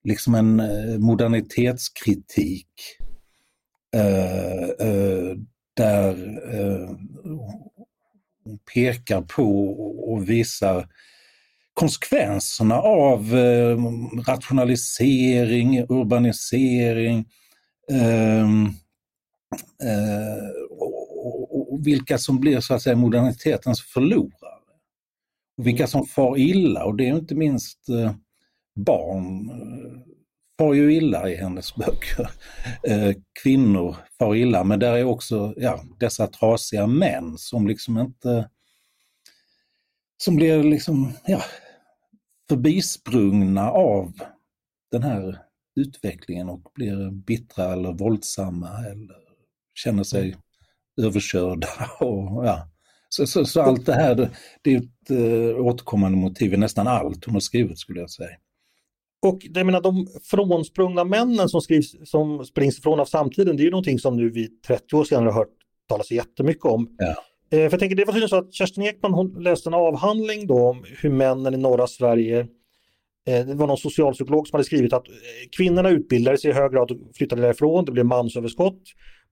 liksom 0.04 0.34
en 0.34 0.60
eh, 0.60 0.98
modernitetskritik 0.98 2.68
där 5.74 6.14
eh, 6.54 6.88
hon 8.44 8.58
pekar 8.74 9.22
på 9.22 9.68
och 10.12 10.28
visar 10.28 10.88
konsekvenserna 11.74 12.80
av 12.80 13.36
eh, 13.36 13.78
rationalisering, 14.26 15.78
urbanisering 15.88 17.24
eh, 17.90 18.42
eh, 19.88 20.48
och, 20.70 21.86
vilka 21.86 22.18
som 22.18 22.40
blir 22.40 22.60
så 22.60 22.74
att 22.74 22.82
säga 22.82 22.96
modernitetens 22.96 23.82
förlorare. 23.82 24.52
Och 25.58 25.66
vilka 25.66 25.86
som 25.86 26.06
far 26.06 26.38
illa 26.38 26.84
och 26.84 26.96
det 26.96 27.08
är 27.08 27.14
inte 27.16 27.34
minst 27.34 27.88
eh, 27.88 28.12
barn 28.74 29.50
eh, 29.50 30.11
far 30.58 30.74
ju 30.74 30.94
illa 30.94 31.28
i 31.28 31.36
hennes 31.36 31.74
böcker. 31.74 32.30
Eh, 32.88 33.16
kvinnor 33.42 33.96
far 34.18 34.34
illa 34.34 34.64
men 34.64 34.78
där 34.78 34.92
är 34.92 35.04
också 35.04 35.54
ja, 35.56 35.84
dessa 35.98 36.26
trasiga 36.26 36.86
män 36.86 37.38
som 37.38 37.66
liksom 37.66 37.98
inte 37.98 38.48
som 40.24 40.36
blir 40.36 40.62
liksom, 40.62 41.12
ja, 41.26 41.42
förbisprungna 42.48 43.70
av 43.70 44.12
den 44.90 45.02
här 45.02 45.38
utvecklingen 45.76 46.48
och 46.48 46.72
blir 46.74 47.10
bittra 47.10 47.72
eller 47.72 47.92
våldsamma 47.92 48.68
eller 48.68 49.16
känner 49.74 50.02
sig 50.02 50.36
överkörda. 51.02 51.68
Och, 52.00 52.46
ja. 52.46 52.68
så, 53.08 53.26
så, 53.26 53.44
så, 53.44 53.62
allt 53.62 53.86
det 53.86 53.94
här, 53.94 54.30
det 54.62 54.74
är 54.74 54.78
ett 54.78 55.10
eh, 55.10 55.64
återkommande 55.66 56.18
motiv 56.18 56.54
i 56.54 56.56
nästan 56.56 56.86
allt 56.86 57.24
hon 57.24 57.34
har 57.34 57.40
skrivit 57.40 57.78
skulle 57.78 58.00
jag 58.00 58.10
säga. 58.10 58.36
Och 59.22 59.38
jag 59.42 59.66
menar 59.66 59.80
de 59.80 60.06
frånsprungna 60.22 61.04
männen 61.04 61.48
som, 61.48 61.60
skrivs, 61.60 62.10
som 62.10 62.44
springs 62.44 62.78
ifrån 62.78 63.00
av 63.00 63.04
samtiden, 63.04 63.56
det 63.56 63.62
är 63.62 63.64
ju 63.64 63.70
någonting 63.70 63.98
som 63.98 64.16
nu 64.16 64.30
vi 64.30 64.48
30 64.66 64.96
år 64.96 65.04
senare 65.04 65.24
har 65.24 65.32
hört 65.32 65.48
talas 65.88 66.10
jättemycket 66.10 66.64
om. 66.64 66.96
Ja. 66.98 67.06
Eh, 67.08 67.14
för 67.50 67.70
jag 67.70 67.80
tänker, 67.80 67.96
det 67.96 68.04
var 68.04 68.12
tydligen 68.12 68.28
så 68.28 68.36
att 68.36 68.54
Kerstin 68.54 68.84
Ekman 68.84 69.36
läste 69.38 69.68
en 69.68 69.74
avhandling 69.74 70.46
då 70.46 70.68
om 70.68 70.84
hur 71.00 71.10
männen 71.10 71.54
i 71.54 71.56
norra 71.56 71.86
Sverige 71.86 72.40
eh, 73.26 73.46
det 73.46 73.54
var 73.54 73.66
någon 73.66 73.78
socialpsykolog 73.78 74.48
som 74.48 74.56
hade 74.56 74.64
skrivit 74.64 74.92
att 74.92 75.08
eh, 75.08 75.14
kvinnorna 75.56 75.90
utbildade 75.90 76.38
sig 76.38 76.50
i 76.50 76.54
hög 76.54 76.72
grad 76.72 76.90
och 76.90 76.96
flyttade 77.14 77.42
därifrån. 77.42 77.84
Det 77.84 77.92
blev 77.92 78.06
mansöverskott. 78.06 78.82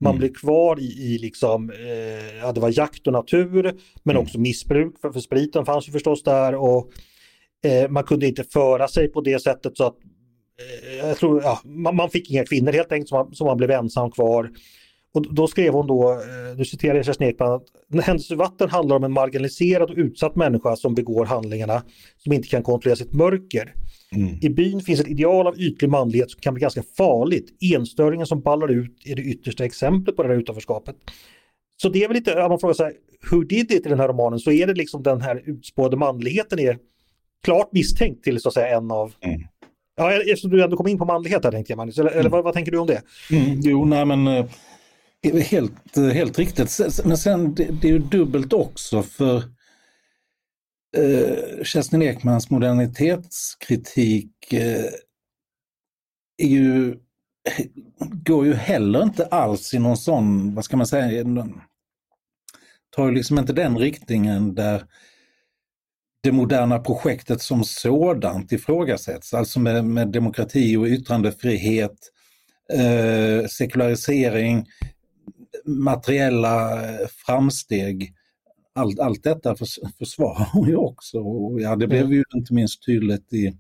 Man 0.00 0.10
mm. 0.10 0.18
blev 0.18 0.34
kvar 0.34 0.80
i, 0.80 0.84
i 0.84 1.18
liksom, 1.18 1.70
eh, 1.70 2.38
ja, 2.42 2.52
det 2.52 2.60
var 2.60 2.78
jakt 2.78 3.06
och 3.06 3.12
natur, 3.12 3.62
men 4.02 4.16
mm. 4.16 4.22
också 4.22 4.40
missbruk, 4.40 5.00
för, 5.00 5.10
för 5.10 5.20
spriten 5.20 5.66
fanns 5.66 5.88
ju 5.88 5.92
förstås 5.92 6.22
där 6.22 6.54
och 6.54 6.90
eh, 7.64 7.90
man 7.90 8.04
kunde 8.04 8.26
inte 8.26 8.44
föra 8.44 8.88
sig 8.88 9.08
på 9.08 9.20
det 9.20 9.42
sättet 9.42 9.76
så 9.76 9.84
att 9.84 9.96
eh, 10.92 11.06
jag 11.08 11.16
tror, 11.16 11.42
ja, 11.42 11.60
man, 11.64 11.96
man, 11.96 12.10
fick 12.10 12.30
inga 12.30 12.44
kvinnor 12.44 12.72
helt 12.72 12.92
enkelt, 12.92 13.08
så 13.08 13.14
man, 13.14 13.34
så 13.34 13.44
man 13.44 13.56
blev 13.56 13.70
ensam 13.70 14.10
kvar. 14.10 14.50
Och 15.12 15.34
då 15.34 15.46
skrev 15.46 15.72
hon 15.72 15.86
då, 15.86 16.12
eh, 16.12 16.56
nu 16.56 16.64
citerar 16.64 16.94
jag 16.94 17.04
Kerstin 17.04 17.28
Ekman, 17.28 17.52
att 17.52 18.04
händelsevatten 18.04 18.70
handlar 18.70 18.96
om 18.96 19.04
en 19.04 19.12
marginaliserad 19.12 19.90
och 19.90 19.96
utsatt 19.96 20.36
människa 20.36 20.76
som 20.76 20.94
begår 20.94 21.24
handlingarna 21.24 21.82
som 22.16 22.32
inte 22.32 22.48
kan 22.48 22.62
kontrollera 22.62 22.96
sitt 22.96 23.12
mörker. 23.12 23.74
Mm. 24.16 24.38
I 24.42 24.48
byn 24.48 24.80
finns 24.80 25.00
ett 25.00 25.08
ideal 25.08 25.46
av 25.46 25.60
ytlig 25.60 25.90
manlighet 25.90 26.30
som 26.30 26.40
kan 26.40 26.54
bli 26.54 26.60
ganska 26.60 26.82
farligt. 26.96 27.46
Enstöringen 27.74 28.26
som 28.26 28.40
ballar 28.40 28.68
ut 28.68 29.06
är 29.06 29.16
det 29.16 29.22
yttersta 29.22 29.64
exemplet 29.64 30.16
på 30.16 30.22
det 30.22 30.28
här 30.28 30.36
utanförskapet. 30.36 30.96
Så 31.82 31.88
det 31.88 32.04
är 32.04 32.08
väl 32.08 32.16
lite, 32.16 32.42
om 32.42 32.48
man 32.48 32.58
frågar 32.58 32.74
sig, 32.74 32.92
who 33.30 33.42
did 33.42 33.70
it 33.70 33.86
i 33.86 33.88
den 33.88 34.00
här 34.00 34.08
romanen, 34.08 34.38
så 34.38 34.50
är 34.50 34.66
det 34.66 34.74
liksom 34.74 35.02
den 35.02 35.20
här 35.20 35.42
utspårade 35.46 35.96
manligheten 35.96 36.58
är 36.58 36.78
klart 37.44 37.72
misstänkt 37.72 38.24
till 38.24 38.40
så 38.40 38.48
att 38.48 38.54
säga 38.54 38.76
en 38.76 38.90
av 38.90 39.12
mm. 39.20 39.40
Ja, 39.96 40.12
eftersom 40.12 40.50
du 40.50 40.64
ändå 40.64 40.76
kom 40.76 40.86
in 40.86 40.98
på 40.98 41.04
manlighet 41.04 41.44
här 41.44 41.52
tänkte 41.52 41.72
jag 41.72 41.76
Magnus, 41.76 41.98
eller, 41.98 42.10
mm. 42.10 42.20
eller 42.20 42.30
vad, 42.30 42.44
vad, 42.44 42.54
tänker 42.54 42.72
du 42.72 42.78
om 42.78 42.86
det? 42.86 43.02
Mm, 43.30 43.60
jo, 43.60 43.84
nej 43.84 44.04
men 44.04 44.26
eh, 44.26 44.46
Helt, 45.22 45.96
helt 45.96 46.38
riktigt. 46.38 46.80
Men 47.04 47.18
sen 47.18 47.54
det, 47.54 47.64
det 47.64 47.88
är 47.88 47.92
ju 47.92 47.98
dubbelt 47.98 48.52
också 48.52 49.02
för 49.02 49.36
eh, 50.96 51.64
Kerstin 51.64 52.02
Ekmans 52.02 52.50
modernitetskritik 52.50 54.52
eh, 54.52 54.84
är 56.42 56.48
ju, 56.48 56.96
går 57.98 58.46
ju 58.46 58.54
heller 58.54 59.02
inte 59.02 59.26
alls 59.26 59.74
i 59.74 59.78
någon 59.78 59.96
sån, 59.96 60.54
vad 60.54 60.64
ska 60.64 60.76
man 60.76 60.86
säga, 60.86 61.24
tar 62.90 63.06
ju 63.06 63.14
liksom 63.14 63.38
inte 63.38 63.52
den 63.52 63.78
riktningen 63.78 64.54
där 64.54 64.84
det 66.22 66.32
moderna 66.32 66.78
projektet 66.78 67.42
som 67.42 67.64
sådant 67.64 68.52
ifrågasätts, 68.52 69.34
alltså 69.34 69.60
med, 69.60 69.84
med 69.84 70.08
demokrati 70.08 70.76
och 70.76 70.86
yttrandefrihet, 70.86 71.98
eh, 72.72 73.46
sekularisering, 73.46 74.66
materiella 75.66 76.84
eh, 76.84 77.06
framsteg, 77.26 78.14
allt, 78.74 79.00
allt 79.00 79.22
detta 79.22 79.56
förs 79.56 79.78
försvarar 79.98 80.48
hon 80.52 80.68
ju 80.68 80.76
också. 80.76 81.18
Och 81.18 81.60
ja, 81.60 81.76
det 81.76 81.86
blev 81.86 82.00
mm. 82.00 82.12
ju 82.12 82.24
inte 82.34 82.54
minst 82.54 82.86
tydligt 82.86 83.32
i 83.32 83.52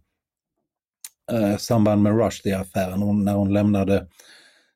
eh, 1.32 1.56
samband 1.56 2.02
med 2.02 2.12
Rushdie-affären 2.12 3.24
när 3.24 3.34
hon 3.34 3.52
lämnade 3.52 4.06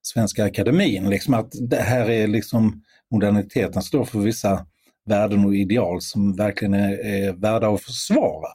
Svenska 0.03 0.45
Akademin. 0.45 1.11
Liksom 1.11 1.35
att 1.35 1.53
det 1.69 1.81
här 1.81 2.11
är 2.11 2.27
liksom 2.27 2.83
moderniteten 3.11 3.83
står 3.83 4.05
för 4.05 4.19
vissa 4.19 4.67
värden 5.07 5.45
och 5.45 5.55
ideal 5.55 6.01
som 6.01 6.37
verkligen 6.37 6.75
är, 6.75 7.07
är 7.07 7.33
värda 7.33 7.69
att 7.69 7.83
försvara. 7.83 8.49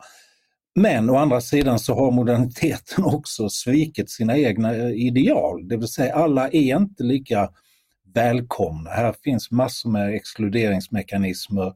Men 0.76 1.10
å 1.10 1.16
andra 1.16 1.42
sidan 1.42 1.80
så 1.80 1.94
har 1.96 2.12
moderniteten 2.12 3.04
också 3.04 3.50
svikit 3.50 4.10
sina 4.10 4.38
egna 4.38 4.76
eh, 4.76 4.92
ideal, 4.92 5.68
det 5.68 5.78
vill 5.78 5.88
säga 5.88 6.16
alla 6.16 6.50
är 6.50 6.78
inte 6.78 7.04
lika 7.04 7.50
välkomna. 8.14 8.90
Här 8.90 9.16
finns 9.24 9.52
massor 9.52 9.90
med 9.90 10.14
exkluderingsmekanismer, 10.16 11.74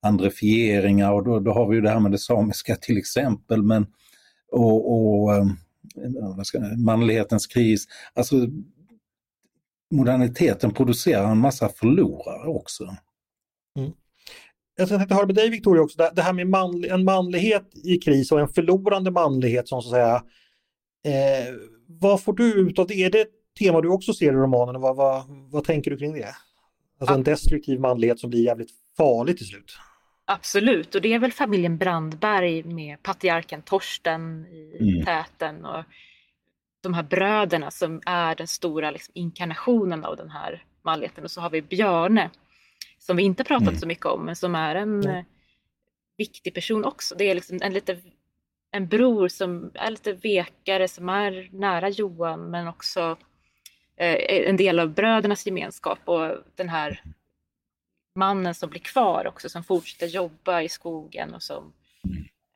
andrefieringar 0.00 1.12
och 1.12 1.24
då, 1.24 1.40
då 1.40 1.52
har 1.52 1.68
vi 1.68 1.76
ju 1.76 1.82
det 1.82 1.90
här 1.90 2.00
med 2.00 2.12
det 2.12 2.18
samiska 2.18 2.76
till 2.76 2.98
exempel. 2.98 3.62
Men, 3.62 3.86
och, 4.52 4.92
och 4.92 5.34
eh, 5.34 5.46
vad 6.36 6.46
ska, 6.46 6.58
manlighetens 6.60 7.46
kris. 7.46 7.84
Alltså 8.14 8.36
moderniteten 9.90 10.74
producerar 10.74 11.30
en 11.30 11.38
massa 11.38 11.68
förlorare 11.68 12.48
också. 12.48 12.96
Mm. 13.78 13.92
Jag 14.76 14.88
tänkte 14.88 15.14
höra 15.14 15.26
med 15.26 15.34
dig 15.34 15.50
Victoria 15.50 15.82
också, 15.82 16.10
det 16.14 16.22
här 16.22 16.32
med 16.32 16.46
manlig, 16.46 16.90
en 16.90 17.04
manlighet 17.04 17.70
i 17.84 17.96
kris 17.96 18.32
och 18.32 18.40
en 18.40 18.48
förlorande 18.48 19.10
manlighet 19.10 19.68
som 19.68 19.82
så 19.82 19.88
att 19.88 19.92
säga, 19.92 20.14
eh, 21.04 21.54
vad 21.86 22.22
får 22.22 22.32
du 22.32 22.52
ut 22.54 22.78
av 22.78 22.86
det? 22.86 22.94
Är 22.94 23.10
det 23.10 23.26
tema 23.58 23.80
du 23.80 23.88
också 23.88 24.14
ser 24.14 24.26
i 24.26 24.36
romanen. 24.36 24.80
Vad, 24.80 24.96
vad, 24.96 25.24
vad 25.50 25.64
tänker 25.64 25.90
du 25.90 25.96
kring 25.96 26.12
det? 26.12 26.34
Alltså 27.00 27.14
en 27.14 27.22
destruktiv 27.22 27.80
manlighet 27.80 28.18
som 28.18 28.30
blir 28.30 28.44
jävligt 28.44 28.70
farlig 28.96 29.36
till 29.36 29.46
slut. 29.46 29.78
Absolut, 30.26 30.94
och 30.94 31.02
det 31.02 31.14
är 31.14 31.18
väl 31.18 31.32
familjen 31.32 31.78
Brandberg 31.78 32.62
med 32.62 33.02
patriarken 33.02 33.62
Torsten 33.62 34.46
i 34.46 34.88
mm. 34.92 35.04
täten 35.04 35.64
och 35.64 35.84
de 36.80 36.94
här 36.94 37.02
bröderna 37.02 37.70
som 37.70 38.00
är 38.06 38.34
den 38.34 38.46
stora 38.48 38.90
liksom, 38.90 39.12
inkarnationen 39.14 40.04
av 40.04 40.16
den 40.16 40.30
här 40.30 40.64
manligheten. 40.82 41.24
Och 41.24 41.30
så 41.30 41.40
har 41.40 41.50
vi 41.50 41.62
Björne 41.62 42.30
som 43.06 43.16
vi 43.16 43.22
inte 43.22 43.44
pratat 43.44 43.68
mm. 43.68 43.80
så 43.80 43.86
mycket 43.86 44.06
om 44.06 44.24
men 44.24 44.36
som 44.36 44.54
är 44.54 44.74
en 44.74 45.00
mm. 45.04 45.24
viktig 46.16 46.54
person 46.54 46.84
också. 46.84 47.14
Det 47.14 47.24
är 47.30 47.34
liksom 47.34 47.58
en, 47.62 47.72
lite, 47.72 47.98
en 48.70 48.88
bror 48.88 49.28
som 49.28 49.70
är 49.74 49.90
lite 49.90 50.12
vekare, 50.12 50.88
som 50.88 51.08
är 51.08 51.48
nära 51.52 51.88
Johan 51.88 52.50
men 52.50 52.68
också 52.68 53.16
Eh, 53.96 54.48
en 54.48 54.56
del 54.56 54.80
av 54.80 54.88
brödernas 54.94 55.46
gemenskap 55.46 55.98
och 56.04 56.30
den 56.54 56.68
här 56.68 57.02
mannen 58.14 58.54
som 58.54 58.70
blir 58.70 58.80
kvar 58.80 59.26
också 59.26 59.48
som 59.48 59.64
fortsätter 59.64 60.06
jobba 60.06 60.62
i 60.62 60.68
skogen 60.68 61.34
och 61.34 61.42
som 61.42 61.72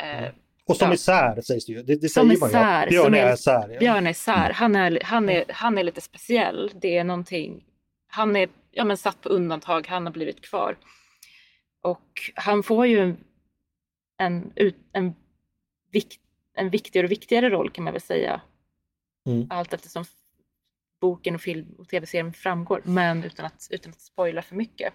eh, 0.02 0.28
och 0.66 0.76
som 0.76 0.88
ja. 0.88 0.92
är 0.92 0.96
sär 0.96 1.40
sägs 1.40 1.66
det 1.66 1.72
ju. 1.72 1.82
Det, 1.82 1.96
det 1.96 2.08
säger 2.08 2.26
man 2.26 2.84
ju. 2.84 2.90
Björn 2.90 3.14
är, 3.14 3.26
är 3.26 3.36
sär. 3.36 3.68
Ja. 3.72 3.78
Björn 3.78 4.06
är 4.06 4.12
sär. 4.12 4.50
Han 4.52 4.76
är, 4.76 5.00
han, 5.04 5.28
är, 5.28 5.44
han 5.48 5.78
är 5.78 5.82
lite 5.82 6.00
speciell. 6.00 6.70
Det 6.74 6.98
är 6.98 7.04
någonting. 7.04 7.64
Han 8.08 8.36
är 8.36 8.48
ja, 8.78 8.84
men 8.84 8.96
satt 8.96 9.20
på 9.20 9.28
undantag. 9.28 9.86
Han 9.86 10.06
har 10.06 10.12
blivit 10.12 10.40
kvar. 10.40 10.78
Och 11.82 12.20
han 12.34 12.62
får 12.62 12.86
ju 12.86 12.98
en, 12.98 13.16
en, 14.16 14.52
en, 14.92 15.14
vikt, 15.92 16.20
en 16.56 16.70
viktigare 16.70 17.06
och 17.06 17.10
viktigare 17.10 17.50
roll 17.50 17.70
kan 17.70 17.84
man 17.84 17.92
väl 17.92 18.02
säga. 18.02 18.40
Mm. 19.26 19.46
Allt 19.50 19.72
eftersom 19.72 20.04
boken 21.00 21.34
och 21.34 21.40
film 21.40 21.74
och 21.78 21.88
tv-serien 21.88 22.32
framgår, 22.32 22.82
men 22.84 23.24
utan 23.24 23.46
att, 23.46 23.68
utan 23.70 23.92
att 23.92 24.00
spoila 24.00 24.42
för 24.42 24.56
mycket. 24.56 24.92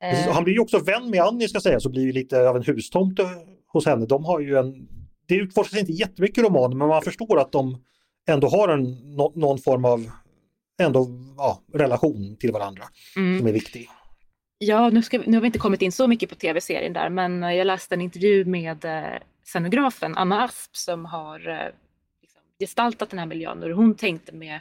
Precis, 0.00 0.26
han 0.26 0.44
blir 0.44 0.54
ju 0.54 0.60
också 0.60 0.78
vän 0.78 1.10
med 1.10 1.20
Annie 1.20 1.48
ska 1.48 1.60
säga, 1.60 1.80
så 1.80 1.90
blir 1.90 2.02
ju 2.02 2.12
lite 2.12 2.48
av 2.48 2.56
en 2.56 2.62
hustomte 2.62 3.28
hos 3.66 3.86
henne. 3.86 4.06
De 4.06 4.24
har 4.24 4.40
ju 4.40 4.56
en 4.56 4.88
det 5.26 5.34
utforskas 5.34 5.80
inte 5.80 5.92
jättemycket 5.92 6.38
i 6.38 6.42
romanen 6.42 6.78
men 6.78 6.88
man 6.88 7.02
förstår 7.02 7.40
att 7.40 7.52
de 7.52 7.84
ändå 8.28 8.48
har 8.48 8.68
en, 8.68 9.14
någon 9.34 9.58
form 9.58 9.84
av 9.84 10.10
ändå, 10.78 11.06
ja, 11.36 11.62
relation 11.72 12.36
till 12.40 12.52
varandra 12.52 12.84
Mm. 13.16 13.38
som 13.38 13.46
är 13.46 13.52
viktig. 13.52 13.88
Ja, 14.58 14.90
nu, 14.90 15.02
vi, 15.10 15.18
nu 15.18 15.36
har 15.36 15.40
vi 15.40 15.46
inte 15.46 15.58
kommit 15.58 15.82
in 15.82 15.92
så 15.92 16.06
mycket 16.06 16.28
på 16.28 16.34
tv-serien 16.34 16.92
där, 16.92 17.08
men 17.08 17.42
eh, 17.42 17.52
jag 17.52 17.66
läste 17.66 17.94
en 17.94 18.00
intervju 18.00 18.44
med 18.44 18.84
eh, 18.84 19.18
scenografen 19.44 20.16
Anna 20.16 20.44
Asp 20.44 20.76
som 20.76 21.04
har 21.04 21.48
eh, 21.48 21.68
liksom, 22.22 22.40
gestaltat 22.58 23.10
den 23.10 23.18
här 23.18 23.26
miljön 23.26 23.58
och 23.62 23.68
hur 23.68 23.74
hon 23.74 23.94
tänkte 23.94 24.32
med, 24.32 24.60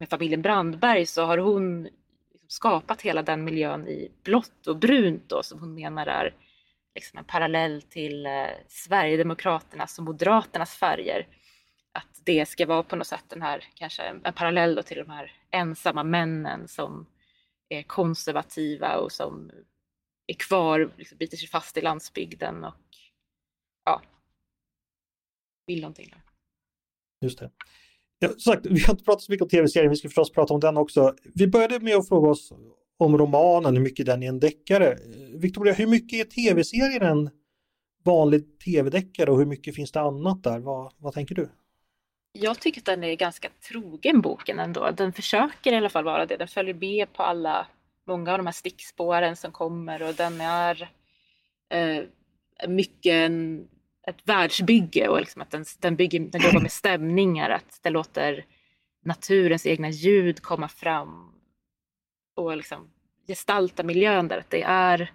med 0.00 0.08
familjen 0.08 0.42
Brandberg 0.42 1.06
så 1.06 1.24
har 1.24 1.38
hon 1.38 1.82
liksom, 1.82 2.48
skapat 2.48 3.02
hela 3.02 3.22
den 3.22 3.44
miljön 3.44 3.88
i 3.88 4.10
blått 4.22 4.66
och 4.66 4.76
brunt 4.76 5.28
då, 5.28 5.42
som 5.42 5.60
hon 5.60 5.74
menar 5.74 6.06
är 6.06 6.34
liksom, 6.94 7.18
en 7.18 7.24
parallell 7.24 7.82
till 7.82 8.26
eh, 8.26 8.32
Sverigedemokraternas 8.68 9.98
och 9.98 10.04
Moderaternas 10.04 10.74
färger. 10.74 11.26
Att 11.98 12.20
det 12.24 12.48
ska 12.48 12.66
vara 12.66 12.82
på 12.82 12.96
något 12.96 13.06
sätt 13.06 13.24
den 13.28 13.42
här, 13.42 13.64
kanske 13.74 14.02
en, 14.02 14.32
parallell 14.34 14.74
då 14.74 14.82
till 14.82 14.96
de 14.96 15.10
här 15.10 15.32
ensamma 15.50 16.04
männen 16.04 16.68
som 16.68 17.06
är 17.68 17.82
konservativa 17.82 18.96
och 18.96 19.12
som 19.12 19.50
är 20.26 20.34
kvar, 20.34 20.92
liksom 20.96 21.18
biter 21.18 21.36
sig 21.36 21.48
fast 21.48 21.76
i 21.76 21.80
landsbygden 21.80 22.64
och 22.64 22.74
ja, 23.84 24.02
vill 25.66 25.80
någonting. 25.80 26.14
Just 27.20 27.38
det. 27.38 27.50
Ja, 28.18 28.28
som 28.28 28.40
sagt, 28.40 28.66
vi 28.66 28.80
har 28.80 28.90
inte 28.90 29.04
pratat 29.04 29.22
så 29.22 29.32
mycket 29.32 29.42
om 29.42 29.48
tv-serien, 29.48 29.90
vi 29.90 29.96
ska 29.96 30.08
förstås 30.08 30.32
prata 30.32 30.54
om 30.54 30.60
den 30.60 30.76
också. 30.76 31.14
Vi 31.34 31.48
började 31.48 31.80
med 31.80 31.96
att 31.96 32.08
fråga 32.08 32.30
oss 32.30 32.52
om 32.98 33.18
romanen, 33.18 33.76
hur 33.76 33.82
mycket 33.82 34.06
den 34.06 34.22
är 34.22 34.28
en 34.28 34.40
deckare. 34.40 34.98
Victoria, 35.34 35.72
hur 35.74 35.86
mycket 35.86 36.26
är 36.26 36.30
tv-serien 36.30 37.02
en 37.02 37.30
vanlig 38.04 38.58
tv-deckare 38.58 39.30
och 39.30 39.38
hur 39.38 39.46
mycket 39.46 39.74
finns 39.74 39.92
det 39.92 40.00
annat 40.00 40.42
där? 40.42 40.58
Vad, 40.58 40.92
vad 40.98 41.14
tänker 41.14 41.34
du? 41.34 41.48
Jag 42.40 42.60
tycker 42.60 42.80
att 42.80 42.84
den 42.84 43.04
är 43.04 43.14
ganska 43.14 43.48
trogen 43.68 44.20
boken 44.20 44.58
ändå. 44.58 44.90
Den 44.90 45.12
försöker 45.12 45.72
i 45.72 45.76
alla 45.76 45.88
fall 45.88 46.04
vara 46.04 46.26
det. 46.26 46.36
Den 46.36 46.48
följer 46.48 46.74
med 46.74 47.12
på 47.12 47.22
alla, 47.22 47.66
många 48.06 48.32
av 48.32 48.38
de 48.38 48.46
här 48.46 48.52
stickspåren 48.52 49.36
som 49.36 49.52
kommer 49.52 50.02
och 50.02 50.14
den 50.14 50.40
är 50.40 50.90
eh, 51.70 52.04
mycket 52.68 53.12
en, 53.12 53.68
ett 54.06 54.20
världsbygge 54.24 55.08
och 55.08 55.20
liksom 55.20 55.42
att 55.42 55.50
den, 55.50 55.64
den, 55.78 55.96
bygger, 55.96 56.20
den 56.20 56.40
jobbar 56.40 56.60
med 56.60 56.72
stämningar, 56.72 57.50
att 57.50 57.80
den 57.82 57.92
låter 57.92 58.44
naturens 59.04 59.66
egna 59.66 59.90
ljud 59.90 60.42
komma 60.42 60.68
fram 60.68 61.32
och 62.34 62.56
liksom 62.56 62.90
gestalta 63.26 63.82
miljön 63.82 64.28
där. 64.28 64.38
Att 64.38 64.50
det 64.50 64.62
är, 64.62 65.12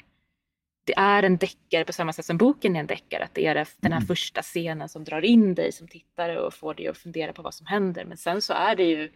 det 0.83 0.93
är 0.97 1.23
en 1.23 1.37
deckare 1.37 1.85
på 1.85 1.93
samma 1.93 2.13
sätt 2.13 2.25
som 2.25 2.37
boken 2.37 2.75
är 2.75 2.79
en 2.79 2.87
deckare. 2.87 3.23
Att 3.23 3.33
det 3.33 3.45
är 3.45 3.67
den 3.77 3.91
här 3.91 4.01
första 4.01 4.41
scenen 4.41 4.89
som 4.89 5.03
drar 5.03 5.25
in 5.25 5.55
dig 5.55 5.71
som 5.71 5.87
tittare 5.87 6.39
och 6.39 6.53
får 6.53 6.73
dig 6.73 6.87
att 6.87 6.97
fundera 6.97 7.33
på 7.33 7.41
vad 7.41 7.53
som 7.53 7.65
händer. 7.65 8.05
Men 8.05 8.17
sen 8.17 8.41
så 8.41 8.53
är 8.53 8.75
det 8.75 8.83
ju 8.83 9.11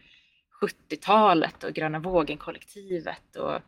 70-talet 0.62 1.64
och 1.64 1.74
Gröna 1.74 2.00
vågen-kollektivet 2.00 3.36
och 3.36 3.62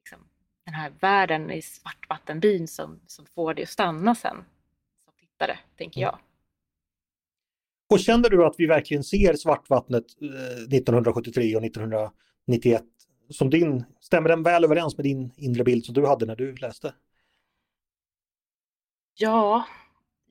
liksom 0.00 0.28
den 0.64 0.74
här 0.74 0.92
världen 1.00 1.50
i 1.50 1.62
Svartvattenbyn 1.62 2.68
som, 2.68 3.00
som 3.06 3.26
får 3.26 3.54
dig 3.54 3.62
att 3.62 3.68
stanna 3.68 4.14
sen 4.14 4.36
som 5.04 5.14
tittare, 5.20 5.58
tänker 5.76 6.00
jag. 6.00 6.18
Och 7.90 8.00
känner 8.00 8.30
du 8.30 8.46
att 8.46 8.54
vi 8.58 8.66
verkligen 8.66 9.04
ser 9.04 9.34
Svartvattnet 9.34 10.04
eh, 10.22 10.28
1973 10.78 11.56
och 11.56 11.64
1991 11.64 12.82
som 13.30 13.50
din, 13.50 13.84
stämmer 14.00 14.28
den 14.28 14.42
väl 14.42 14.64
överens 14.64 14.96
med 14.96 15.04
din 15.04 15.30
inre 15.36 15.64
bild 15.64 15.84
som 15.84 15.94
du 15.94 16.06
hade 16.06 16.26
när 16.26 16.36
du 16.36 16.54
läste? 16.54 16.94
Ja, 19.14 19.64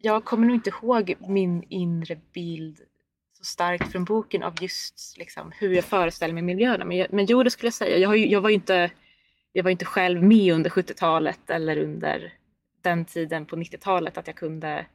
jag 0.02 0.26
kommer 0.26 0.48
nog 0.48 0.56
inte 0.56 0.70
ihåg 0.70 1.16
min 1.20 1.64
inre 1.70 2.20
bild 2.34 2.80
så 3.34 3.44
starkt 3.44 3.92
från 3.92 4.06
boken 4.06 4.44
av 4.44 4.54
just 4.62 5.18
liksom, 5.18 5.52
hur 5.60 5.74
jag 5.74 5.84
föreställer 5.84 6.34
mig 6.34 6.44
miljöerna. 6.44 6.86
Men, 6.86 6.98
jag, 6.98 7.14
men 7.14 7.26
jo, 7.26 7.44
det 7.44 7.52
skulle 7.52 7.68
jag 7.68 7.74
säga. 7.74 7.98
Jag, 7.98 8.10
har 8.10 8.16
ju, 8.16 8.28
jag, 8.28 8.42
var 8.42 8.50
ju 8.50 8.56
inte, 8.56 8.92
jag 9.52 9.64
var 9.64 9.72
inte 9.72 9.86
själv 9.86 10.24
med 10.24 10.54
under 10.54 10.70
70-talet 10.70 11.50
eller 11.50 11.78
under 11.78 12.34
den 12.82 13.06
tiden 13.06 13.46
på 13.46 13.56
90-talet 13.56 14.18
att 14.18 14.28
jag 14.28 14.36
kunde 14.36 14.86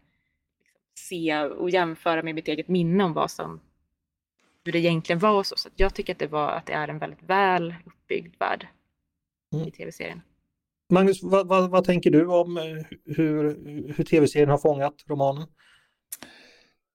liksom, 0.60 0.80
se 0.94 1.38
och 1.44 1.70
jämföra 1.70 2.22
med 2.22 2.34
mitt 2.34 2.48
eget 2.48 2.68
minne 2.68 3.04
om 3.04 3.12
vad 3.12 3.30
som, 3.30 3.60
hur 4.68 4.72
det 4.72 4.78
egentligen 4.78 5.18
var. 5.18 5.32
Och 5.38 5.46
så 5.46 5.54
så 5.56 5.68
jag 5.76 5.94
tycker 5.94 6.12
att 6.12 6.18
det, 6.18 6.26
var, 6.26 6.50
att 6.50 6.66
det 6.66 6.72
är 6.72 6.88
en 6.88 6.98
väldigt 6.98 7.22
väl 7.22 7.74
uppbyggd 7.86 8.34
värld 8.38 8.66
Mm. 9.54 9.68
i 9.68 9.70
tv-serien. 9.70 10.20
Magnus, 10.92 11.22
vad, 11.22 11.48
vad, 11.48 11.70
vad 11.70 11.84
tänker 11.84 12.10
du 12.10 12.26
om 12.26 12.56
eh, 12.56 12.62
hur, 13.04 13.42
hur 13.96 14.04
tv-serien 14.04 14.48
har 14.48 14.58
fångat 14.58 14.94
romanen? 15.08 15.46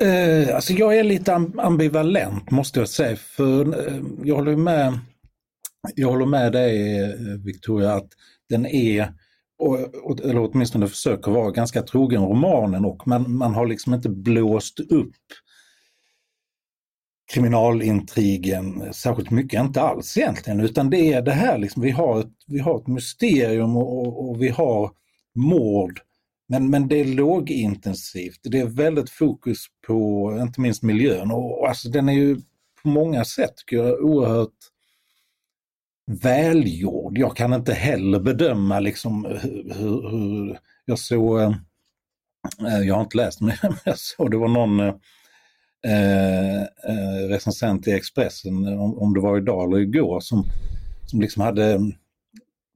Eh, 0.03 0.55
alltså 0.55 0.73
jag 0.73 0.97
är 0.97 1.03
lite 1.03 1.33
am- 1.33 1.59
ambivalent 1.59 2.51
måste 2.51 2.79
jag 2.79 2.89
säga 2.89 3.15
för 3.15 3.87
eh, 3.87 4.01
jag 4.23 4.35
håller 4.35 4.55
med 4.55 4.99
jag 5.95 6.07
håller 6.09 6.25
med 6.25 6.51
dig 6.51 6.99
eh, 7.03 7.09
Victoria 7.45 7.93
att 7.93 8.07
den 8.49 8.65
är, 8.65 9.13
och, 9.57 9.79
och, 10.05 10.19
eller 10.19 10.39
åtminstone 10.51 10.87
försöker 10.87 11.31
vara 11.31 11.51
ganska 11.51 11.81
trogen 11.81 12.21
romanen 12.25 12.85
och 12.85 13.07
man, 13.07 13.37
man 13.37 13.53
har 13.53 13.67
liksom 13.67 13.93
inte 13.93 14.09
blåst 14.09 14.79
upp 14.79 15.15
kriminalintrigen 17.33 18.93
särskilt 18.93 19.31
mycket, 19.31 19.61
inte 19.61 19.81
alls 19.81 20.17
egentligen, 20.17 20.59
utan 20.59 20.89
det 20.89 21.13
är 21.13 21.21
det 21.21 21.31
här 21.31 21.57
liksom, 21.57 21.81
vi 21.81 21.91
har 21.91 22.19
ett, 22.19 22.33
vi 22.47 22.59
har 22.59 22.79
ett 22.79 22.87
mysterium 22.87 23.77
och, 23.77 23.99
och, 23.99 24.29
och 24.29 24.41
vi 24.41 24.49
har 24.49 24.91
mord 25.35 25.99
men, 26.47 26.69
men 26.69 26.87
det 26.87 26.99
är 26.99 27.05
lågintensivt. 27.05 28.39
Det 28.43 28.59
är 28.59 28.65
väldigt 28.65 29.09
fokus 29.09 29.65
på 29.87 30.29
inte 30.41 30.61
minst 30.61 30.83
miljön 30.83 31.31
och, 31.31 31.59
och 31.59 31.67
alltså 31.67 31.89
den 31.89 32.09
är 32.09 32.13
ju 32.13 32.35
på 32.81 32.87
många 32.87 33.25
sätt 33.25 33.53
jag, 33.71 34.03
oerhört 34.03 34.57
välgjord. 36.21 37.17
Jag 37.17 37.37
kan 37.37 37.53
inte 37.53 37.73
heller 37.73 38.19
bedöma 38.19 38.79
liksom 38.79 39.25
hur, 39.25 39.73
hur, 39.73 40.09
hur 40.09 40.59
jag 40.85 40.99
såg, 40.99 41.41
eh, 41.41 42.79
jag 42.85 42.95
har 42.95 43.01
inte 43.01 43.17
läst 43.17 43.41
men 43.41 43.55
jag 43.85 43.99
såg 43.99 44.31
det 44.31 44.37
var 44.37 44.47
någon 44.47 44.79
eh, 44.79 44.95
eh, 45.87 46.61
eh, 46.61 47.27
recensent 47.29 47.87
i 47.87 47.91
Expressen, 47.91 48.67
om, 48.67 48.97
om 48.97 49.13
det 49.13 49.19
var 49.19 49.37
idag 49.37 49.63
eller 49.67 49.81
igår, 49.81 50.19
som, 50.19 50.43
som 51.05 51.21
liksom 51.21 51.41
hade 51.43 51.79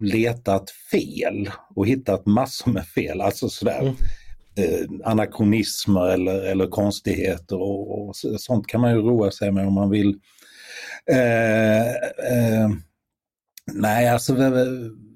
letat 0.03 0.69
fel 0.91 1.49
och 1.75 1.87
hittat 1.87 2.25
massor 2.25 2.71
med 2.71 2.85
fel, 2.85 3.21
alltså 3.21 3.49
sådär 3.49 3.79
Mm. 3.81 3.93
eh, 4.57 5.09
anakronismer 5.11 6.07
eller, 6.09 6.41
eller 6.51 6.67
konstigheter 6.67 7.55
och, 7.61 8.07
och 8.07 8.15
så- 8.15 8.37
sånt 8.37 8.67
kan 8.67 8.81
man 8.81 8.91
ju 8.91 9.01
roa 9.01 9.31
sig 9.31 9.51
med 9.51 9.67
om 9.67 9.73
man 9.73 9.89
vill. 9.89 10.19
Eh, 11.11 11.87
eh, 11.91 12.69
nej, 13.73 14.07
alltså 14.09 14.35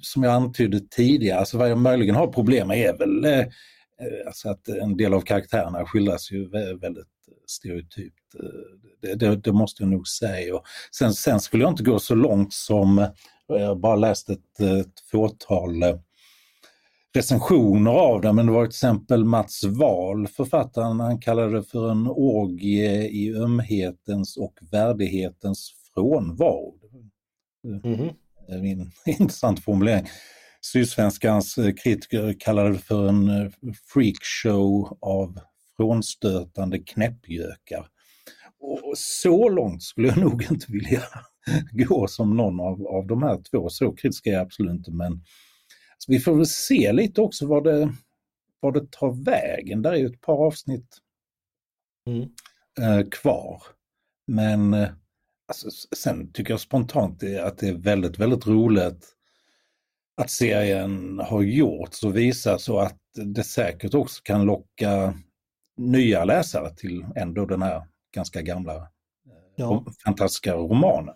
som 0.02 0.24
jag 0.24 0.34
antydde 0.34 0.80
tidigare, 0.80 1.40
alltså 1.40 1.58
vad 1.58 1.70
jag 1.72 1.78
möjligen 1.78 2.16
har 2.16 2.28
problem 2.28 2.68
med 2.68 2.78
är 2.80 2.98
väl 2.98 3.26
eh, 3.26 3.40
eh, 3.40 3.48
alltså 4.28 4.50
att 4.50 4.68
en 4.68 4.98
del 4.98 5.14
av 5.14 5.22
karaktärerna 5.22 5.86
skildras 5.86 6.32
ju 6.32 6.50
vä- 6.50 6.82
väldigt 6.82 7.08
stereotypt. 7.52 8.36
Eh, 8.40 8.90
Det, 9.02 9.16
det, 9.16 9.36
det 9.36 9.52
måste 9.52 9.84
jag 9.84 9.90
nog 9.92 10.08
säga. 10.08 10.56
Och 10.56 10.64
sen, 10.98 11.14
sen 11.14 11.40
skulle 11.40 11.64
jag 11.64 11.72
inte 11.72 11.84
gå 11.84 12.00
så 12.00 12.16
långt 12.16 12.54
som, 12.54 13.00
eh, 13.00 13.10
jag 13.48 13.80
bara 13.80 13.96
läst 13.96 14.30
ett, 14.30 14.60
ett 14.60 15.00
fåtal 15.12 15.84
eh, 15.84 15.96
recensioner 17.14 17.92
av 17.92 18.22
den, 18.22 18.36
men 18.36 18.46
det 18.46 18.52
var 18.52 18.66
till 18.66 18.70
exempel 18.70 19.26
Mats 19.26 19.64
Wahl, 19.64 20.28
författaren, 20.28 21.00
han 21.00 21.20
kallade 21.20 21.54
det 21.56 21.64
för 21.64 21.92
en 21.92 22.08
orgie 22.08 23.08
i 23.10 23.36
ömhetens 23.36 24.38
och 24.38 24.54
värdighetens 24.72 25.72
frånvaro. 25.94 26.74
Det 28.48 28.54
är 28.54 28.58
en 28.58 28.92
intressant 29.20 29.64
formulering. 29.64 30.06
Sydsvenskans 30.62 31.56
kritiker 31.84 32.36
kallade 32.40 32.72
det 32.72 32.80
för 32.80 33.08
en 33.10 33.52
freakshow 33.94 34.98
av 35.02 35.40
frånstötande 35.82 36.80
knäppjökar. 36.80 37.88
Och 38.60 38.94
så 38.98 39.50
långt 39.50 39.84
skulle 39.84 40.08
jag 40.08 40.18
nog 40.22 40.48
inte 40.52 40.72
vilja 40.72 41.02
gå 41.72 42.08
som 42.08 42.38
någon 42.38 42.60
av, 42.60 42.88
av 42.88 43.08
de 43.08 43.24
här 43.24 43.42
två. 43.52 43.70
Så 43.70 43.96
kritisk 43.96 44.28
är 44.28 44.32
jag 44.32 44.42
absolut 44.42 44.72
inte 44.72 44.92
men 44.92 45.24
så 45.98 46.12
vi 46.12 46.20
får 46.20 46.36
väl 46.36 46.46
se 46.46 46.94
lite 46.94 47.22
också 47.22 47.48
vad 47.48 47.64
det, 47.64 47.94
vad 48.60 48.74
det 48.74 48.92
tar 48.92 49.24
vägen. 49.24 49.82
Där 49.82 49.92
är 49.92 49.98
ju 49.98 50.06
ett 50.06 50.22
par 50.22 50.46
avsnitt 50.46 50.98
Mm. 52.08 52.30
eh, 52.80 53.10
kvar. 53.10 53.64
Men 54.28 54.74
eh, 54.74 54.90
alltså, 55.48 55.70
sen 55.96 56.32
tycker 56.34 56.54
jag 56.54 56.60
spontant 56.60 57.24
att 57.24 57.58
det 57.58 57.68
är 57.68 57.74
väldigt, 57.78 58.20
väldigt 58.20 58.48
roligt 58.48 59.16
att 60.18 60.30
serien 60.30 61.20
har 61.20 61.42
gjorts 61.42 62.04
och 62.04 62.18
visar 62.18 62.58
så 62.58 62.80
att 62.80 63.00
det 63.14 63.44
säkert 63.44 63.94
också 63.94 64.22
kan 64.24 64.46
locka 64.46 65.14
nya 65.78 66.26
läsare 66.26 66.76
till 66.76 67.06
ändå 67.16 67.46
den 67.46 67.62
här 67.62 67.84
ganska 68.16 68.42
gamla 68.42 68.76
eh, 68.76 68.82
Ja. 69.56 69.86
fantastiska 70.06 70.56
romanen. 70.56 71.16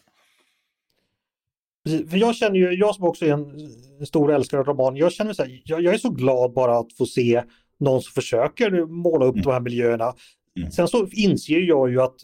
Precis, 1.84 2.10
För 2.10 2.18
jag 2.18 2.36
känner 2.36 2.56
ju, 2.56 2.72
jag 2.74 2.96
som 2.96 3.04
också 3.06 3.26
är 3.26 3.32
en 3.32 4.06
stor 4.06 4.32
älskare 4.32 4.62
av 4.62 4.68
roman, 4.68 4.96
jag 4.96 5.12
känner 5.12 5.34
så 5.34 5.44
här, 5.44 5.62
jag, 5.66 5.82
jag 5.82 5.94
är 5.94 5.98
så 5.98 6.10
glad 6.10 6.54
bara 6.54 6.78
att 6.78 6.94
få 6.98 7.06
se 7.06 7.44
någon 7.78 8.02
som 8.02 8.12
försöker 8.14 8.86
måla 8.86 9.26
upp 9.26 9.36
mm. 9.36 9.44
de 9.44 9.52
här 9.54 9.60
miljöerna. 9.60 10.14
Mm. 10.58 10.72
Sen 10.72 10.88
så 10.88 11.08
inser 11.08 11.60
jag 11.60 11.90
ju 11.90 12.02
att 12.02 12.16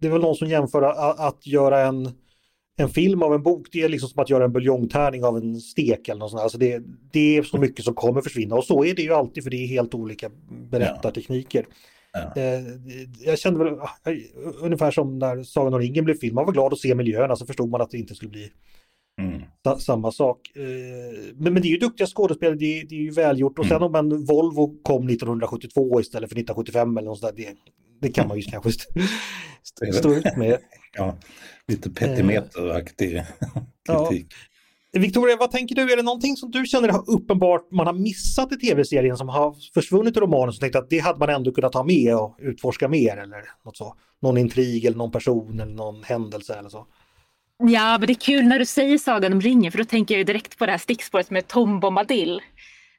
det 0.00 0.06
är 0.06 0.12
väl 0.12 0.20
någon 0.20 0.36
som 0.36 0.48
jämför 0.48 0.82
att, 0.82 1.20
att 1.20 1.46
göra 1.46 1.80
en, 1.80 2.10
en 2.76 2.88
film 2.88 3.22
av 3.22 3.34
en 3.34 3.42
bok, 3.42 3.68
det 3.72 3.82
är 3.82 3.88
liksom 3.88 4.08
som 4.08 4.22
att 4.22 4.30
göra 4.30 4.44
en 4.44 4.52
buljongtärning 4.52 5.24
av 5.24 5.36
en 5.36 5.60
stek 5.60 6.08
eller 6.08 6.18
något 6.18 6.30
sånt. 6.30 6.42
Alltså 6.42 6.58
det, 6.58 6.82
det 7.12 7.36
är 7.36 7.42
så 7.42 7.58
mycket 7.58 7.84
som 7.84 7.94
kommer 7.94 8.20
försvinna 8.20 8.54
och 8.54 8.64
så 8.64 8.84
är 8.84 8.94
det 8.94 9.02
ju 9.02 9.12
alltid 9.12 9.42
för 9.42 9.50
det 9.50 9.56
är 9.56 9.66
helt 9.66 9.94
olika 9.94 10.30
berättartekniker. 10.70 11.66
Ja. 12.12 12.42
Eh, 12.42 12.62
jag 13.24 13.38
kände 13.38 13.64
väl 13.64 13.74
ungefär 14.60 14.90
som 14.90 15.18
när 15.18 15.42
Sagan 15.42 15.74
om 15.74 15.80
ringen 15.80 16.04
blev 16.04 16.14
film, 16.14 16.34
man 16.34 16.46
var 16.46 16.52
glad 16.52 16.72
att 16.72 16.78
se 16.78 16.94
miljöerna 16.94 17.36
så 17.36 17.46
förstod 17.46 17.70
man 17.70 17.80
att 17.80 17.90
det 17.90 17.98
inte 17.98 18.14
skulle 18.14 18.30
bli 18.30 18.50
Mm. 19.20 19.42
Samma 19.78 20.12
sak. 20.12 20.38
Eh, 20.56 20.62
men, 21.34 21.52
men 21.52 21.62
det 21.62 21.68
är 21.68 21.70
ju 21.70 21.78
duktiga 21.78 22.06
skådespelare, 22.06 22.56
det, 22.56 22.80
är, 22.80 22.86
det 22.86 22.94
är 22.94 23.00
ju 23.00 23.10
välgjort. 23.10 23.58
Och 23.58 23.66
sen 23.66 23.76
mm. 23.76 23.88
om 23.88 23.94
en 23.94 24.24
Volvo 24.24 24.82
kom 24.82 25.08
1972 25.08 26.00
istället 26.00 26.30
för 26.30 26.36
1975 26.36 26.96
eller 26.96 27.08
något 27.08 27.18
sånt 27.18 27.36
där, 27.36 27.44
det, 27.44 27.56
det 28.00 28.12
kan 28.12 28.28
man 28.28 28.36
ju 28.36 28.42
kanske 28.42 28.68
st 28.68 29.92
stå 29.92 30.14
ut 30.14 30.36
med. 30.36 30.58
Ja, 30.96 31.16
lite 31.68 31.90
petimeteraktig 31.90 33.22
kritik. 33.88 34.26
Ja. 34.92 35.00
Victoria, 35.00 35.36
vad 35.36 35.50
tänker 35.50 35.74
du? 35.74 35.92
Är 35.92 35.96
det 35.96 36.02
någonting 36.02 36.36
som 36.36 36.50
du 36.50 36.66
känner 36.66 36.88
har 36.88 37.10
uppenbart 37.10 37.70
man 37.70 37.86
har 37.86 37.94
missat 37.94 38.52
i 38.52 38.56
tv-serien 38.56 39.16
som 39.16 39.28
har 39.28 39.56
försvunnit 39.74 40.16
i 40.16 40.20
romanen 40.20 40.52
som 40.52 40.60
tänkte 40.60 40.78
att 40.78 40.90
det 40.90 40.98
hade 40.98 41.18
man 41.18 41.28
ändå 41.28 41.52
kunnat 41.52 41.74
ha 41.74 41.84
med 41.84 42.16
och 42.16 42.36
utforska 42.38 42.88
mer 42.88 43.16
eller 43.16 43.44
något 43.64 43.76
så? 43.76 43.96
Någon 44.22 44.38
intrig 44.38 44.84
eller 44.84 44.96
någon 44.96 45.10
person 45.10 45.60
eller 45.60 45.74
någon 45.74 46.02
händelse 46.02 46.54
eller 46.54 46.68
så? 46.68 46.86
Ja, 47.58 47.98
men 47.98 48.06
det 48.06 48.12
är 48.12 48.14
kul 48.14 48.44
när 48.44 48.58
du 48.58 48.66
säger 48.66 48.98
Sagan 48.98 49.32
om 49.32 49.40
ringen 49.40 49.72
för 49.72 49.78
då 49.78 49.84
tänker 49.84 50.16
jag 50.16 50.26
direkt 50.26 50.58
på 50.58 50.66
det 50.66 50.72
här 50.72 50.78
stickspåret 50.78 51.30
med 51.30 51.48
Tom 51.48 51.80
Bombadil. 51.80 52.40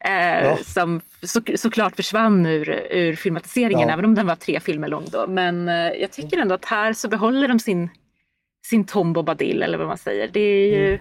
Eh, 0.05 0.43
ja. 0.43 0.57
Som 0.57 1.01
så, 1.21 1.41
såklart 1.55 1.95
försvann 1.95 2.45
ur, 2.45 2.69
ur 2.91 3.15
filmatiseringen, 3.15 3.87
ja. 3.87 3.93
även 3.93 4.05
om 4.05 4.15
den 4.15 4.27
var 4.27 4.35
tre 4.35 4.59
filmer 4.59 4.87
lång 4.87 5.05
då. 5.11 5.27
Men 5.27 5.69
eh, 5.69 5.75
jag 5.75 6.11
tycker 6.11 6.37
ändå 6.37 6.55
att 6.55 6.65
här 6.65 6.93
så 6.93 7.07
behåller 7.07 7.47
de 7.47 7.59
sin, 7.59 7.89
sin 8.65 8.85
Tom 8.85 9.13
Bombadil, 9.13 9.63
eller 9.63 9.77
vad 9.77 9.87
man 9.87 9.97
säger. 9.97 10.27
Det 10.27 10.39
är 10.39 10.67
ju, 10.67 10.99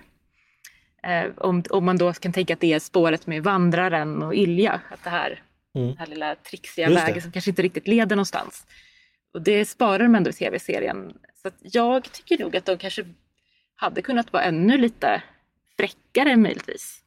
mm. 1.03 1.27
eh, 1.27 1.33
om, 1.39 1.63
om 1.71 1.85
man 1.85 1.99
då 1.99 2.13
kan 2.13 2.33
tänka 2.33 2.55
att 2.55 2.61
det 2.61 2.73
är 2.73 2.79
spåret 2.79 3.27
med 3.27 3.45
Vandraren 3.45 4.23
och 4.23 4.35
Ilja, 4.35 4.81
att 4.91 5.05
det 5.05 5.11
här, 5.11 5.43
mm. 5.75 5.89
den 5.89 5.97
här 5.99 6.07
lilla 6.07 6.35
trixiga 6.35 6.91
vägen 6.91 7.23
som 7.23 7.33
kanske 7.33 7.51
inte 7.51 7.63
riktigt 7.63 7.89
leder 7.89 8.17
någonstans. 8.17 8.67
Och 9.35 9.43
det 9.43 9.65
sparar 9.65 9.99
de 9.99 10.15
ändå 10.15 10.31
i 10.31 10.33
tv-serien. 10.33 11.13
Så 11.43 11.51
jag 11.61 12.13
tycker 12.13 12.39
nog 12.39 12.57
att 12.57 12.65
de 12.65 12.79
kanske 12.79 13.05
hade 13.77 14.03
kunnat 14.03 14.33
vara 14.33 14.43
ännu 14.43 14.79
lite 14.79 15.23
fräckare 15.77 16.37
möjligtvis. 16.37 17.02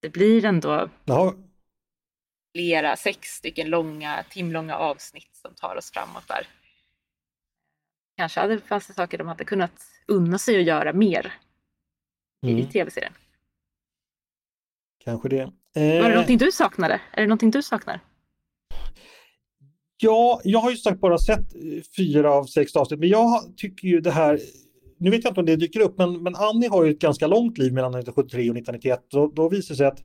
Det 0.00 0.08
blir 0.08 0.44
ändå 0.44 0.90
Jaha. 1.04 1.34
flera, 2.54 2.96
sex 2.96 3.28
stycken 3.28 3.70
långa, 3.70 4.24
timlånga 4.30 4.76
avsnitt 4.76 5.30
som 5.32 5.54
tar 5.54 5.76
oss 5.76 5.90
framåt 5.90 6.28
där. 6.28 6.46
Kanske 8.16 8.40
hade, 8.40 8.60
fanns 8.60 8.86
det 8.86 8.92
saker 8.92 9.18
de 9.18 9.28
hade 9.28 9.44
kunnat 9.44 9.72
unna 10.06 10.38
sig 10.38 10.60
att 10.60 10.66
göra 10.66 10.92
mer 10.92 11.34
mm. 12.46 12.58
i 12.58 12.66
tv-serien. 12.66 13.12
Kanske 15.04 15.28
det. 15.28 15.40
Eh... 15.40 15.48
Var 15.74 15.82
det 15.82 16.06
eh, 16.06 16.10
någonting 16.10 16.38
du 16.38 16.52
saknade? 16.52 17.00
Är 17.12 17.20
det 17.20 17.26
någonting 17.26 17.50
du 17.50 17.62
saknar? 17.62 18.00
Ja, 19.96 20.40
jag 20.44 20.58
har 20.58 20.70
ju 20.70 20.76
sagt 20.76 21.00
bara 21.00 21.18
sett 21.18 21.52
fyra 21.96 22.32
av 22.32 22.44
sex 22.44 22.76
avsnitt, 22.76 23.00
men 23.00 23.08
jag 23.08 23.56
tycker 23.56 23.88
ju 23.88 24.00
det 24.00 24.10
här 24.10 24.40
nu 25.00 25.10
vet 25.10 25.24
jag 25.24 25.30
inte 25.30 25.40
om 25.40 25.46
det 25.46 25.56
dyker 25.56 25.80
upp, 25.80 25.98
men, 25.98 26.22
men 26.22 26.34
Annie 26.36 26.68
har 26.68 26.84
ju 26.84 26.90
ett 26.90 26.98
ganska 26.98 27.26
långt 27.26 27.58
liv 27.58 27.72
mellan 27.72 27.94
1973 27.94 28.50
och 28.50 28.56
1991. 28.56 29.06
Då, 29.10 29.32
då 29.34 29.48
visar 29.48 29.74
det 29.74 29.76
sig 29.76 29.86
att 29.86 30.04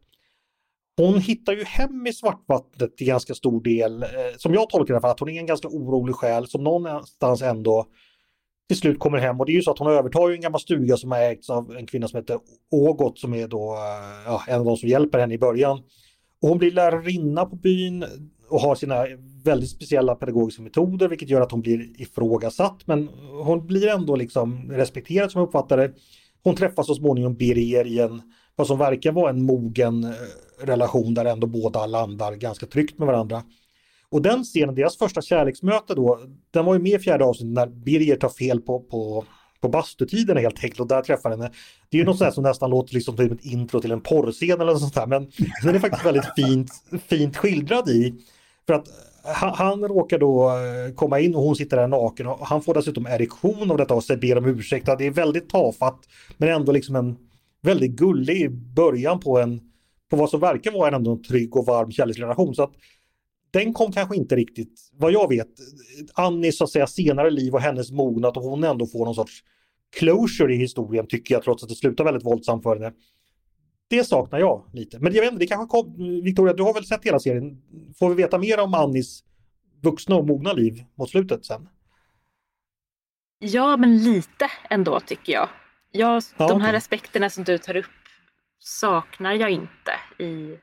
hon 0.98 1.22
hittar 1.22 1.54
ju 1.54 1.64
hem 1.64 2.08
i 2.08 2.14
svartvattnet 2.14 2.98
till 2.98 3.08
ganska 3.08 3.34
stor 3.34 3.64
del, 3.64 4.04
eh, 4.04 4.10
som 4.38 4.54
jag 4.54 4.70
tolkar 4.70 4.94
det 4.94 5.02
för 5.02 5.08
att 5.08 5.20
hon 5.20 5.30
är 5.30 5.40
en 5.40 5.46
ganska 5.46 5.68
orolig 5.68 6.16
själ 6.16 6.48
som 6.48 6.64
någonstans 6.64 7.42
ändå 7.42 7.86
till 8.68 8.78
slut 8.78 9.00
kommer 9.00 9.18
hem 9.18 9.40
och 9.40 9.46
det 9.46 9.52
är 9.52 9.56
ju 9.56 9.62
så 9.62 9.72
att 9.72 9.80
hon 9.80 9.92
övertar 9.92 10.30
ju 10.30 10.36
en 10.36 10.42
gammal 10.42 10.62
stuga 10.62 10.98
som 10.98 11.12
har 11.12 11.20
ägts 11.20 11.50
av 11.50 11.78
en 11.78 11.88
kvinna 11.88 12.08
som 12.08 12.18
heter 12.18 12.40
Ågot 12.72 13.20
som 13.20 13.34
är 13.34 13.48
då 13.48 13.74
eh, 13.74 14.24
ja, 14.26 14.44
en 14.48 14.60
av 14.60 14.66
de 14.66 14.78
som 14.78 14.90
hjälper 14.90 15.20
henne 15.20 15.34
i 15.34 15.38
början. 15.38 15.78
Och 16.42 16.50
hon 16.50 16.58
blir 16.58 16.72
lärarinna 16.72 17.46
på 17.46 17.56
byn 17.56 18.06
och 18.50 18.60
har 18.60 18.76
sina 18.76 19.06
väldigt 19.44 19.70
speciella 19.70 20.16
pedagogiska 20.16 20.62
metoder 20.62 21.08
vilket 21.08 21.30
gör 21.30 21.42
att 21.42 21.52
hon 21.52 21.62
blir 21.62 22.02
ifrågasatt 22.02 22.78
men 22.86 23.10
hon 23.44 23.68
blir 23.68 23.88
ändå 23.88 24.16
liksom 24.16 24.72
respekterad 24.72 25.32
som 25.32 25.40
jag 25.40 25.48
uppfattar 25.48 25.78
det. 25.78 25.92
Hon 26.44 26.56
träffar 26.56 26.84
så 26.84 26.96
småningom 26.96 27.36
Birger 27.36 27.88
i 27.88 28.00
en 28.00 28.22
vad 28.56 28.68
som 28.68 28.78
verkar 28.78 29.12
vara 29.12 29.30
en 29.30 29.44
mogen 29.44 30.04
eh, 30.04 30.12
relation 30.62 31.14
där 31.14 31.26
ändå 31.26 31.48
båda 31.48 31.86
landar 31.86 32.34
ganska 32.34 32.66
tryggt 32.66 33.00
med 33.00 33.08
varandra. 33.08 33.44
Och 34.10 34.22
den 34.22 34.44
scenen, 34.44 34.76
deras 34.76 34.98
första 34.98 35.22
kärleksmöte 35.22 35.96
då, 35.96 36.20
den 36.52 36.66
var 36.66 36.74
ju 36.74 36.80
med 36.80 36.92
i 36.92 37.00
fjärde 37.00 37.26
avsnittet 37.26 37.54
när 37.54 37.68
Birger 37.68 38.16
tar 38.16 38.30
fel 38.30 38.62
på, 38.62 38.80
på, 38.80 39.26
på 39.62 39.70
bastutiderna 39.70 40.40
helt 40.40 40.64
enkelt 40.64 40.80
och 40.80 40.88
där 40.88 41.02
träffar 41.02 41.30
henne. 41.30 41.52
Det 41.90 41.98
är 41.98 42.00
ju 42.00 42.06
något 42.06 42.18
sånt 42.18 42.34
som 42.34 42.44
nästan 42.44 42.70
låter 42.70 42.94
liksom 42.94 43.18
som 43.18 43.26
ett 43.26 43.46
intro 43.46 43.82
till 43.82 43.92
en 43.92 44.02
porrscen 44.02 44.62
eller 44.62 44.72
något 44.72 44.82
sånt 44.82 44.94
där 44.94 45.08
men 45.08 45.32
den 45.64 45.76
är 45.76 45.80
faktiskt 45.80 46.06
väldigt 46.06 46.36
fint, 46.36 46.72
fint 47.08 47.38
skildrad 47.38 47.90
i. 47.90 48.14
För 48.68 48.74
att 48.74 48.88
eh, 48.88 49.32
han, 49.34 49.54
han 49.54 49.84
råkar 49.88 50.20
då 50.20 50.50
eh, 50.50 50.96
komma 50.96 51.20
in 51.20 51.36
och 51.36 51.42
hon 51.42 51.56
sitter 51.56 51.78
där 51.78 51.88
naken 51.88 52.28
och 52.28 52.48
han 52.48 52.62
får 52.62 52.74
dessutom 52.74 53.06
erektion 53.06 53.72
av 53.72 53.78
detta 53.78 53.94
och 53.94 54.04
ber 54.22 54.38
om 54.38 54.46
ursäkt. 54.46 54.86
Det 54.86 55.06
är 55.06 55.12
väldigt 55.12 55.50
tafatt 55.50 56.00
men 56.38 56.50
ändå 56.50 56.72
liksom 56.72 56.96
en 56.96 57.18
väldigt 57.62 57.92
gullig 57.92 58.52
början 58.52 59.20
på 59.20 59.40
en 59.40 59.62
på 60.10 60.16
vad 60.16 60.30
som 60.30 60.40
verkar 60.40 60.72
vara 60.72 60.88
en 60.88 60.94
ändå 60.94 61.18
trygg 61.28 61.56
och 61.56 61.66
varm 61.66 61.92
kärleksrelation. 61.92 62.56
Så 62.56 62.64
att 62.64 62.74
den 63.52 63.74
kom 63.74 63.92
kanske 63.92 64.16
inte 64.16 64.36
riktigt, 64.36 64.92
vad 64.94 65.12
jag 65.12 65.30
vet, 65.30 65.48
Annis 66.14 66.58
så 66.58 66.64
att 66.64 66.70
säga 66.70 66.88
senare 66.88 67.30
liv 67.30 67.54
och 67.54 67.62
hennes 67.62 67.92
mognad 67.92 68.38
och 68.38 68.44
hon 68.44 68.64
ändå 68.64 68.88
får 68.88 69.06
någon 69.06 69.16
sorts 69.16 69.44
closure 70.00 70.54
i 70.54 70.58
historien 70.58 71.08
tycker 71.08 71.36
jag 71.36 71.44
trots 71.44 71.64
att 71.64 71.70
det 71.70 71.76
slutar 71.76 72.04
väldigt 72.04 72.26
våldsamt 72.26 72.64
för 72.64 72.76
henne. 72.76 72.92
Det 73.88 74.04
saknar 74.04 74.40
jag 74.40 74.70
lite. 74.74 75.00
Men 75.00 75.14
jag 75.14 75.22
vet 75.22 75.32
inte, 75.32 75.44
det 75.44 75.48
kanske 75.48 75.68
kom, 75.68 75.96
Victoria, 76.24 76.54
du 76.54 76.64
har 76.64 76.74
väl 76.74 76.86
sett 76.86 77.06
hela 77.06 77.20
serien? 77.20 77.62
Får 78.00 78.10
vi 78.10 78.16
veta 78.16 78.38
mer 78.38 78.60
om 78.60 78.74
Annis 78.74 79.24
vuxna 79.82 80.16
och 80.16 80.28
mogna 80.28 80.54
liv 80.54 80.84
mot 80.96 81.10
slutet 81.10 81.46
sen? 81.46 81.70
Ja, 83.40 83.78
men 83.78 84.04
lite 84.04 84.52
ändå 84.70 85.00
tycker 85.00 85.34
jag. 85.34 85.50
jag 85.92 86.24
ja, 86.38 86.48
de 86.48 86.62
här 86.62 86.70
okay. 86.70 86.78
aspekterna 86.78 87.30
som 87.30 87.44
du 87.44 87.58
tar 87.58 87.76
upp 87.76 87.86
saknar 88.60 89.34
jag 89.34 89.50
inte 89.50 90.24
i, 90.24 90.58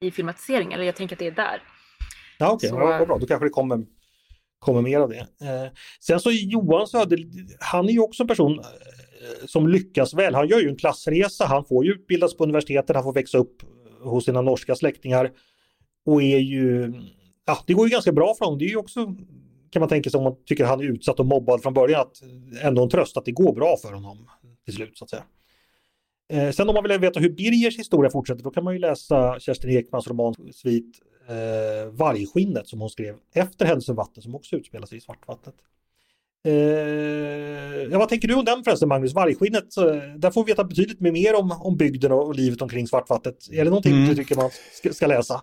i 0.00 0.10
filmatiseringen. 0.10 0.72
Eller 0.72 0.84
jag 0.84 0.96
tänker 0.96 1.14
att 1.14 1.18
det 1.18 1.26
är 1.26 1.30
där. 1.30 1.62
Ja, 2.38 2.52
okej, 2.52 2.72
okay. 2.72 2.84
ja, 2.84 2.98
vad 2.98 3.08
bra. 3.08 3.18
Då 3.18 3.26
kanske 3.26 3.46
det 3.46 3.50
kommer, 3.50 3.86
kommer 4.58 4.82
mer 4.82 5.00
av 5.00 5.08
det. 5.08 5.18
Eh, 5.20 5.72
sen 6.00 6.20
så 6.20 6.30
Johan 6.30 6.86
Söder, 6.86 7.18
han 7.60 7.88
är 7.88 7.92
ju 7.92 8.00
också 8.00 8.22
en 8.22 8.28
person 8.28 8.60
Eh, 9.22 9.46
som 9.46 9.68
lyckas 9.68 10.14
väl. 10.14 10.34
Han 10.34 10.48
gör 10.48 10.60
ju 10.60 10.68
en 10.68 10.76
klassresa, 10.76 11.44
han 11.44 11.64
får 11.64 11.84
ju 11.84 11.92
utbildas 11.92 12.36
på 12.36 12.44
universitetet, 12.44 12.96
han 12.96 13.04
får 13.04 13.12
växa 13.12 13.38
upp 13.38 13.62
eh, 13.62 14.08
hos 14.08 14.24
sina 14.24 14.42
norska 14.42 14.74
släktingar. 14.74 15.32
Och 16.06 16.22
är 16.22 16.38
ju, 16.38 16.92
ja 17.46 17.58
det 17.66 17.72
går 17.72 17.86
ju 17.86 17.92
ganska 17.92 18.12
bra 18.12 18.34
för 18.34 18.44
honom. 18.44 18.58
Det 18.58 18.64
är 18.64 18.68
ju 18.68 18.76
också, 18.76 19.14
kan 19.70 19.80
man 19.80 19.88
tänka 19.88 20.10
sig 20.10 20.18
om 20.18 20.24
man 20.24 20.36
tycker 20.46 20.64
han 20.64 20.80
är 20.80 20.84
utsatt 20.84 21.20
och 21.20 21.26
mobbad 21.26 21.62
från 21.62 21.74
början, 21.74 22.00
att 22.00 22.22
ändå 22.62 22.82
en 22.82 22.88
tröst 22.88 23.16
att 23.16 23.24
det 23.24 23.32
går 23.32 23.54
bra 23.54 23.76
för 23.76 23.92
honom 23.92 24.28
till 24.64 24.74
slut 24.74 24.98
så 24.98 25.04
att 25.04 25.10
säga. 25.10 25.24
Eh, 26.32 26.50
sen 26.50 26.68
om 26.68 26.74
man 26.74 26.82
vill 26.82 27.00
veta 27.00 27.20
hur 27.20 27.30
Birgers 27.30 27.78
historia 27.78 28.10
fortsätter, 28.10 28.42
då 28.42 28.50
kan 28.50 28.64
man 28.64 28.74
ju 28.74 28.78
läsa 28.78 29.40
Kerstin 29.40 29.70
Ekmans 29.70 30.08
roman 30.08 30.34
Svit 30.54 31.00
eh, 31.28 31.90
Vargskinnet 31.90 32.68
som 32.68 32.80
hon 32.80 32.90
skrev 32.90 33.16
efter 33.34 33.66
Händelsen 33.66 33.96
vatten 33.96 34.22
som 34.22 34.34
också 34.34 34.56
utspelar 34.56 34.86
sig 34.86 34.98
i 34.98 35.00
Svartvattnet. 35.00 35.54
Eh, 36.48 36.52
ja, 37.90 37.98
vad 37.98 38.08
tänker 38.08 38.28
du 38.28 38.34
om 38.34 38.44
den 38.44 38.64
förresten 38.64 38.88
Magnus? 38.88 39.14
Vargskinnet, 39.14 39.74
där 40.18 40.30
får 40.30 40.44
vi 40.44 40.52
veta 40.52 40.64
betydligt 40.64 41.00
mer 41.00 41.34
om, 41.34 41.52
om 41.52 41.76
bygden 41.76 42.12
och, 42.12 42.34
livet 42.34 42.62
omkring 42.62 42.86
Svartvattnet. 42.86 43.36
Är 43.52 43.64
det 43.64 43.70
någonting 43.70 43.92
mm. 43.92 44.08
du 44.08 44.14
tycker 44.14 44.36
man 44.36 44.50
ska, 44.72 44.92
ska 44.92 45.06
läsa? 45.06 45.42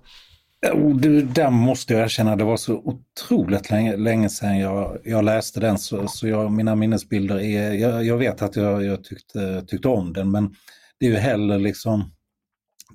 Oh, 0.73 0.95
du, 0.95 1.21
där 1.21 1.49
måste 1.49 1.93
jag 1.93 2.03
erkänna, 2.03 2.35
det 2.35 2.43
var 2.43 2.57
så 2.57 2.73
otroligt 2.75 3.69
länge, 3.69 3.97
länge 3.97 4.29
sedan 4.29 4.59
jag, 4.59 4.97
jag 5.03 5.25
läste 5.25 5.59
den 5.59 5.77
så, 5.77 6.07
så 6.07 6.27
jag, 6.27 6.51
mina 6.51 6.75
minnesbilder 6.75 7.39
är, 7.39 7.73
jag, 7.73 8.05
jag 8.05 8.17
vet 8.17 8.41
att 8.41 8.55
jag, 8.55 8.85
jag 8.85 9.03
tyckte, 9.03 9.63
tyckte 9.67 9.87
om 9.87 10.13
den 10.13 10.31
men 10.31 10.53
det 10.99 11.05
är 11.05 11.09
ju 11.09 11.15
heller 11.15 11.59
liksom, 11.59 12.11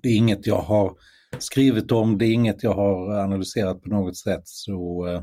det 0.02 0.09
är 0.09 0.16
inget 0.16 0.46
jag 0.46 0.61
har 0.61 0.92
skrivit 1.38 1.92
om, 1.92 2.18
det 2.18 2.26
är 2.26 2.32
inget 2.32 2.62
jag 2.62 2.74
har 2.74 3.18
analyserat 3.18 3.82
på 3.82 3.88
något 3.88 4.16
sätt 4.16 4.42
så 4.44 5.07
eh, 5.07 5.22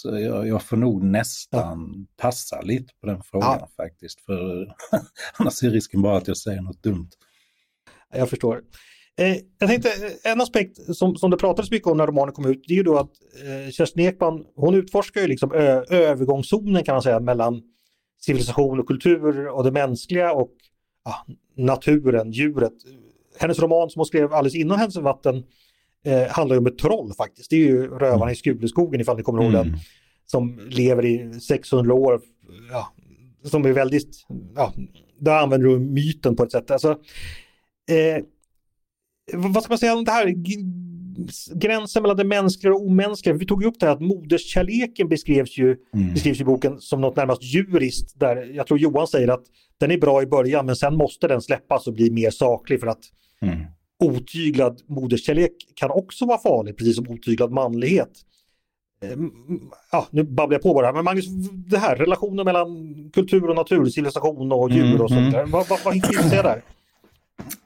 så 0.00 0.18
jag, 0.18 0.48
jag 0.48 0.62
får 0.62 0.76
nog 0.76 1.02
nästan 1.04 1.94
ja. 1.96 2.22
passa 2.22 2.60
lite 2.60 2.94
på 3.00 3.06
den 3.06 3.22
frågan 3.22 3.58
ja. 3.60 3.68
faktiskt. 3.76 4.20
För 4.20 4.74
annars 5.36 5.62
är 5.62 5.70
risken 5.70 6.02
bara 6.02 6.16
att 6.16 6.28
jag 6.28 6.36
säger 6.36 6.60
något 6.60 6.82
dumt. 6.82 7.10
Jag 8.12 8.30
förstår. 8.30 8.62
Eh, 9.18 9.36
jag 9.58 9.68
tänkte 9.68 9.90
en 10.24 10.40
aspekt 10.40 10.96
som, 10.96 11.16
som 11.16 11.30
det 11.30 11.36
pratades 11.36 11.70
mycket 11.70 11.88
om 11.88 11.96
när 11.96 12.06
romanen 12.06 12.34
kom 12.34 12.46
ut, 12.46 12.64
det 12.66 12.74
är 12.74 12.76
ju 12.76 12.82
då 12.82 12.98
att 12.98 13.10
eh, 13.44 13.70
Kerstin 13.70 14.06
Ekman, 14.06 14.44
hon 14.56 14.74
utforskar 14.74 15.20
ju 15.20 15.26
liksom 15.26 15.52
ö, 15.52 15.84
övergångszonen 15.88 16.84
kan 16.84 16.94
man 16.94 17.02
säga 17.02 17.20
mellan 17.20 17.62
civilisation 18.20 18.80
och 18.80 18.86
kultur 18.86 19.48
och 19.48 19.64
det 19.64 19.72
mänskliga 19.72 20.32
och 20.32 20.50
ja, 21.04 21.26
naturen, 21.56 22.32
djuret. 22.32 22.72
Hennes 23.38 23.58
roman 23.58 23.90
som 23.90 24.00
hon 24.00 24.06
skrev 24.06 24.32
alldeles 24.32 24.54
innan 24.54 24.78
Hennes 24.78 24.96
vatten 24.96 25.44
eh, 26.04 26.28
handlar 26.28 26.58
om 26.58 26.66
ett 26.66 26.78
troll 26.78 27.12
faktiskt. 27.16 27.50
Det 27.50 27.56
är 27.56 27.60
ju 27.60 27.86
rövarna 27.88 28.22
Mm. 28.22 28.32
i 28.32 28.36
Skuleskogen 28.36 29.00
ifall 29.00 29.16
ni 29.16 29.22
kommer 29.22 29.42
ihåg 29.42 29.52
den. 29.52 29.76
Som 30.26 30.60
lever 30.68 31.04
i 31.04 31.40
600 31.40 31.94
år. 31.94 32.20
Ja, 32.70 32.92
som 33.44 33.64
är 33.64 33.72
väldigt, 33.72 34.26
ja, 34.54 34.72
där 35.20 35.38
använder 35.42 35.68
du 35.68 35.78
myten 35.78 36.36
på 36.36 36.42
ett 36.42 36.52
sätt. 36.52 36.70
Alltså, 36.70 36.90
eh, 37.90 38.24
vad 39.34 39.62
ska 39.62 39.72
man 39.72 39.78
säga 39.78 39.94
om 39.94 40.04
det 40.04 40.10
här? 40.10 40.34
Gränsen 41.54 42.02
mellan 42.02 42.16
det 42.16 42.24
mänskliga 42.24 42.74
och 42.74 42.86
omänskliga. 42.86 43.34
Vi 43.34 43.46
tog 43.46 43.62
ju 43.62 43.68
upp 43.68 43.80
det 43.80 43.86
här 43.86 43.92
att 43.92 44.00
moderskärleken 44.00 45.08
beskrevs 45.08 45.58
ju, 45.58 45.76
Mm. 45.94 46.12
beskrivs 46.14 46.40
i 46.40 46.44
boken 46.44 46.80
som 46.80 47.00
något 47.00 47.16
närmast 47.16 47.42
djuriskt. 47.42 48.20
Där 48.20 48.36
jag 48.54 48.66
tror 48.66 48.78
Johan 48.78 49.06
säger 49.06 49.28
att 49.28 49.42
den 49.78 49.90
är 49.90 49.98
bra 49.98 50.22
i 50.22 50.26
början 50.26 50.66
men 50.66 50.76
sen 50.76 50.96
måste 50.96 51.28
den 51.28 51.42
släppas 51.42 51.86
och 51.86 51.94
bli 51.94 52.10
mer 52.10 52.30
saklig 52.30 52.80
för 52.80 52.86
att 52.86 53.00
Mm. 53.42 53.58
Otyglad 54.00 54.80
moderskärlek 54.86 55.52
kan 55.74 55.90
också 55.90 56.26
vara 56.26 56.38
farlig, 56.38 56.76
precis 56.76 56.96
som 56.96 57.08
otyglad 57.08 57.50
manlighet. 57.52 58.10
Eh, 59.04 59.16
Ja, 59.92 60.06
nu 60.10 60.22
babblar 60.22 60.54
jag 60.54 60.62
på 60.62 60.74
bara, 60.74 60.92
men 60.92 61.04
Magnus, 61.04 61.26
det 61.50 61.78
här 61.78 61.96
relationen 61.96 62.44
mellan 62.44 62.94
kultur 63.12 63.48
och 63.48 63.56
natur, 63.56 63.84
civilisation 63.86 64.52
och 64.52 64.70
djur 64.70 65.00
och 65.00 65.10
Mm, 65.10 65.22
sånt 65.22 65.32
där. 65.32 65.46
Vad, 65.46 65.68
vad, 65.68 65.80
vad 65.84 65.94
hinner 65.94 66.08
du 66.22 66.28
säga 66.28 66.42
där? 66.42 66.62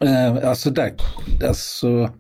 Eh, 0.01 0.49
alltså 0.49 0.70
där, 0.70 0.93
alltså, 1.49 2.11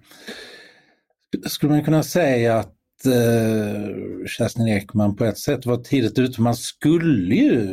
skulle 1.46 1.72
man 1.72 1.84
kunna 1.84 2.02
säga 2.02 2.56
att 2.58 3.06
eh, 3.06 4.26
Kerstin 4.26 4.68
Ekman 4.68 5.16
på 5.16 5.24
ett 5.24 5.38
sätt 5.38 5.66
var 5.66 5.76
tidigt 5.76 6.18
ute. 6.18 6.40
Man 6.40 6.54
skulle 6.54 7.34
ju, 7.34 7.66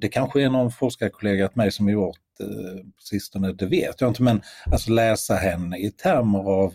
det 0.00 0.08
kanske 0.08 0.42
är 0.42 0.50
någon 0.50 0.70
forskarkollega 0.70 1.48
till 1.48 1.56
mig 1.58 1.72
som 1.72 1.88
gjort 1.88 2.16
Eh, 2.40 2.76
på 2.76 3.02
sistone, 3.02 3.52
det 3.52 3.66
vet 3.66 4.00
jag 4.00 4.10
inte, 4.10 4.22
men 4.22 4.42
alltså 4.66 4.92
läsa 4.92 5.34
henne 5.34 5.78
i 5.78 5.90
termer 5.90 6.50
av 6.50 6.74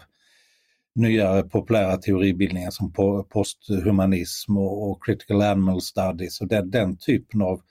nyare 0.95 1.43
populära 1.43 1.97
teoribildningar 1.97 2.71
som 2.71 2.93
posthumanism 3.29 4.57
och, 4.57 4.89
och 4.89 5.03
critical 5.03 5.41
animal 5.41 5.81
studies 5.81 6.41
och 6.41 6.47
den, 6.47 6.69
den 6.71 6.97
typen 6.97 7.41
av 7.41 7.61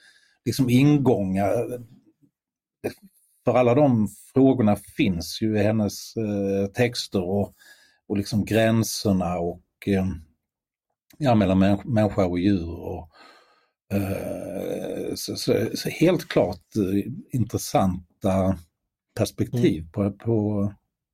liksom 0.44 0.70
ingångar 0.70 1.78
för 3.44 3.54
alla 3.54 3.74
de 3.74 4.08
frågorna 4.34 4.76
finns 4.76 5.42
ju 5.42 5.58
i 5.58 5.62
hennes 5.62 6.16
eh, 6.16 6.66
texter 6.66 7.22
och, 7.22 7.54
och 8.08 8.16
liksom 8.16 8.44
gränserna 8.44 9.38
och 9.38 9.62
eh, 9.86 10.06
ja, 11.18 11.34
mellan 11.34 11.58
människa 11.84 12.26
och 12.26 12.38
djur. 12.38 12.70
Och, 12.70 13.10
så, 15.14 15.36
så, 15.36 15.66
så 15.74 15.88
helt 15.88 16.28
klart 16.28 16.76
eh, 16.76 17.12
intressanta 17.32 18.58
perspektiv 19.18 19.84
på, 19.92 20.10
på, 20.10 20.72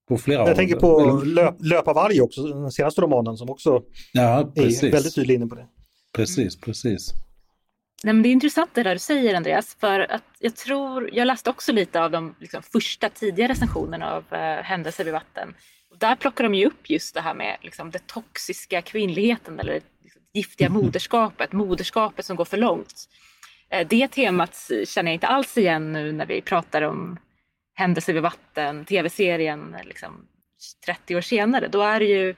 på 0.08 0.18
flera 0.18 0.40
Jag 0.40 0.50
av 0.50 0.54
tänker 0.54 0.76
på 0.76 1.22
löp, 1.24 1.54
Löpa 1.60 1.92
varg 1.92 2.20
också, 2.20 2.42
den 2.42 2.70
senaste 2.70 3.00
romanen 3.00 3.36
som 3.36 3.50
också 3.50 3.82
Ja, 4.12 4.52
är 4.54 4.90
väldigt 4.90 5.14
tydlig 5.14 5.34
inne 5.34 5.46
på 5.46 5.54
det. 5.54 5.66
Precis, 6.12 6.60
precis. 6.60 7.12
Nej, 8.04 8.14
men 8.14 8.22
det 8.22 8.28
är 8.28 8.32
intressant 8.32 8.70
det 8.74 8.82
där 8.82 8.94
du 8.94 8.98
säger 8.98 9.34
Andreas, 9.34 9.76
för 9.80 10.00
att 10.00 10.22
jag 10.38 10.56
tror, 10.56 11.10
jag 11.12 11.26
läste 11.26 11.50
också 11.50 11.72
lite 11.72 12.02
av 12.02 12.10
de 12.10 12.34
liksom, 12.40 12.62
första 12.62 13.08
tidiga 13.08 13.48
recensionerna 13.48 14.12
av 14.12 14.24
eh, 14.30 14.62
Händelser 14.62 15.04
vid 15.04 15.12
vatten. 15.12 15.54
Och 15.90 15.98
där 15.98 16.16
plockar 16.16 16.44
de 16.44 16.54
ju 16.54 16.66
upp 16.66 16.90
just 16.90 17.14
det 17.14 17.20
här 17.20 17.34
med 17.34 17.56
liksom, 17.62 17.90
det 17.90 18.06
toxiska 18.06 18.82
kvinnligheten 18.82 19.60
eller 19.60 19.80
giftiga 20.34 20.68
moderskapet, 20.68 21.52
moderskapet 21.52 22.24
som 22.24 22.36
går 22.36 22.44
för 22.44 22.56
långt. 22.56 23.08
Eh, 23.68 23.86
det 23.88 24.08
temat 24.08 24.70
känner 24.86 25.10
jag 25.10 25.16
inte 25.16 25.26
alls 25.26 25.58
igen 25.58 25.92
nu 25.92 26.12
när 26.12 26.26
vi 26.26 26.40
pratar 26.40 26.82
om 26.82 27.18
Händelser 27.76 28.12
vid 28.12 28.22
vatten, 28.22 28.84
tv-serien 28.84 29.76
liksom, 29.84 30.26
30 30.86 31.16
år 31.16 31.20
senare. 31.20 31.68
Då 31.68 31.82
är 31.82 32.00
det 32.00 32.06
ju 32.06 32.34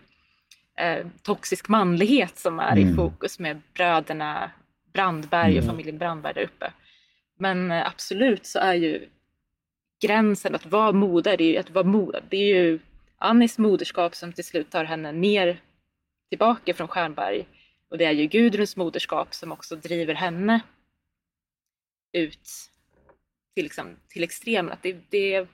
eh, 0.79 1.07
toxisk 1.23 1.69
manlighet 1.69 2.39
som 2.39 2.61
är 2.61 2.79
i 2.79 2.83
Mm. 2.83 2.97
fokus 2.97 3.39
med 3.39 3.61
bröderna 3.75 4.51
Brandberg 4.93 5.53
och 5.59 5.63
Mm. 5.63 5.67
familjen 5.67 5.99
Brandberg 5.99 6.35
där 6.35 6.43
uppe. 6.43 6.73
Men 7.39 7.71
eh, 7.71 7.87
absolut 7.87 8.47
så 8.47 8.59
är 8.59 8.75
ju 8.75 9.09
gränsen 10.03 10.55
att 10.55 10.67
vara 10.67 10.93
moder, 10.93 11.37
det 11.37 11.45
är 11.45 11.53
ju 11.53 11.59
att 11.59 11.71
vara 11.71 11.85
moder. 11.85 12.23
Det 12.29 12.37
är 12.37 12.57
ju 12.57 12.79
Annis 13.19 13.59
moderskap 13.59 14.15
som 14.15 14.33
till 14.33 14.45
slut 14.45 14.71
tar 14.71 14.85
henne 14.85 15.13
ner 15.13 15.61
tillbaka 16.29 16.75
från 16.75 16.89
Stjärnberg. 16.89 17.47
Och 17.89 17.99
det 17.99 18.05
är 18.05 18.13
ju 18.13 18.27
Gudruns 18.27 18.77
moderskap 18.77 19.35
som 19.35 19.53
också 19.53 19.77
driver 19.77 20.15
henne 20.15 20.61
ut 22.13 22.49
till, 23.55 23.65
liksom, 23.65 23.97
till 24.09 24.25
extremen. 24.25 24.73
Att 24.73 24.83
det, 24.83 24.97
det, 25.11 25.49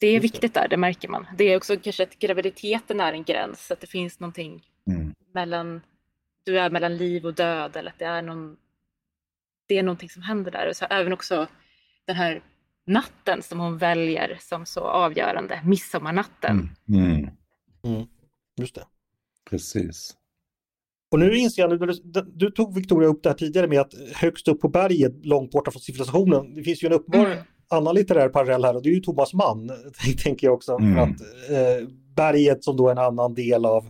det 0.00 0.06
är 0.06 0.20
viktigt 0.20 0.54
där, 0.54 0.68
det 0.68 0.76
märker 0.76 1.08
man. 1.08 1.26
Det 1.38 1.44
är 1.44 1.56
också 1.56 1.76
kanske 1.76 2.02
att 2.02 2.18
graviditeten 2.18 3.00
är 3.00 3.12
en 3.12 3.24
gräns, 3.24 3.70
att 3.70 3.80
det 3.80 3.86
finns 3.86 4.20
någonting 4.20 4.70
Mm. 4.86 5.14
mellan, 5.32 5.80
du 6.44 6.58
är 6.58 6.70
mellan 6.70 6.96
liv 6.96 7.26
och 7.26 7.34
död 7.34 7.76
eller 7.76 7.90
att 7.90 7.98
det 7.98 8.04
är 8.04 8.22
någon, 8.22 8.56
det 9.66 9.78
är 9.78 9.82
någonting 9.82 10.10
som 10.10 10.22
händer 10.22 10.50
där. 10.50 10.68
Och 10.68 10.76
så 10.76 10.84
även 10.90 11.12
också 11.12 11.46
den 12.04 12.16
här 12.16 12.42
natten 12.86 13.42
som 13.42 13.60
hon 13.60 13.78
väljer 13.78 14.38
som 14.40 14.66
så 14.66 14.80
avgörande, 14.80 15.60
midsommarnatten. 15.64 16.70
Mm. 16.88 17.30
Mm. 17.84 18.06
Just 18.56 18.74
det. 18.74 18.86
Precis. 19.50 20.14
Och 21.12 21.18
nu 21.20 21.36
inser 21.36 21.62
jag, 21.62 21.70
nu, 21.70 21.92
du, 22.04 22.32
du 22.34 22.50
tog 22.50 22.74
Victoria 22.74 23.08
upp 23.08 23.22
det 23.22 23.28
här 23.28 23.36
tidigare 23.36 23.68
med 23.68 23.80
att 23.80 23.94
högst 24.14 24.48
upp 24.48 24.60
på 24.60 24.68
berget, 24.68 25.26
långt 25.26 25.50
borta 25.50 25.70
från 25.70 25.82
civilisationen, 25.82 26.54
det 26.54 26.62
finns 26.62 26.82
ju 26.82 26.86
en 26.86 26.92
uppenbar 26.92 27.26
Mm. 27.26 27.38
annan 27.68 27.94
litterär 27.94 28.28
parallell 28.28 28.64
här 28.64 28.76
och 28.76 28.82
det 28.82 28.88
är 28.88 28.94
ju 28.94 29.00
Thomas 29.00 29.34
Mann, 29.34 29.70
tänker 30.22 30.46
jag 30.46 30.54
också. 30.54 30.72
Mm. 30.72 30.98
Att 30.98 31.20
eh, 31.50 31.88
berget 32.16 32.64
som 32.64 32.76
då 32.76 32.88
är 32.88 32.92
en 32.92 32.98
annan 32.98 33.34
del 33.34 33.64
av 33.66 33.88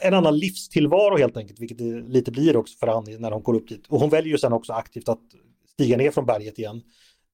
en 0.00 0.14
annan 0.14 0.38
livstillvaro 0.38 1.16
helt 1.16 1.36
enkelt, 1.36 1.60
vilket 1.60 1.78
det 1.78 2.00
lite 2.08 2.30
blir 2.30 2.56
också 2.56 2.78
för 2.78 2.86
Annie 2.86 3.18
när 3.18 3.30
hon 3.30 3.42
går 3.42 3.54
upp 3.54 3.68
dit. 3.68 3.86
Och 3.88 4.00
hon 4.00 4.10
väljer 4.10 4.32
ju 4.32 4.38
sen 4.38 4.52
också 4.52 4.72
aktivt 4.72 5.08
att 5.08 5.20
stiga 5.72 5.96
ner 5.96 6.10
från 6.10 6.26
berget 6.26 6.58
igen. 6.58 6.82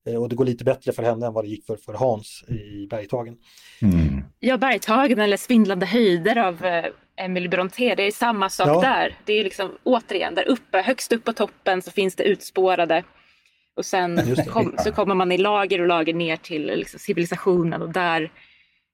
Eh, 0.07 0.14
och 0.14 0.28
det 0.28 0.37
går 0.37 0.45
lite 0.45 0.64
bättre 0.64 0.93
för 0.93 1.03
henne 1.03 1.26
än 1.26 1.33
vad 1.33 1.45
det 1.45 1.49
gick 1.49 1.66
för, 1.66 1.76
för 1.76 1.93
Hans 1.93 2.45
i 2.49 2.87
Bergtagen. 2.87 3.37
Mm. 3.83 4.24
Ja, 4.41 4.59
Bergtagen 4.59 5.18
eller 5.18 5.37
Svindlande 5.37 5.87
höjder 5.87 6.39
av 6.39 6.64
eh, 6.64 6.85
Emily 7.21 7.49
Brontë, 7.49 7.95
det 7.95 8.03
är 8.03 8.11
samma 8.11 8.49
sak 8.49 8.68
Ja. 8.68 8.81
där. 8.81 9.14
Det 9.25 9.33
är 9.33 9.45
liksom 9.45 9.71
återigen 9.85 10.35
där 10.35 10.49
uppe, 10.49 10.79
högst 10.81 11.12
upp 11.12 11.25
på 11.25 11.33
toppen 11.33 11.83
så 11.83 11.91
finns 11.91 12.14
det 12.14 12.25
utspårade. 12.25 13.05
Och 13.77 13.85
sen 13.85 14.37
kom, 14.47 14.75
så 14.79 14.93
kommer 14.93 15.14
man 15.14 15.33
i 15.33 15.39
lager 15.39 15.81
och 15.81 15.87
lager 15.87 16.14
ner 16.14 16.37
till 16.37 16.66
liksom, 16.66 16.99
civilisationen 17.01 17.83
och 17.83 17.93
där 17.93 18.31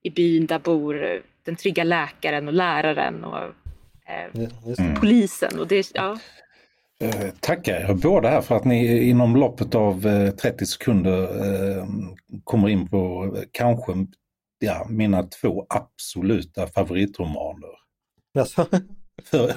i 0.03 0.11
byn 0.11 0.47
där 0.47 0.59
bor 0.59 1.05
eh, 1.05 1.21
den 1.45 1.57
trygga 1.57 1.85
läkaren 1.85 2.49
och 2.49 2.55
läraren 2.55 3.25
och 3.25 3.39
eh, 4.09 4.49
polisen. 5.01 5.59
Och 5.59 5.67
det, 5.67 5.91
ja, 5.95 6.19
Eh, 7.01 7.31
tackar 7.41 7.91
er 7.91 7.95
båda 7.95 8.29
här 8.29 8.41
för 8.41 8.57
att 8.57 8.65
ni 8.65 9.09
inom 9.09 9.37
loppet 9.37 9.75
av 9.75 10.07
eh, 10.07 10.31
30 10.31 10.67
sekunder 10.67 11.23
eh, 11.23 11.87
kommer 12.45 12.69
in 12.69 12.89
på 12.89 13.33
eh, 13.37 13.43
kanske 13.53 13.93
ja, 14.59 14.87
mina 14.91 15.23
två 15.23 15.67
absoluta 15.69 16.67
favoritromaner. 16.67 17.86
Alltså, 18.37 18.69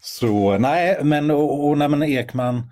så 0.00 0.58
nej, 0.58 1.04
men, 1.04 1.30
och, 1.30 1.68
och 1.68 1.78
nej, 1.78 1.88
men 1.88 2.02
Ekman 2.02 2.62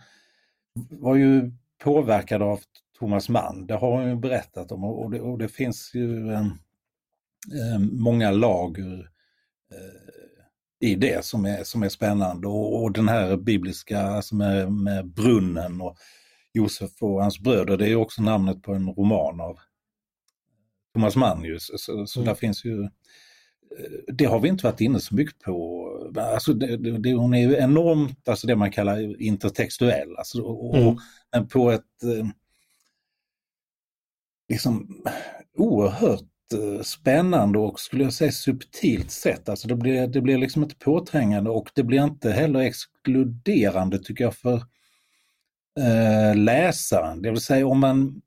var 0.90 1.16
ju 1.16 1.52
påverkad 1.82 2.42
av 2.42 2.60
Thomas 2.98 3.28
Mann, 3.28 3.66
det 3.66 3.74
har 3.74 3.92
hon 3.92 4.08
ju 4.08 4.16
berättat 4.16 4.72
om. 4.72 4.84
Och 4.84 5.10
det, 5.10 5.20
och 5.20 5.38
det 5.38 5.48
finns 5.48 5.90
ju 5.94 6.32
eh, 6.32 6.40
eh, 6.40 7.78
många 7.92 8.30
lager 8.30 9.10
eh, 9.72 10.88
i 10.90 10.94
det 10.94 11.24
som 11.24 11.44
är, 11.44 11.64
som 11.64 11.82
är 11.82 11.88
spännande. 11.88 12.48
Och, 12.48 12.82
och 12.82 12.92
den 12.92 13.08
här 13.08 13.36
bibliska 13.36 14.02
alltså 14.02 14.34
med, 14.34 14.72
med 14.72 15.06
brunnen 15.06 15.80
och 15.80 15.96
Josef 16.52 17.02
och 17.02 17.22
hans 17.22 17.40
bröder, 17.40 17.76
det 17.76 17.88
är 17.88 17.96
också 17.96 18.22
namnet 18.22 18.62
på 18.62 18.74
en 18.74 18.88
roman 18.88 19.40
av 19.40 19.58
Thomas 20.94 21.16
Mann 21.16 21.44
ju, 21.44 21.58
så, 21.58 22.06
så, 22.06 22.20
Mm. 22.20 22.26
där 22.26 22.34
finns 22.34 22.64
ju 22.64 22.88
det 24.06 24.24
har 24.24 24.40
vi 24.40 24.48
inte 24.48 24.66
varit 24.66 24.80
inne 24.80 25.00
så 25.00 25.14
mycket 25.14 25.38
på. 25.38 25.88
Alltså 26.16 26.52
det, 26.52 26.76
det, 26.98 27.12
hon 27.14 27.34
är 27.34 27.40
ju 27.48 27.56
enormt, 27.56 28.28
alltså 28.28 28.46
det 28.46 28.56
man 28.56 28.70
kallar 28.70 29.22
intertextuell. 29.22 30.16
Alltså, 30.16 30.42
och, 30.42 30.76
Mm. 30.76 30.96
men 31.32 31.48
på 31.48 31.70
ett 31.70 32.02
eh, 32.02 32.26
liksom 34.48 35.02
oerhört 35.56 36.52
eh, 36.54 36.82
spännande 36.82 37.58
och 37.58 37.80
skulle 37.80 38.04
jag 38.04 38.12
säga 38.12 38.32
subtilt 38.32 39.10
sätt. 39.10 39.48
Alltså 39.48 39.68
det 39.68 39.74
blir, 39.76 40.06
det 40.06 40.20
blir 40.20 40.38
liksom 40.38 40.62
inte 40.62 40.76
påträngande 40.76 41.50
och 41.50 41.70
det 41.74 41.82
blir 41.82 42.04
inte 42.04 42.30
heller 42.30 42.60
exkluderande 42.60 43.98
tycker 43.98 44.24
jag 44.24 44.34
för 44.34 44.62
eh, 45.80 46.36
läsaren. 46.36 47.22
Det 47.22 47.30
vill 47.30 47.40
säga 47.40 47.66
om 47.66 47.80
man, 47.80 48.22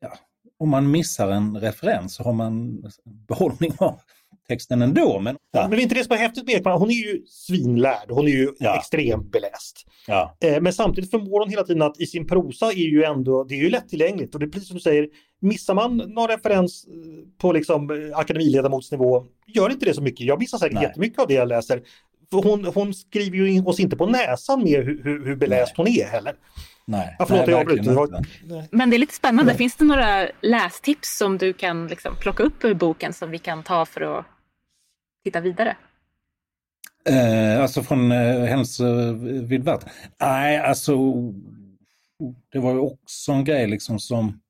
ja, 0.00 0.12
om 0.58 0.68
man 0.68 0.90
missar 0.90 1.30
en 1.30 1.60
referens 1.60 2.14
så 2.14 2.22
har 2.22 2.32
man 2.32 2.84
behållning 3.04 3.72
av 3.78 4.00
texten 4.48 4.82
ändå. 4.82 5.20
Men, 5.20 5.36
ja. 5.52 5.60
men 5.60 5.70
det 5.70 5.76
är 5.76 5.80
inte 5.82 5.94
det 5.94 6.04
som 6.04 6.12
är 6.12 6.16
häftigt 6.18 6.46
med 6.46 6.54
Ekman, 6.54 6.78
hon 6.78 6.90
är 6.90 6.94
ju 6.94 7.22
svinlärd, 7.26 8.10
hon 8.10 8.26
är 8.26 8.30
ju 8.32 8.52
Ja. 8.58 8.76
extremt 8.76 9.32
beläst. 9.32 9.86
ja, 10.06 10.36
Eh, 10.40 10.60
Men 10.60 10.72
samtidigt 10.72 11.10
förmår 11.10 11.40
hon 11.40 11.50
hela 11.50 11.62
tiden 11.62 11.82
att 11.82 12.00
i 12.00 12.06
sin 12.06 12.26
prosa 12.26 12.66
är 12.66 12.90
ju 12.90 13.02
ändå, 13.04 13.44
det 13.44 13.54
är 13.54 13.58
ju 13.62 13.70
lättillgängligt 13.70 14.34
och 14.34 14.40
det 14.40 14.46
är 14.46 14.50
precis 14.50 14.68
som 14.68 14.74
du 14.76 14.80
säger, 14.80 15.08
missar 15.40 15.74
man 15.74 15.96
någon 15.96 16.28
referens 16.28 16.86
eh, 16.86 16.92
på 17.40 17.52
liksom 17.52 17.90
eh, 17.90 18.18
akademiledamotsnivå, 18.18 19.24
gör 19.46 19.70
inte 19.70 19.84
det 19.86 19.94
så 19.94 20.02
mycket. 20.02 20.26
Jag 20.26 20.38
missar 20.38 20.58
säkert 20.58 20.74
Nej. 20.74 20.82
jättemycket 20.82 21.18
av 21.18 21.26
det 21.28 21.34
jag 21.34 21.48
läser. 21.48 21.82
För 22.30 22.42
hon, 22.42 22.64
hon 22.64 22.94
skriver 22.94 23.36
ju 23.36 23.50
in 23.50 23.66
oss 23.66 23.80
inte 23.80 23.96
på 23.96 24.06
näsan 24.06 24.62
med 24.62 24.84
hur, 24.84 25.04
hur, 25.04 25.24
hur 25.26 25.36
beläst 25.36 25.72
hon 25.76 25.86
är 25.88 26.04
heller. 26.06 26.34
nej. 26.84 27.16
Ja, 27.18 27.26
förlåt, 27.28 27.46
nej, 27.46 27.50
jag 27.54 27.60
avbryter. 27.60 27.92
Var-. 27.92 28.24
Men 28.76 28.90
det 28.90 28.96
är 28.96 28.98
lite 28.98 29.14
spännande. 29.14 29.52
Ja. 29.52 29.58
Finns 29.58 29.76
det 29.76 29.84
några 29.84 30.28
lästips 30.42 31.18
som 31.18 31.38
du 31.38 31.52
kan 31.52 31.86
liksom 31.88 32.14
plocka 32.20 32.42
upp 32.42 32.64
ur 32.64 32.74
boken 32.74 33.12
som 33.12 33.30
vi 33.30 33.38
kan 33.38 33.62
ta 33.62 33.86
för 33.86 34.00
att 34.18 34.24
titta 35.26 35.40
vidare? 35.40 35.76
Eh, 37.08 37.62
alltså 37.62 37.82
från 37.82 38.12
eh, 38.12 38.44
Händelse 38.44 38.86
eh, 38.86 39.12
vid 39.42 39.64
vatten. 39.64 39.88
Nej, 40.20 40.58
alltså 40.58 40.96
det 42.52 42.58
var 42.58 42.72
ju 42.72 42.78
också 42.78 43.32
en 43.32 43.44
grej 43.44 43.66
liksom 43.66 43.98
som 43.98 44.40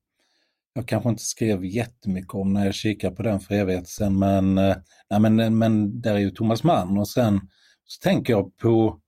jag 0.74 0.88
kanske 0.88 1.08
inte 1.08 1.22
skrev 1.22 1.64
jättemycket 1.64 2.34
om 2.34 2.52
när 2.52 2.64
jag 2.64 2.74
kikade 2.74 3.16
på 3.16 3.22
den 3.22 3.40
för 3.40 3.54
evighet 3.54 3.88
sedan, 3.88 4.18
men, 4.18 4.58
eh, 4.58 4.76
nej, 5.10 5.20
men, 5.20 5.58
men 5.58 6.00
där 6.00 6.14
är 6.14 6.18
ju 6.18 6.30
Thomas 6.30 6.64
Mann 6.64 6.98
och 6.98 7.08
sen 7.08 7.40
så 7.84 8.02
tänker 8.02 8.32
jag 8.32 8.56
på 8.56 9.00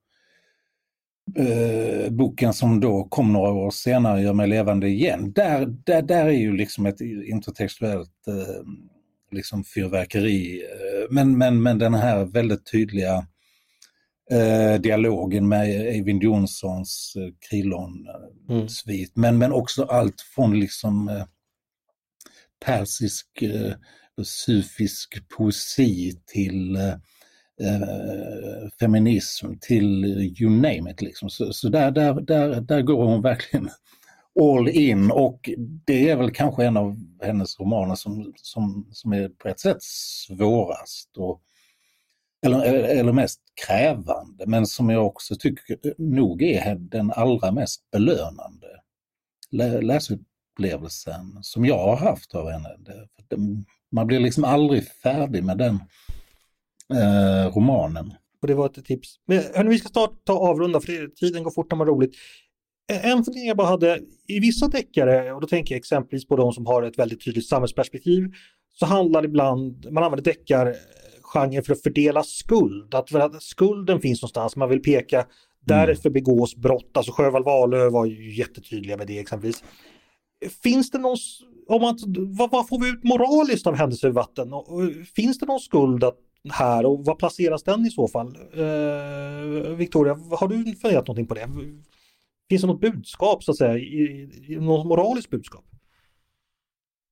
eh, 1.36 2.10
boken 2.10 2.52
som 2.52 2.80
då 2.80 3.04
kom 3.04 3.32
några 3.32 3.52
år 3.52 3.70
senare, 3.70 4.22
Gör 4.22 4.32
mig 4.32 4.48
levande 4.48 4.88
igen. 4.88 5.32
Där, 5.32 5.66
där, 5.66 6.02
där 6.02 6.26
är 6.26 6.30
ju 6.30 6.56
liksom 6.56 6.86
ett 6.86 7.00
intertextuellt 7.00 8.28
eh, 8.28 8.64
liksom 9.30 9.64
fyrverkeri, 9.64 10.62
eh, 10.62 11.06
men, 11.10 11.38
men, 11.38 11.62
men 11.62 11.78
den 11.78 11.94
här 11.94 12.24
väldigt 12.24 12.66
tydliga 12.66 13.26
eh, 14.30 14.80
dialogen 14.80 15.48
med 15.48 15.68
Eivind 15.68 16.22
Jonssons 16.22 17.14
eh, 17.16 17.22
Mm. 17.22 17.34
Krillon-svit, 17.50 19.12
men, 19.14 19.38
men 19.38 19.52
också 19.52 19.84
allt 19.84 20.20
från 20.20 20.60
liksom 20.60 21.08
eh, 21.08 21.24
persisk 22.64 23.42
eh, 23.42 23.72
sufisk 24.22 25.28
poesi 25.36 26.20
till 26.26 26.76
eh, 26.76 26.94
eh, 27.60 28.68
feminism, 28.80 29.46
till 29.60 30.04
eh, 30.04 30.42
you 30.42 30.50
name 30.50 30.90
it. 30.90 31.02
Liksom. 31.02 31.30
Så, 31.30 31.52
så 31.52 31.68
där, 31.68 31.90
där, 31.90 32.20
där, 32.20 32.60
där 32.60 32.82
går 32.82 33.04
hon 33.04 33.22
verkligen 33.22 33.70
all 34.40 34.68
in 34.68 35.10
och 35.10 35.50
det 35.84 36.10
är 36.10 36.16
väl 36.16 36.30
kanske 36.30 36.64
en 36.64 36.76
av 36.76 36.96
hennes 37.22 37.60
romaner 37.60 37.94
som, 37.94 38.32
som, 38.36 38.88
som 38.92 39.12
är 39.12 39.28
på 39.28 39.48
ett 39.48 39.60
sätt 39.60 39.82
svårast 39.82 41.16
och, 41.16 41.42
eller, 42.46 42.62
eller 42.72 43.12
mest 43.12 43.40
krävande 43.66 44.46
men 44.46 44.66
som 44.66 44.90
jag 44.90 45.06
också 45.06 45.34
tycker 45.36 45.78
nog 45.98 46.42
är 46.42 46.74
den 46.74 47.12
allra 47.12 47.52
mest 47.52 47.90
belönande 47.90 48.66
läsupplevelsen 49.50 51.38
som 51.42 51.64
jag 51.64 51.78
har 51.78 51.96
haft 51.96 52.34
av 52.34 52.50
henne. 52.50 52.68
Man 53.90 54.06
blir 54.06 54.20
liksom 54.20 54.44
aldrig 54.44 54.88
färdig 54.88 55.44
med 55.44 55.58
den 55.58 55.74
eh, 56.94 57.54
romanen. 57.54 58.14
Och 58.40 58.48
det 58.48 58.54
var 58.54 58.66
ett 58.66 58.84
tips. 58.84 59.20
Men 59.26 59.42
hörni, 59.54 59.70
vi 59.70 59.78
ska 59.78 59.88
snart 59.88 60.24
ta 60.24 60.32
avrunda 60.32 60.80
för 60.80 61.14
tiden 61.14 61.42
går 61.42 61.50
fort 61.50 61.70
när 61.70 61.78
man 61.78 61.88
har 61.88 61.94
roligt. 61.94 62.16
En 62.88 63.24
fundering 63.24 63.48
jag 63.48 63.56
bara 63.56 63.68
hade, 63.68 64.00
i 64.26 64.40
vissa 64.40 64.68
deckare, 64.68 65.32
och 65.32 65.40
då 65.40 65.46
tänker 65.46 65.74
jag 65.74 65.78
exempelvis 65.78 66.26
på 66.28 66.36
de 66.36 66.52
som 66.52 66.66
har 66.66 66.82
ett 66.82 66.98
väldigt 66.98 67.24
tydligt 67.24 67.46
samhällsperspektiv, 67.46 68.32
så 68.78 68.86
handlar 68.86 69.22
det 69.22 69.28
ibland, 69.28 69.86
man 69.90 70.04
använder 70.04 70.24
deckargenren 70.24 71.62
för 71.64 71.72
att 71.72 71.82
fördela 71.82 72.22
skuld. 72.22 72.94
Att, 72.94 73.10
för 73.10 73.20
att 73.20 73.42
skulden 73.42 74.00
finns 74.00 74.22
någonstans, 74.22 74.56
man 74.56 74.68
vill 74.68 74.82
peka, 74.82 75.26
därför 75.66 76.10
begås 76.10 76.56
brott. 76.56 76.90
Alltså 76.94 77.12
Sjöwall 77.12 77.44
Wahlöö 77.44 77.90
var 77.90 78.06
ju 78.06 78.34
jättetydliga 78.34 78.96
med 78.96 79.06
det 79.06 79.18
exempelvis. 79.18 79.64
Finns 80.62 80.90
det 80.90 80.98
någon, 80.98 81.16
om 81.68 81.82
man, 81.82 81.98
vad, 82.38 82.50
vad 82.50 82.68
får 82.68 82.80
vi 82.80 82.90
ut 82.90 83.04
moraliskt 83.04 83.66
av 83.66 83.74
händelser 83.74 84.08
i 84.08 84.12
vatten? 84.12 84.52
Och, 84.52 84.72
och, 84.72 84.90
finns 85.16 85.38
det 85.38 85.46
någon 85.46 85.60
skuld 85.60 86.04
att, 86.04 86.16
här 86.50 86.86
och 86.86 87.04
var 87.04 87.14
placeras 87.14 87.62
den 87.62 87.86
i 87.86 87.90
så 87.90 88.08
fall? 88.08 88.26
Eh, 88.52 89.74
Victoria, 89.76 90.14
har 90.14 90.48
du 90.48 90.64
funderat 90.64 91.06
någonting 91.06 91.26
på 91.26 91.34
det? 91.34 91.48
Finns 92.48 92.62
det 92.62 92.68
något 92.68 92.80
budskap 92.80 93.44
så 93.44 93.50
att 93.50 93.56
säga, 93.56 93.78
i, 93.78 94.30
i, 94.48 94.56
något 94.56 94.86
moraliskt 94.86 95.30
budskap? 95.30 95.64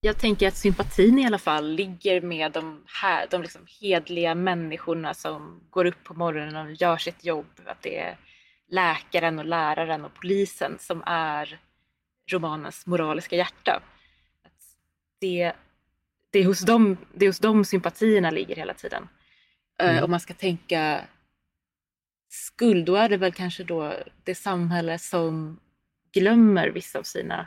Jag 0.00 0.18
tänker 0.18 0.48
att 0.48 0.56
sympatin 0.56 1.18
i 1.18 1.26
alla 1.26 1.38
fall 1.38 1.72
ligger 1.72 2.20
med 2.20 2.52
de 2.52 2.84
här, 3.02 3.26
de 3.30 3.42
liksom 3.42 3.66
hedliga 3.80 4.34
människorna 4.34 5.14
som 5.14 5.60
går 5.70 5.84
upp 5.84 6.04
på 6.04 6.14
morgonen 6.14 6.66
och 6.66 6.72
gör 6.72 6.96
sitt 6.96 7.24
jobb. 7.24 7.46
Att 7.66 7.82
det 7.82 7.98
är 7.98 8.18
läkaren 8.68 9.38
och 9.38 9.44
läraren 9.44 10.04
och 10.04 10.14
polisen 10.14 10.76
som 10.78 11.02
är 11.06 11.60
romanens 12.30 12.86
moraliska 12.86 13.36
hjärta. 13.36 13.82
Att 14.44 14.62
det, 15.20 15.52
det, 16.30 16.38
är 16.38 16.44
hos 16.44 16.60
dem, 16.60 16.96
det 17.14 17.24
är 17.24 17.28
hos 17.28 17.40
dem 17.40 17.64
sympatierna 17.64 18.30
ligger 18.30 18.56
hela 18.56 18.74
tiden. 18.74 19.08
Eh, 19.78 19.90
Mm. 19.90 20.04
Om 20.04 20.10
man 20.10 20.20
ska 20.20 20.34
tänka 20.34 21.00
skuld, 22.28 22.86
då 22.86 22.96
är 22.96 23.08
det 23.08 23.16
väl 23.16 23.32
kanske 23.32 23.64
då 23.64 23.94
det 24.24 24.34
samhälle 24.34 24.98
som 24.98 25.60
glömmer 26.12 26.68
vissa 26.68 26.98
av 26.98 27.02
sina 27.02 27.46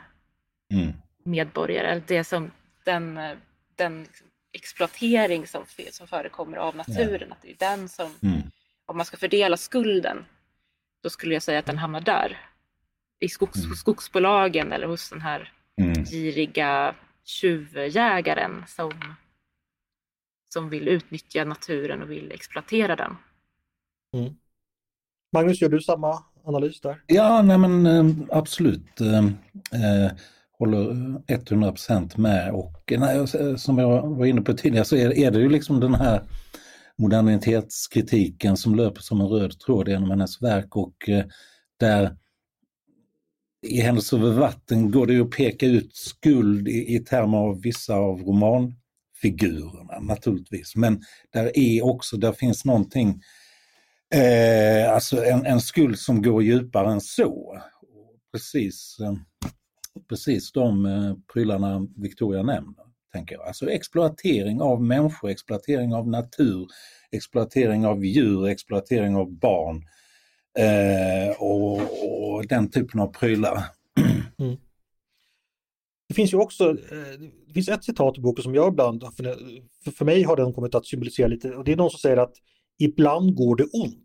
Mm. 0.72 0.92
medborgare. 1.24 1.86
Eller 1.86 2.02
det 2.06 2.24
som, 2.24 2.50
den 2.84 3.18
den 3.76 4.02
liksom 4.02 4.26
exploatering 4.52 5.46
som, 5.46 5.64
som 5.90 6.06
förekommer 6.06 6.56
av 6.56 6.76
naturen. 6.76 7.32
Att 7.32 7.42
det 7.42 7.50
är 7.50 7.56
den 7.58 7.88
som, 7.88 8.14
Mm. 8.22 8.40
om 8.86 8.96
man 8.96 9.06
ska 9.06 9.16
fördela 9.16 9.56
skulden, 9.56 10.24
då 11.02 11.10
skulle 11.10 11.34
jag 11.34 11.42
säga 11.42 11.58
att 11.58 11.66
den 11.66 11.78
hamnar 11.78 12.00
där. 12.00 12.38
I 13.20 13.28
skogs, 13.28 13.56
Mm. 13.58 13.70
hos 13.70 13.80
skogsbolagen 13.80 14.72
eller 14.72 14.86
hos 14.86 15.10
den 15.10 15.20
här 15.20 15.52
Mm. 15.76 16.04
giriga 16.04 16.94
tjuvjägaren 17.24 18.64
som, 18.68 19.14
som 20.52 20.68
vill 20.70 20.88
utnyttja 20.88 21.44
naturen 21.44 22.02
och 22.02 22.10
vill 22.10 22.32
exploatera 22.32 22.96
den. 22.96 23.16
Magnus, 25.32 25.60
gör 25.60 25.68
du 25.68 25.80
samma 25.80 26.22
analys 26.44 26.80
där? 26.80 27.02
Ja, 27.06 27.42
nej 27.42 27.58
men 27.58 27.86
eh, 27.86 28.14
absolut. 28.30 29.00
Eh, 29.00 29.24
eh 29.84 30.12
håller 30.60 30.92
100% 31.26 32.18
med 32.18 32.52
och 32.52 32.92
nej, 32.98 33.18
eh, 33.18 33.56
som 33.56 33.78
jag 33.78 34.06
var 34.08 34.26
inne 34.26 34.40
på 34.40 34.52
tidigare 34.52 34.84
så 34.84 34.96
är, 34.96 35.18
är 35.18 35.30
det 35.30 35.40
ju 35.40 35.48
liksom 35.48 35.80
den 35.80 35.94
här 35.94 36.22
modernitetskritiken 36.98 38.56
som 38.56 38.74
löper 38.74 39.00
som 39.00 39.20
en 39.20 39.26
röd 39.26 39.58
tråd 39.58 39.88
genom 39.88 40.10
hennes 40.10 40.42
verk 40.42 40.76
och 40.76 41.08
eh, 41.08 41.24
där 41.76 42.16
i 43.66 43.80
Händelser 43.80 44.16
över 44.16 44.40
vatten 44.40 44.90
går 44.90 45.06
det 45.06 45.12
ju 45.12 45.22
att 45.22 45.30
peka 45.30 45.66
ut 45.66 45.96
skuld 45.96 46.68
i, 46.68 46.94
i 46.94 46.98
termer 46.98 47.38
av 47.38 47.62
vissa 47.62 47.94
av 47.94 48.20
romanfigurerna 48.20 49.98
naturligtvis. 50.00 50.76
Men 50.76 51.02
där 51.32 51.58
är 51.58 51.84
också, 51.84 52.16
där 52.16 52.32
finns 52.32 52.64
någonting 52.64 53.22
Eh, 54.14 54.94
alltså 54.94 55.24
en, 55.24 55.46
en 55.46 55.60
skuld 55.60 55.98
som 55.98 56.22
går 56.22 56.42
djupare 56.42 56.92
än 56.92 57.00
så. 57.00 57.60
Precis, 58.32 58.96
eh, 59.00 59.14
precis 60.08 60.52
de 60.52 60.86
eh, 60.86 61.14
prylarna 61.32 61.86
Victoria 61.96 62.42
nämner, 62.42 62.84
tänker 63.12 63.34
jag. 63.34 63.46
Alltså 63.46 63.70
exploatering 63.70 64.60
av 64.60 64.82
människor, 64.82 65.30
exploatering 65.30 65.94
av 65.94 66.08
natur, 66.08 66.66
exploatering 67.10 67.86
av 67.86 68.04
djur, 68.04 68.46
exploatering 68.46 69.16
av 69.16 69.32
barn 69.32 69.84
eh, 70.58 71.36
och, 71.38 71.80
och 72.34 72.46
den 72.46 72.70
typen 72.70 73.00
av 73.00 73.06
prylar. 73.06 73.64
Mm. 74.38 74.56
Det 76.08 76.14
finns 76.14 76.32
ju 76.32 76.36
också, 76.36 76.70
eh, 76.70 77.20
det 77.46 77.52
finns 77.54 77.68
ett 77.68 77.84
citat 77.84 78.18
i 78.18 78.20
boken 78.20 78.42
som 78.42 78.54
jag 78.54 78.72
ibland, 78.72 79.02
har 79.02 79.10
för, 79.10 79.36
för 79.90 80.04
mig 80.04 80.22
har 80.22 80.36
den 80.36 80.52
kommit 80.52 80.74
att 80.74 80.86
symbolisera 80.86 81.26
lite, 81.28 81.50
och 81.50 81.64
det 81.64 81.72
är 81.72 81.76
någon 81.76 81.90
som 81.90 81.98
säger 81.98 82.16
att 82.16 82.34
ibland 82.80 83.34
går 83.34 83.56
det 83.56 83.64
ont. 83.64 83.96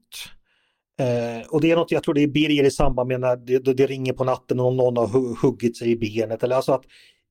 Eh, 1.00 1.48
och 1.50 1.62
det 1.62 1.72
är 1.72 1.76
något, 1.76 1.92
jag 1.92 2.04
tror 2.04 2.14
det 2.14 2.24
är 2.24 2.28
Birger 2.28 2.64
i 2.64 2.72
samband 2.72 3.08
med 3.08 3.20
när 3.20 3.36
det, 3.38 3.60
det 3.60 3.88
ringer 3.88 4.14
på 4.14 4.24
natten 4.24 4.60
och 4.60 4.74
någon 4.74 4.98
har 4.98 5.42
huggit 5.42 5.78
sig 5.78 5.92
i 5.92 5.96
benet. 5.96 6.44
Eller 6.44 6.56
alltså 6.56 6.72
att 6.72 6.86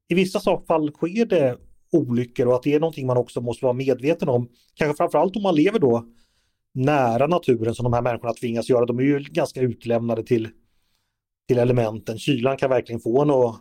I 0.08 0.14
vissa 0.14 0.40
fall 0.66 0.92
sker 0.92 1.26
det 1.26 1.58
olyckor 1.92 2.46
och 2.46 2.54
att 2.54 2.62
det 2.62 2.74
är 2.74 2.80
någonting 2.80 3.06
man 3.06 3.16
också 3.16 3.40
måste 3.40 3.64
vara 3.64 3.72
medveten 3.72 4.28
om. 4.28 4.48
Kanske 4.74 4.96
framförallt 4.96 5.36
om 5.36 5.42
man 5.42 5.54
lever 5.54 5.78
då 5.78 6.06
nära 6.74 7.26
naturen 7.26 7.74
som 7.74 7.84
de 7.84 7.92
här 7.92 8.02
människorna 8.02 8.34
tvingas 8.34 8.68
göra. 8.68 8.86
De 8.86 8.98
är 8.98 9.02
ju 9.02 9.18
ganska 9.18 9.60
utlämnade 9.60 10.22
till, 10.22 10.48
till 11.48 11.58
elementen. 11.58 12.18
Kylan 12.18 12.56
kan 12.56 12.70
verkligen 12.70 13.00
få 13.00 13.22
en 13.22 13.30
att 13.30 13.60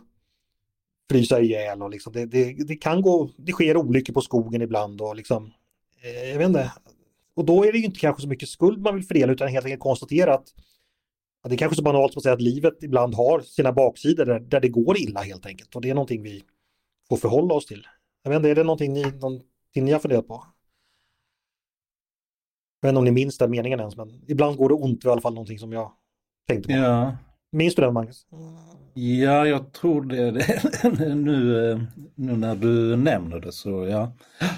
frysa 1.10 1.40
ihjäl 1.40 1.82
och 1.82 1.90
liksom 1.90 2.12
det, 2.12 2.26
det, 2.26 2.66
det 2.66 2.76
kan 2.76 3.02
gå, 3.02 3.30
det 3.36 3.52
sker 3.52 3.76
olyckor 3.76 4.14
på 4.14 4.20
skogen 4.20 4.62
ibland 4.62 5.00
och 5.00 5.16
liksom, 5.16 5.52
eh, 6.02 6.30
jag 6.30 6.38
vet 6.38 6.48
inte. 6.48 6.72
Och 7.36 7.44
då 7.44 7.64
är 7.64 7.72
det 7.72 7.78
ju 7.78 7.84
inte 7.84 8.00
kanske 8.00 8.22
så 8.22 8.28
mycket 8.28 8.48
skuld 8.48 8.82
man 8.82 8.94
vill 8.94 9.04
fördela 9.04 9.32
utan 9.32 9.48
helt 9.48 9.64
enkelt 9.64 9.82
konstatera 9.82 10.34
att, 10.34 10.48
att 11.42 11.50
det 11.50 11.54
är 11.54 11.58
kanske 11.58 11.76
så 11.76 11.82
banalt 11.82 12.12
som 12.12 12.18
att 12.20 12.22
säga 12.22 12.34
att 12.34 12.40
livet 12.40 12.82
ibland 12.82 13.14
har 13.14 13.40
sina 13.40 13.72
baksidor 13.72 14.24
där, 14.24 14.40
där 14.40 14.60
det 14.60 14.68
går 14.68 14.98
illa 14.98 15.20
helt 15.20 15.46
enkelt 15.46 15.74
och 15.74 15.82
det 15.82 15.90
är 15.90 15.94
någonting 15.94 16.22
vi 16.22 16.42
får 17.08 17.16
förhålla 17.16 17.54
oss 17.54 17.66
till. 17.66 17.86
Jag 18.22 18.30
vet 18.30 18.36
inte, 18.36 18.50
är 18.50 18.54
det 18.54 18.64
någonting 18.64 18.92
ni, 18.92 19.02
någonting 19.02 19.84
ni 19.84 19.92
har 19.92 19.98
funderat 19.98 20.28
på? 20.28 20.44
vet 22.84 22.88
inte 22.88 22.98
om 22.98 23.04
ni 23.04 23.10
minns 23.10 23.38
den 23.38 23.50
meningen 23.50 23.80
ens, 23.80 23.96
men 23.96 24.22
ibland 24.26 24.56
går 24.56 24.68
det 24.68 24.74
ont, 24.74 25.04
i 25.04 25.08
alla 25.08 25.20
fall 25.20 25.34
någonting 25.34 25.58
som 25.58 25.72
jag 25.72 25.92
tänkte 26.48 26.68
på. 26.68 26.74
Ja, 26.74 27.16
Minns 27.52 27.74
du 27.74 27.82
den 27.82 27.94
Magnus? 27.94 28.26
ja 28.94 29.46
jag 29.46 29.72
tror 29.72 30.04
det. 30.04 30.30
det 30.30 31.14
nu, 31.14 31.70
eh, 31.70 31.82
nu 32.14 32.36
när 32.36 32.54
du 32.56 32.96
nämner 32.96 33.40
det 33.40 33.52
så 33.52 33.86
ja. 33.86 34.12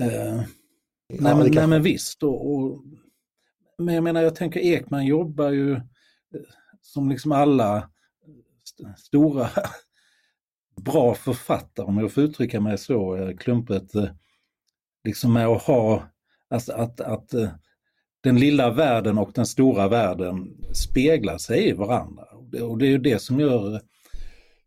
Eh, 0.00 0.40
nej, 1.20 1.34
men, 1.36 1.50
nej 1.50 1.66
men 1.66 1.82
visst. 1.82 2.22
Och, 2.22 2.54
och, 2.54 2.84
men 3.78 3.94
jag 3.94 4.04
menar, 4.04 4.22
jag 4.22 4.34
tänker 4.34 4.60
Ekman 4.60 5.06
jobbar 5.06 5.50
ju 5.50 5.72
eh, 5.72 5.80
som 6.80 7.08
liksom 7.10 7.32
alla 7.32 7.90
st- 8.64 8.94
stora 8.96 9.48
bra 10.80 11.14
författare, 11.14 11.86
om 11.86 11.98
jag 11.98 12.12
får 12.12 12.22
uttrycka 12.22 12.60
mig 12.60 12.78
så 12.78 13.16
eh, 13.16 13.36
klumpigt, 13.36 13.94
eh, 13.94 14.08
liksom 15.04 15.32
med 15.32 15.46
att 15.46 15.62
ha, 15.62 16.02
alltså 16.50 16.72
att, 16.72 17.00
att 17.00 17.34
eh, 17.34 17.48
den 18.20 18.40
lilla 18.40 18.70
världen 18.70 19.18
och 19.18 19.30
den 19.34 19.46
stora 19.46 19.88
världen 19.88 20.56
speglar 20.74 21.38
sig 21.38 21.68
i 21.68 21.72
varandra. 21.72 22.24
Och 22.24 22.44
det, 22.50 22.62
och 22.62 22.78
det 22.78 22.86
är 22.86 22.90
ju 22.90 22.98
det 22.98 23.18
som 23.22 23.40
gör 23.40 23.80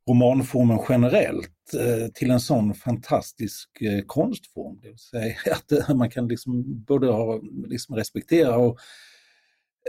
romanformen 0.09 0.79
generellt 0.89 1.73
eh, 1.73 2.07
till 2.13 2.31
en 2.31 2.39
sån 2.39 2.73
fantastisk 2.73 3.81
eh, 3.81 4.01
konstform. 4.05 4.79
Det 4.81 4.87
vill 4.87 4.97
säga 4.97 5.35
att 5.51 5.71
eh, 5.71 5.95
man 5.95 6.09
kan 6.09 6.27
liksom 6.27 6.83
både 6.83 7.07
ha, 7.07 7.41
liksom 7.67 7.95
respektera 7.95 8.57
och 8.57 8.77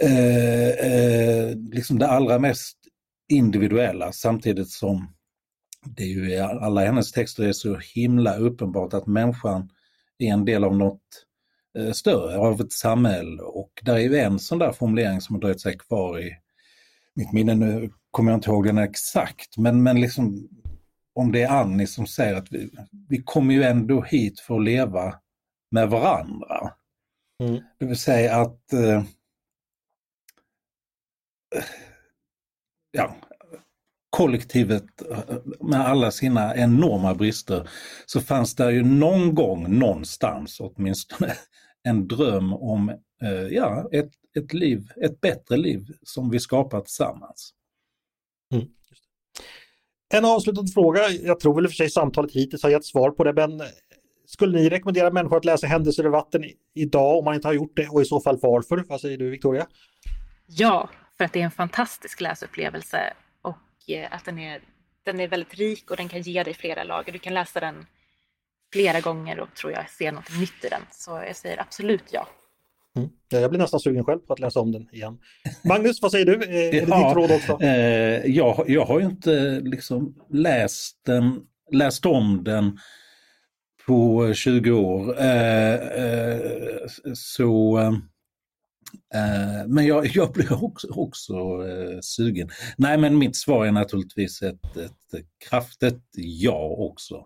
eh, 0.02 0.68
eh, 0.68 1.56
liksom 1.72 1.98
det 1.98 2.08
allra 2.08 2.38
mest 2.38 2.78
individuella 3.28 4.12
samtidigt 4.12 4.70
som 4.70 5.12
det 5.96 6.02
är 6.02 6.06
ju 6.06 6.30
i 6.30 6.38
alla 6.38 6.84
hennes 6.84 7.12
texter 7.12 7.44
är 7.44 7.52
så 7.52 7.78
himla 7.94 8.36
uppenbart 8.36 8.94
att 8.94 9.06
människan 9.06 9.70
är 10.18 10.32
en 10.32 10.44
del 10.44 10.64
av 10.64 10.76
något 10.76 11.02
större, 11.92 12.38
av 12.38 12.60
ett 12.60 12.72
samhälle 12.72 13.42
och 13.42 13.70
där 13.82 13.94
är 13.94 14.00
ju 14.00 14.16
en 14.16 14.38
sån 14.38 14.58
där 14.58 14.72
formulering 14.72 15.20
som 15.20 15.34
har 15.34 15.40
dröjt 15.40 15.60
sig 15.60 15.78
kvar 15.78 16.20
i 16.20 16.32
mitt 17.14 17.32
minne, 17.32 17.54
nu 17.54 17.90
kommer 18.16 18.32
jag 18.32 18.38
inte 18.38 18.50
ihåg 18.50 18.66
den 18.66 18.78
exakt, 18.78 19.56
men, 19.56 19.82
men 19.82 20.00
liksom 20.00 20.48
om 21.14 21.32
det 21.32 21.42
är 21.42 21.48
Annie 21.48 21.86
som 21.86 22.06
säger 22.06 22.34
att 22.34 22.52
vi, 22.52 22.70
vi 23.08 23.22
kommer 23.22 23.54
ju 23.54 23.62
ändå 23.62 24.02
hit 24.02 24.40
för 24.40 24.56
att 24.56 24.64
leva 24.64 25.14
med 25.70 25.90
varandra. 25.90 26.72
Mm. 27.42 27.62
Det 27.78 27.86
vill 27.86 27.98
säga 27.98 28.36
att 28.36 28.72
eh, 28.72 29.04
ja, 32.90 33.16
kollektivet 34.10 35.02
eh, 35.10 35.38
med 35.60 35.80
alla 35.80 36.10
sina 36.10 36.56
enorma 36.56 37.14
brister 37.14 37.68
så 38.06 38.20
fanns 38.20 38.54
det 38.54 38.72
ju 38.72 38.84
någon 38.84 39.34
gång 39.34 39.78
någonstans 39.78 40.60
åtminstone 40.60 41.32
en 41.82 42.08
dröm 42.08 42.52
om 42.52 42.88
eh, 43.22 43.46
ja, 43.50 43.88
ett, 43.92 44.12
ett 44.38 44.52
liv, 44.52 44.90
ett 45.02 45.20
bättre 45.20 45.56
liv 45.56 45.92
som 46.02 46.30
vi 46.30 46.40
skapar 46.40 46.80
tillsammans. 46.80 47.52
En 50.14 50.24
avslutande 50.24 50.72
fråga, 50.72 51.08
jag 51.08 51.40
tror 51.40 51.54
väl 51.54 51.64
i 51.64 51.66
och 51.66 51.70
för 51.70 51.76
sig 51.76 51.90
samtalet 51.90 52.32
hittills 52.32 52.62
har 52.62 52.70
gett 52.70 52.84
svar 52.84 53.10
på 53.10 53.24
det, 53.24 53.32
men 53.32 53.60
eh, 53.60 53.66
skulle 54.26 54.58
ni 54.58 54.68
rekommendera 54.68 55.10
människor 55.10 55.36
att 55.36 55.44
läsa 55.44 55.66
Händelser 55.66 56.06
i 56.06 56.08
vatten 56.08 56.44
idag 56.74 57.18
om 57.18 57.24
man 57.24 57.34
inte 57.34 57.48
har 57.48 57.52
gjort 57.52 57.76
det 57.76 57.88
och 57.88 58.02
i 58.02 58.04
så 58.04 58.20
fall 58.20 58.38
varför? 58.42 58.84
Vad 58.88 59.00
säger 59.00 59.18
du 59.18 59.30
Victoria? 59.30 59.66
Ja, 60.46 60.90
för 61.16 61.24
att 61.24 61.32
det 61.32 61.40
är 61.40 61.44
en 61.44 61.50
fantastisk 61.50 62.20
läsupplevelse 62.20 63.12
och 63.42 63.90
eh, 63.90 64.14
att 64.14 64.24
den 64.24 64.38
är, 64.38 64.60
den 65.02 65.20
är 65.20 65.28
väldigt 65.28 65.54
rik 65.54 65.90
och 65.90 65.96
den 65.96 66.08
kan 66.08 66.22
ge 66.22 66.42
dig 66.42 66.54
flera 66.54 66.84
lager. 66.84 67.12
Du 67.12 67.18
kan 67.18 67.34
läsa 67.34 67.60
den 67.60 67.86
flera 68.72 69.00
gånger 69.00 69.40
och 69.40 69.54
tror 69.54 69.72
jag 69.72 69.90
ser 69.90 70.12
något 70.12 70.38
nytt 70.38 70.64
i 70.64 70.68
den. 70.68 70.82
Så 70.90 71.10
jag 71.10 71.36
säger 71.36 71.60
absolut 71.60 72.04
ja. 72.10 72.28
Mm. 72.96 73.08
Ja, 73.28 73.38
Jag 73.38 73.50
blir 73.50 73.60
nästan 73.60 73.80
sugen 73.80 74.04
själv 74.04 74.18
på 74.18 74.32
att 74.32 74.38
läsa 74.38 74.60
om 74.60 74.72
den 74.72 74.88
igen. 74.92 75.18
Magnus, 75.64 76.02
vad 76.02 76.10
säger 76.10 76.26
du? 76.26 76.32
Eh, 76.34 76.66
Är 76.66 76.72
det 76.72 76.86
Ja, 76.88 77.08
ditt 77.08 77.16
råd 77.16 77.30
också? 77.30 77.62
Eh, 77.62 78.26
jag, 78.36 78.64
jag 78.68 78.84
har 78.84 79.00
ju 79.00 79.06
inte 79.06 79.60
liksom 79.60 80.14
läst, 80.30 80.96
den, 81.06 81.40
läst 81.72 82.06
om 82.06 82.44
den 82.44 82.78
på 83.86 84.32
20 84.34 84.70
år. 84.70 85.20
Eh, 85.20 85.74
eh, 85.74 86.40
så, 87.14 87.78
eh, 89.14 89.66
men 89.66 89.86
jag, 89.86 90.06
jag 90.06 90.32
blir 90.32 90.64
också, 90.64 90.88
också 90.90 91.34
eh, 91.68 91.98
sugen. 92.00 92.50
Nej 92.76 92.98
men 92.98 93.18
mitt 93.18 93.36
svar 93.36 93.66
är 93.66 93.72
naturligtvis 93.72 94.42
ett, 94.42 94.76
ett 94.76 94.92
kraftigt 95.50 96.02
ja 96.16 96.58
också. 96.78 97.24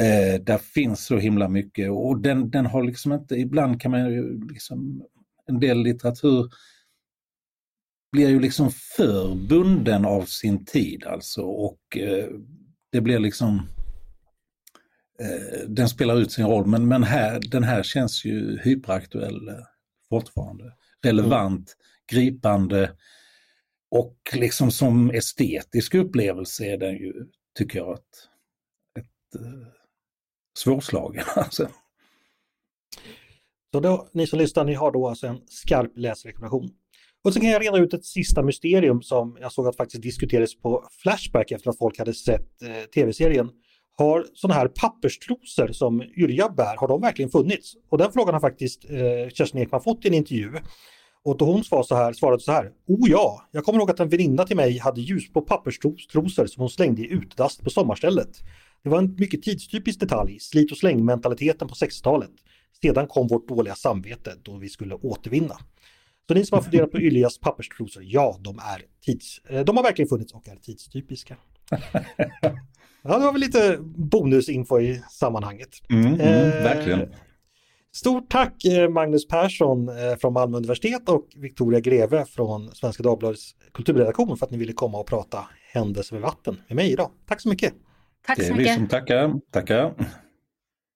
Eh, 0.00 0.40
där 0.40 0.58
finns 0.58 1.06
så 1.06 1.16
himla 1.16 1.48
mycket 1.48 1.90
och 1.90 2.20
den, 2.20 2.50
den 2.50 2.66
har 2.66 2.82
liksom 2.82 3.12
inte, 3.12 3.34
ibland 3.34 3.80
kan 3.80 3.90
man 3.90 4.12
ju 4.12 4.48
liksom, 4.48 5.06
en 5.46 5.60
del 5.60 5.82
litteratur 5.82 6.50
blir 8.12 8.28
ju 8.28 8.40
liksom 8.40 8.70
för 8.96 9.34
bunden 9.34 10.04
av 10.04 10.22
sin 10.22 10.64
tid 10.64 11.04
alltså 11.04 11.42
och 11.42 11.96
eh, 11.96 12.28
det 12.92 13.00
blir 13.00 13.18
liksom 13.18 13.68
eh, 15.20 15.68
den 15.68 15.88
spelar 15.88 16.20
ut 16.20 16.32
sin 16.32 16.46
roll 16.46 16.66
men, 16.66 16.88
men 16.88 17.02
här, 17.02 17.40
den 17.50 17.64
här 17.64 17.82
känns 17.82 18.24
ju 18.24 18.58
hyperaktuell 18.58 19.48
eh, 19.48 19.54
fortfarande. 20.08 20.72
Relevant, 21.04 21.76
gripande 22.12 22.96
och 23.90 24.16
liksom 24.32 24.70
som 24.70 25.10
estetisk 25.10 25.94
upplevelse 25.94 26.64
är 26.64 26.78
den 26.78 26.94
ju, 26.94 27.12
tycker 27.58 27.78
jag, 27.78 27.92
ett, 27.92 28.28
ett 28.98 29.40
eh, 29.40 29.79
svårslagen. 30.60 31.24
Alltså. 31.36 31.68
Så 33.72 33.80
då, 33.80 34.08
ni 34.12 34.26
som 34.26 34.38
lyssnar, 34.38 34.64
ni 34.64 34.74
har 34.74 34.92
då 34.92 35.08
alltså 35.08 35.26
en 35.26 35.40
skarp 35.46 35.92
läsrekommendation. 35.96 36.70
Och 37.24 37.34
så 37.34 37.40
kan 37.40 37.50
jag 37.50 37.62
reda 37.62 37.78
ut 37.78 37.94
ett 37.94 38.04
sista 38.04 38.42
mysterium 38.42 39.02
som 39.02 39.38
jag 39.40 39.52
såg 39.52 39.68
att 39.68 39.76
faktiskt 39.76 40.02
diskuterades 40.02 40.60
på 40.60 40.84
Flashback 41.02 41.50
efter 41.50 41.70
att 41.70 41.78
folk 41.78 41.98
hade 41.98 42.14
sett 42.14 42.62
eh, 42.62 42.84
tv-serien. 42.94 43.50
Har 43.96 44.26
sådana 44.34 44.60
här 44.60 44.68
papperstrosor 44.68 45.72
som 45.72 46.02
Yrja 46.02 46.48
bär, 46.48 46.76
har 46.76 46.88
de 46.88 47.00
verkligen 47.00 47.30
funnits? 47.30 47.72
Och 47.90 47.98
den 47.98 48.12
frågan 48.12 48.34
har 48.34 48.40
faktiskt 48.40 48.84
eh, 48.84 49.28
Kerstin 49.32 49.60
Ekman 49.60 49.82
fått 49.82 50.04
i 50.04 50.08
en 50.08 50.14
intervju. 50.14 50.52
Och 51.24 51.36
då 51.36 51.44
hon 51.44 51.64
svarade 51.64 51.88
så 51.88 51.94
här, 51.94 52.12
svarade 52.12 52.42
så 52.42 52.52
här, 52.52 52.70
oh 52.88 53.10
ja, 53.10 53.48
jag 53.50 53.64
kommer 53.64 53.78
ihåg 53.78 53.90
att 53.90 54.00
en 54.00 54.08
väninna 54.08 54.46
till 54.46 54.56
mig 54.56 54.78
hade 54.78 55.00
ljusblå 55.00 55.40
papperstrosor 55.40 56.46
som 56.46 56.60
hon 56.60 56.70
slängde 56.70 57.02
i 57.02 57.12
utdast 57.12 57.64
på 57.64 57.70
sommarstället. 57.70 58.28
Det 58.82 58.88
var 58.90 58.98
en 58.98 59.14
mycket 59.18 59.42
tidstypisk 59.42 60.00
detalj, 60.00 60.38
slit 60.40 60.72
och 60.72 60.78
släng-mentaliteten 60.78 61.68
på 61.68 61.74
60-talet. 61.74 62.30
Sedan 62.82 63.06
kom 63.06 63.26
vårt 63.28 63.48
dåliga 63.48 63.74
samvete 63.74 64.34
då 64.42 64.56
vi 64.56 64.68
skulle 64.68 64.94
återvinna. 64.94 65.56
Så 66.28 66.34
ni 66.34 66.44
som 66.46 66.56
har 66.56 66.62
funderat 66.62 66.90
på 66.92 66.98
Yljas 67.00 67.38
papperstrosor, 67.38 68.02
ja, 68.06 68.36
de 68.40 68.58
är 68.58 68.82
tids... 69.04 69.38
eh, 69.48 69.64
De 69.64 69.76
har 69.76 69.84
verkligen 69.84 70.08
funnits 70.08 70.32
och 70.32 70.48
är 70.48 70.56
tidstypiska. 70.56 71.36
Ja, 73.02 73.18
det 73.18 73.24
var 73.24 73.32
väl 73.32 73.40
lite 73.40 73.78
bonusinfo 73.96 74.80
i 74.80 75.02
sammanhanget. 75.10 75.68
Mm, 75.90 76.06
mm, 76.06 76.20
Eh, 76.20 76.62
verkligen. 76.62 77.14
Stort 77.92 78.30
tack 78.30 78.64
eh, 78.64 78.88
Magnus 78.88 79.28
Persson 79.28 79.90
från 80.20 80.32
Malmö 80.32 80.56
universitet 80.56 81.08
och 81.08 81.28
Victoria 81.36 81.80
Greve 81.80 82.24
från 82.24 82.74
Svenska 82.74 83.02
Dagbladets 83.02 83.54
kulturredaktion 83.74 84.36
för 84.36 84.46
att 84.46 84.52
ni 84.52 84.58
ville 84.58 84.72
komma 84.72 84.98
och 84.98 85.06
prata 85.06 85.48
händelser 85.72 86.16
vid 86.16 86.22
vatten 86.22 86.60
med 86.68 86.76
mig 86.76 86.92
idag. 86.92 87.10
Tack 87.26 87.40
så 87.40 87.48
mycket! 87.48 87.74
Tack 88.26 88.38
Det 88.38 88.44
så 88.44 88.52
är 88.52 88.56
vi 88.56 88.58
mycket. 88.62 88.74
som 88.74 88.88
tackar. 88.88 89.40
tackar. 89.50 89.94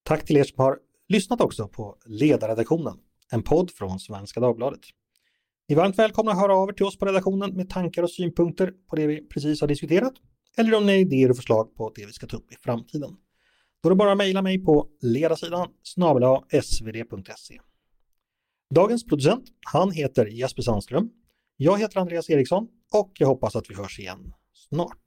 Tack 0.02 0.24
till 0.24 0.36
er 0.36 0.44
som 0.44 0.58
har 0.58 0.78
lyssnat 1.08 1.40
också 1.40 1.68
på 1.68 1.96
Ledarredaktionen, 2.06 2.98
en 3.32 3.42
podd 3.42 3.70
från 3.70 3.98
Svenska 4.00 4.40
Dagbladet. 4.40 4.80
Ni 5.68 5.72
är 5.74 5.76
varmt 5.76 5.98
välkomna 5.98 6.32
att 6.32 6.38
höra 6.40 6.54
av 6.56 6.68
er 6.68 6.72
till 6.72 6.86
oss 6.86 6.98
på 6.98 7.06
redaktionen 7.06 7.54
med 7.56 7.70
tankar 7.70 8.02
och 8.02 8.10
synpunkter 8.10 8.72
på 8.90 8.96
det 8.96 9.06
vi 9.06 9.28
precis 9.28 9.60
har 9.60 9.68
diskuterat 9.68 10.12
eller 10.56 10.74
om 10.74 10.86
ni 10.86 10.92
har 10.92 10.98
idéer 10.98 11.30
och 11.30 11.36
förslag 11.36 11.74
på 11.76 11.92
det 11.96 12.06
vi 12.06 12.12
ska 12.12 12.26
ta 12.26 12.36
upp 12.36 12.52
i 12.52 12.56
framtiden. 12.60 13.16
Då 13.82 13.88
är 13.88 13.90
det 13.90 13.96
bara 13.96 14.12
att 14.12 14.18
mejla 14.18 14.42
mig 14.42 14.64
på 14.64 14.88
ledarsidan 15.02 15.68
snabel 15.82 16.22
svd.se. 16.62 17.60
Dagens 18.74 19.04
producent, 19.04 19.44
han 19.72 19.90
heter 19.90 20.26
Jesper 20.26 20.62
Sandström. 20.62 21.10
Jag 21.56 21.78
heter 21.78 22.00
Andreas 22.00 22.30
Eriksson 22.30 22.68
och 22.92 23.12
jag 23.18 23.26
hoppas 23.26 23.56
att 23.56 23.70
vi 23.70 23.74
hörs 23.74 23.98
igen 23.98 24.32
snart. 24.68 24.98